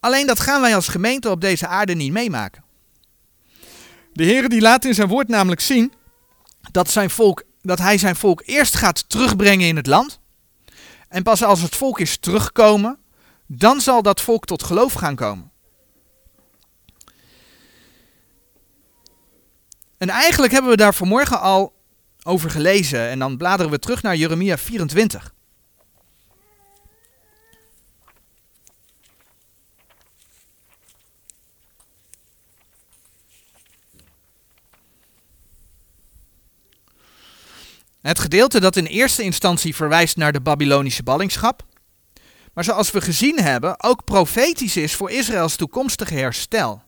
Alleen 0.00 0.26
dat 0.26 0.40
gaan 0.40 0.60
wij 0.60 0.74
als 0.74 0.88
gemeente 0.88 1.30
op 1.30 1.40
deze 1.40 1.66
aarde 1.66 1.94
niet 1.94 2.12
meemaken. 2.12 2.64
De 4.12 4.24
Heer 4.24 4.48
die 4.48 4.60
laat 4.60 4.84
in 4.84 4.94
zijn 4.94 5.08
woord 5.08 5.28
namelijk 5.28 5.60
zien 5.60 5.92
dat, 6.70 6.90
zijn 6.90 7.10
volk, 7.10 7.42
dat 7.60 7.78
hij 7.78 7.98
zijn 7.98 8.16
volk 8.16 8.42
eerst 8.44 8.76
gaat 8.76 9.08
terugbrengen 9.08 9.66
in 9.66 9.76
het 9.76 9.86
land. 9.86 10.20
En 11.08 11.22
pas 11.22 11.42
als 11.42 11.60
het 11.60 11.76
volk 11.76 12.00
is 12.00 12.16
teruggekomen, 12.16 12.98
dan 13.46 13.80
zal 13.80 14.02
dat 14.02 14.20
volk 14.20 14.44
tot 14.44 14.62
geloof 14.62 14.92
gaan 14.92 15.16
komen. 15.16 15.51
En 20.02 20.08
eigenlijk 20.08 20.52
hebben 20.52 20.70
we 20.70 20.76
daar 20.76 20.94
vanmorgen 20.94 21.40
al 21.40 21.74
over 22.22 22.50
gelezen. 22.50 23.08
En 23.08 23.18
dan 23.18 23.36
bladeren 23.36 23.72
we 23.72 23.78
terug 23.78 24.02
naar 24.02 24.16
Jeremia 24.16 24.58
24. 24.58 25.34
Het 38.00 38.18
gedeelte 38.18 38.60
dat 38.60 38.76
in 38.76 38.84
eerste 38.84 39.22
instantie 39.22 39.74
verwijst 39.74 40.16
naar 40.16 40.32
de 40.32 40.40
Babylonische 40.40 41.02
ballingschap, 41.02 41.64
maar 42.52 42.64
zoals 42.64 42.90
we 42.90 43.00
gezien 43.00 43.38
hebben, 43.38 43.82
ook 43.82 44.04
profetisch 44.04 44.76
is 44.76 44.94
voor 44.94 45.10
Israëls 45.10 45.56
toekomstige 45.56 46.14
herstel. 46.14 46.82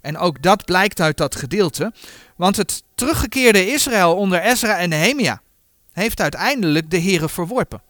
En 0.00 0.18
ook 0.18 0.42
dat 0.42 0.64
blijkt 0.64 1.00
uit 1.00 1.16
dat 1.16 1.36
gedeelte, 1.36 1.92
want 2.36 2.56
het 2.56 2.82
teruggekeerde 2.94 3.72
Israël 3.72 4.16
onder 4.16 4.40
Ezra 4.40 4.78
en 4.78 4.88
Nehemia 4.88 5.42
heeft 5.92 6.20
uiteindelijk 6.20 6.90
de 6.90 7.00
Here 7.00 7.28
verworpen. 7.28 7.82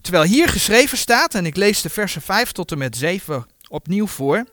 Terwijl 0.00 0.24
hier 0.24 0.48
geschreven 0.48 0.98
staat, 0.98 1.34
en 1.34 1.46
ik 1.46 1.56
lees 1.56 1.82
de 1.82 1.90
versen 1.90 2.22
5 2.22 2.52
tot 2.52 2.72
en 2.72 2.78
met 2.78 2.96
7 2.96 3.46
opnieuw 3.68 4.06
voor. 4.06 4.44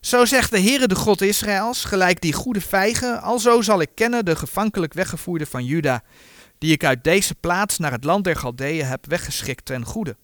Zo 0.00 0.24
zegt 0.24 0.50
de 0.50 0.60
Heere 0.60 0.88
de 0.88 0.94
God 0.94 1.20
Israëls, 1.20 1.84
gelijk 1.84 2.20
die 2.20 2.32
goede 2.32 2.60
vijgen, 2.60 3.22
alzo 3.22 3.62
zal 3.62 3.80
ik 3.80 3.90
kennen 3.94 4.24
de 4.24 4.36
gevankelijk 4.36 4.92
weggevoerde 4.92 5.46
van 5.46 5.64
Juda, 5.64 6.02
die 6.58 6.72
ik 6.72 6.84
uit 6.84 7.04
deze 7.04 7.34
plaats 7.34 7.78
naar 7.78 7.92
het 7.92 8.04
land 8.04 8.24
der 8.24 8.36
Galdeeën 8.36 8.86
heb 8.86 9.06
weggeschikt 9.06 9.64
ten 9.64 9.84
goede. 9.84 10.16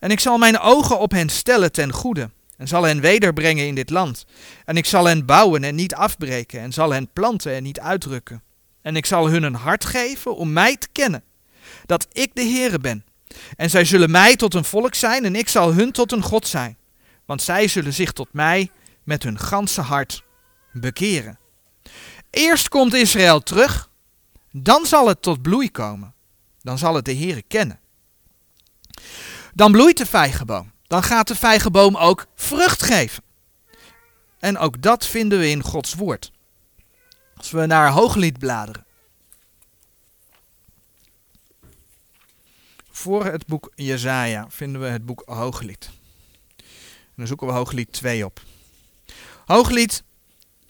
En 0.00 0.10
ik 0.10 0.20
zal 0.20 0.38
mijn 0.38 0.58
ogen 0.58 0.98
op 0.98 1.10
hen 1.10 1.28
stellen 1.28 1.72
ten 1.72 1.92
goede, 1.92 2.30
en 2.62 2.68
zal 2.68 2.82
hen 2.82 3.00
wederbrengen 3.00 3.66
in 3.66 3.74
dit 3.74 3.90
land. 3.90 4.26
En 4.64 4.76
ik 4.76 4.86
zal 4.86 5.04
hen 5.04 5.26
bouwen 5.26 5.64
en 5.64 5.74
niet 5.74 5.94
afbreken, 5.94 6.60
en 6.60 6.72
zal 6.72 6.90
hen 6.90 7.08
planten 7.12 7.52
en 7.52 7.62
niet 7.62 7.80
uitdrukken. 7.80 8.42
En 8.82 8.96
ik 8.96 9.06
zal 9.06 9.28
hun 9.28 9.42
een 9.42 9.54
hart 9.54 9.84
geven 9.84 10.36
om 10.36 10.52
mij 10.52 10.76
te 10.76 10.88
kennen, 10.92 11.22
dat 11.86 12.06
ik 12.12 12.34
de 12.34 12.42
Heere 12.42 12.78
ben. 12.78 13.04
En 13.56 13.70
zij 13.70 13.84
zullen 13.84 14.10
mij 14.10 14.36
tot 14.36 14.54
een 14.54 14.64
volk 14.64 14.94
zijn, 14.94 15.24
en 15.24 15.36
ik 15.36 15.48
zal 15.48 15.74
hun 15.74 15.92
tot 15.92 16.12
een 16.12 16.22
God 16.22 16.46
zijn. 16.46 16.76
Want 17.24 17.42
zij 17.42 17.68
zullen 17.68 17.92
zich 17.92 18.12
tot 18.12 18.28
mij 18.32 18.70
met 19.02 19.22
hun 19.22 19.38
ganse 19.38 19.80
hart 19.80 20.24
bekeren. 20.72 21.38
Eerst 22.30 22.68
komt 22.68 22.94
Israël 22.94 23.40
terug, 23.40 23.90
dan 24.50 24.86
zal 24.86 25.08
het 25.08 25.22
tot 25.22 25.42
bloei 25.42 25.70
komen. 25.70 26.14
Dan 26.60 26.78
zal 26.78 26.94
het 26.94 27.04
de 27.04 27.16
Heere 27.16 27.42
kennen. 27.42 27.80
Dan 29.54 29.72
bloeit 29.72 29.96
de 29.96 30.06
vijgenboom 30.06 30.71
dan 30.92 31.02
gaat 31.02 31.28
de 31.28 31.34
vijgenboom 31.34 31.96
ook 31.96 32.26
vrucht 32.34 32.82
geven. 32.82 33.22
En 34.38 34.58
ook 34.58 34.82
dat 34.82 35.06
vinden 35.06 35.38
we 35.38 35.50
in 35.50 35.62
Gods 35.62 35.94
woord. 35.94 36.32
Als 37.36 37.50
we 37.50 37.66
naar 37.66 37.90
Hooglied 37.90 38.38
bladeren. 38.38 38.84
Voor 42.90 43.24
het 43.24 43.46
boek 43.46 43.72
Jezaja 43.74 44.46
vinden 44.50 44.80
we 44.80 44.86
het 44.86 45.06
boek 45.06 45.22
Hooglied. 45.26 45.90
En 46.56 47.14
dan 47.16 47.26
zoeken 47.26 47.46
we 47.46 47.52
Hooglied 47.52 47.92
2 47.92 48.24
op. 48.24 48.40
Hooglied 49.46 50.02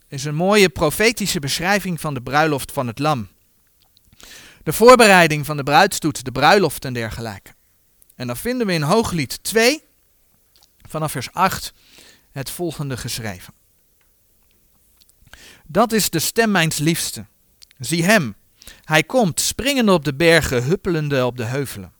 is 0.08 0.24
een 0.24 0.34
mooie 0.34 0.68
profetische 0.68 1.40
beschrijving 1.40 2.00
van 2.00 2.14
de 2.14 2.22
bruiloft 2.22 2.72
van 2.72 2.86
het 2.86 2.98
lam. 2.98 3.28
De 4.62 4.72
voorbereiding 4.72 5.46
van 5.46 5.56
de 5.56 5.62
bruidstoet, 5.62 6.24
de 6.24 6.32
bruiloft 6.32 6.84
en 6.84 6.92
dergelijke. 6.92 7.54
En 8.14 8.26
dan 8.26 8.36
vinden 8.36 8.66
we 8.66 8.72
in 8.72 8.82
Hooglied 8.82 9.38
2 9.42 9.90
vanaf 10.88 11.12
vers 11.12 11.32
8 11.32 11.72
het 12.30 12.50
volgende 12.50 12.96
geschreven. 12.96 13.54
Dat 15.66 15.92
is 15.92 16.10
de 16.10 16.18
stem 16.18 16.50
mijns 16.50 16.78
liefste. 16.78 17.26
Zie 17.78 18.04
hem. 18.04 18.34
Hij 18.84 19.02
komt, 19.02 19.40
springende 19.40 19.92
op 19.92 20.04
de 20.04 20.14
bergen, 20.14 20.64
huppelende 20.64 21.26
op 21.26 21.36
de 21.36 21.44
heuvelen. 21.44 21.92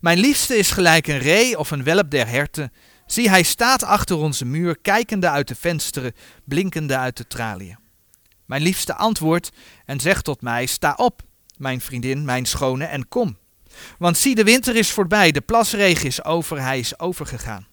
Mijn 0.00 0.18
liefste 0.18 0.56
is 0.56 0.70
gelijk 0.70 1.06
een 1.06 1.18
ree 1.18 1.58
of 1.58 1.70
een 1.70 1.84
welp 1.84 2.10
der 2.10 2.28
herten. 2.28 2.72
Zie, 3.06 3.28
hij 3.28 3.42
staat 3.42 3.82
achter 3.82 4.16
onze 4.16 4.44
muur, 4.44 4.78
kijkende 4.78 5.28
uit 5.28 5.48
de 5.48 5.54
vensteren, 5.54 6.14
blinkende 6.44 6.96
uit 6.96 7.16
de 7.16 7.26
traliën. 7.26 7.78
Mijn 8.44 8.62
liefste 8.62 8.94
antwoordt 8.94 9.50
en 9.84 10.00
zegt 10.00 10.24
tot 10.24 10.42
mij: 10.42 10.66
Sta 10.66 10.94
op, 10.96 11.22
mijn 11.56 11.80
vriendin, 11.80 12.24
mijn 12.24 12.46
schone, 12.46 12.84
en 12.84 13.08
kom. 13.08 13.36
Want 13.98 14.16
zie, 14.16 14.34
de 14.34 14.44
winter 14.44 14.76
is 14.76 14.90
voorbij, 14.90 15.30
de 15.30 15.40
plasregen 15.40 16.06
is 16.06 16.24
over, 16.24 16.60
hij 16.60 16.78
is 16.78 16.98
overgegaan. 16.98 17.66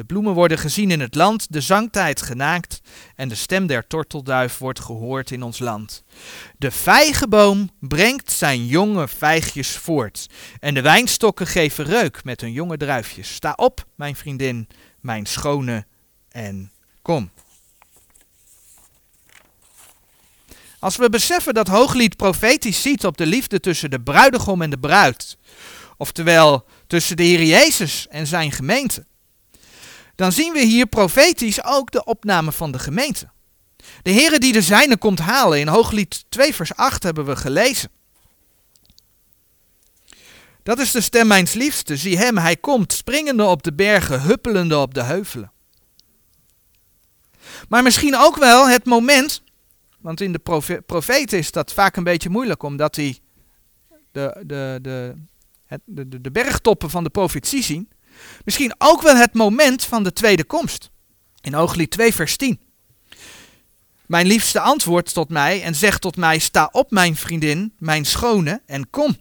De 0.00 0.06
bloemen 0.06 0.34
worden 0.34 0.58
gezien 0.58 0.90
in 0.90 1.00
het 1.00 1.14
land, 1.14 1.52
de 1.52 1.60
zangtijd 1.60 2.22
genaakt 2.22 2.80
en 3.16 3.28
de 3.28 3.34
stem 3.34 3.66
der 3.66 3.86
tortelduif 3.86 4.58
wordt 4.58 4.80
gehoord 4.80 5.30
in 5.30 5.42
ons 5.42 5.58
land. 5.58 6.04
De 6.58 6.70
vijgenboom 6.70 7.70
brengt 7.80 8.32
zijn 8.32 8.66
jonge 8.66 9.08
vijgjes 9.08 9.70
voort 9.70 10.26
en 10.60 10.74
de 10.74 10.80
wijnstokken 10.80 11.46
geven 11.46 11.84
reuk 11.84 12.24
met 12.24 12.40
hun 12.40 12.52
jonge 12.52 12.76
druifjes. 12.76 13.34
Sta 13.34 13.52
op, 13.56 13.86
mijn 13.94 14.16
vriendin, 14.16 14.68
mijn 15.00 15.26
schone, 15.26 15.86
en 16.28 16.72
kom. 17.02 17.30
Als 20.78 20.96
we 20.96 21.10
beseffen 21.10 21.54
dat 21.54 21.68
Hooglied 21.68 22.16
profetisch 22.16 22.82
ziet 22.82 23.04
op 23.04 23.16
de 23.16 23.26
liefde 23.26 23.60
tussen 23.60 23.90
de 23.90 24.00
bruidegom 24.00 24.62
en 24.62 24.70
de 24.70 24.78
bruid, 24.78 25.38
oftewel 25.96 26.64
tussen 26.86 27.16
de 27.16 27.22
Heer 27.22 27.44
Jezus 27.44 28.08
en 28.08 28.26
zijn 28.26 28.52
gemeente, 28.52 29.08
dan 30.20 30.32
zien 30.32 30.52
we 30.52 30.60
hier 30.60 30.86
profetisch 30.86 31.64
ook 31.64 31.90
de 31.90 32.04
opname 32.04 32.52
van 32.52 32.70
de 32.72 32.78
gemeente. 32.78 33.28
De 34.02 34.12
Heere 34.12 34.38
die 34.38 34.52
de 34.52 34.62
zijne 34.62 34.96
komt 34.96 35.18
halen, 35.18 35.58
in 35.58 35.68
Hooglied 35.68 36.24
2 36.28 36.54
vers 36.54 36.74
8 36.74 37.02
hebben 37.02 37.24
we 37.24 37.36
gelezen. 37.36 37.90
Dat 40.62 40.78
is 40.78 40.90
de 40.90 41.00
stem 41.00 41.26
mijns 41.26 41.52
liefste, 41.52 41.96
zie 41.96 42.18
hem, 42.18 42.38
hij 42.38 42.56
komt, 42.56 42.92
springende 42.92 43.44
op 43.44 43.62
de 43.62 43.72
bergen, 43.72 44.22
huppelende 44.22 44.78
op 44.78 44.94
de 44.94 45.02
heuvelen. 45.02 45.52
Maar 47.68 47.82
misschien 47.82 48.16
ook 48.16 48.36
wel 48.36 48.68
het 48.68 48.84
moment, 48.84 49.42
want 49.98 50.20
in 50.20 50.32
de 50.32 50.82
profeet 50.86 51.32
is 51.32 51.50
dat 51.50 51.72
vaak 51.72 51.96
een 51.96 52.04
beetje 52.04 52.30
moeilijk, 52.30 52.62
omdat 52.62 52.96
hij 52.96 53.18
de, 54.12 54.42
de, 54.46 54.78
de, 54.82 55.14
de, 55.84 56.20
de 56.20 56.30
bergtoppen 56.30 56.90
van 56.90 57.04
de 57.04 57.10
profetie 57.10 57.62
zien. 57.62 57.88
Misschien 58.44 58.74
ook 58.78 59.02
wel 59.02 59.16
het 59.16 59.34
moment 59.34 59.84
van 59.84 60.02
de 60.02 60.12
tweede 60.12 60.44
komst. 60.44 60.90
In 61.40 61.56
Ooglied 61.56 61.90
2, 61.90 62.14
vers 62.14 62.36
10. 62.36 62.60
Mijn 64.06 64.26
liefste 64.26 64.60
antwoordt 64.60 65.14
tot 65.14 65.28
mij 65.28 65.62
en 65.62 65.74
zegt 65.74 66.00
tot 66.00 66.16
mij: 66.16 66.38
Sta 66.38 66.68
op, 66.72 66.90
mijn 66.90 67.16
vriendin, 67.16 67.72
mijn 67.78 68.04
schone, 68.04 68.62
en 68.66 68.90
kom. 68.90 69.16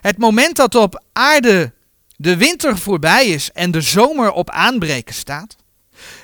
Het 0.00 0.18
moment 0.18 0.56
dat 0.56 0.74
op 0.74 1.02
aarde 1.12 1.72
de 2.16 2.36
winter 2.36 2.78
voorbij 2.78 3.26
is 3.26 3.52
en 3.52 3.70
de 3.70 3.80
zomer 3.80 4.32
op 4.32 4.50
aanbreken 4.50 5.14
staat. 5.14 5.56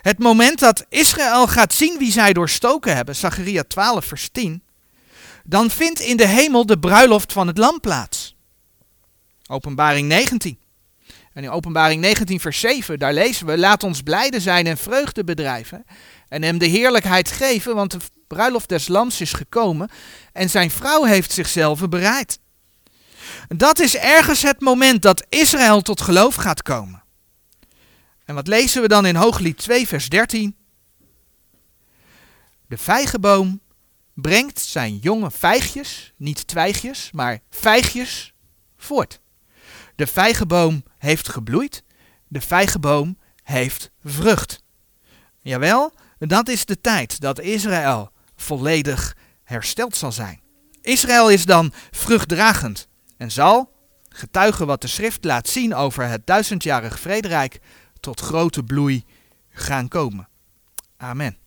Het 0.02 0.18
moment 0.18 0.58
dat 0.58 0.86
Israël 0.88 1.46
gaat 1.46 1.72
zien 1.72 1.98
wie 1.98 2.12
zij 2.12 2.32
doorstoken 2.32 2.96
hebben, 2.96 3.16
Zacharia 3.16 3.62
12, 3.62 4.04
vers 4.04 4.28
10. 4.32 4.62
Dan 5.44 5.70
vindt 5.70 6.00
in 6.00 6.16
de 6.16 6.26
hemel 6.26 6.66
de 6.66 6.78
bruiloft 6.78 7.32
van 7.32 7.46
het 7.46 7.58
lam 7.58 7.80
plaats. 7.80 8.36
Openbaring 9.46 10.08
19. 10.08 10.58
En 11.36 11.42
in 11.42 11.50
Openbaring 11.50 12.00
19, 12.00 12.40
vers 12.40 12.60
7, 12.60 12.98
daar 12.98 13.12
lezen 13.12 13.46
we: 13.46 13.58
Laat 13.58 13.82
ons 13.82 14.02
blijde 14.02 14.40
zijn 14.40 14.66
en 14.66 14.76
vreugde 14.76 15.24
bedrijven. 15.24 15.84
En 16.28 16.42
hem 16.42 16.58
de 16.58 16.66
heerlijkheid 16.66 17.30
geven, 17.30 17.74
want 17.74 17.90
de 17.90 17.98
bruiloft 18.26 18.68
des 18.68 18.88
lams 18.88 19.20
is 19.20 19.32
gekomen. 19.32 19.88
En 20.32 20.50
zijn 20.50 20.70
vrouw 20.70 21.04
heeft 21.04 21.32
zichzelf 21.32 21.88
bereid. 21.88 22.38
Dat 23.48 23.78
is 23.78 23.96
ergens 23.96 24.42
het 24.42 24.60
moment 24.60 25.02
dat 25.02 25.26
Israël 25.28 25.80
tot 25.80 26.00
geloof 26.00 26.34
gaat 26.34 26.62
komen. 26.62 27.02
En 28.24 28.34
wat 28.34 28.46
lezen 28.46 28.82
we 28.82 28.88
dan 28.88 29.06
in 29.06 29.16
Hooglied 29.16 29.58
2, 29.58 29.86
vers 29.86 30.08
13? 30.08 30.56
De 32.68 32.76
vijgenboom 32.76 33.60
brengt 34.14 34.60
zijn 34.60 34.96
jonge 34.96 35.30
vijgjes, 35.30 36.12
niet 36.16 36.46
twijgjes, 36.46 37.10
maar 37.12 37.40
vijgjes, 37.50 38.32
voort. 38.76 39.20
De 39.94 40.06
vijgenboom 40.06 40.82
heeft 40.98 41.28
gebloeid, 41.28 41.82
de 42.28 42.40
vijgenboom 42.40 43.18
heeft 43.42 43.90
vrucht. 44.04 44.62
Jawel, 45.40 45.94
dat 46.18 46.48
is 46.48 46.64
de 46.64 46.80
tijd 46.80 47.20
dat 47.20 47.40
Israël 47.40 48.10
volledig 48.36 49.16
hersteld 49.44 49.96
zal 49.96 50.12
zijn. 50.12 50.40
Israël 50.80 51.30
is 51.30 51.44
dan 51.44 51.72
vruchtdragend 51.90 52.88
en 53.16 53.30
zal, 53.30 53.72
getuigen 54.08 54.66
wat 54.66 54.80
de 54.80 54.86
schrift 54.86 55.24
laat 55.24 55.48
zien 55.48 55.74
over 55.74 56.08
het 56.08 56.26
duizendjarig 56.26 57.00
vrederijk, 57.00 57.60
tot 58.00 58.20
grote 58.20 58.62
bloei 58.62 59.04
gaan 59.48 59.88
komen. 59.88 60.28
Amen. 60.96 61.45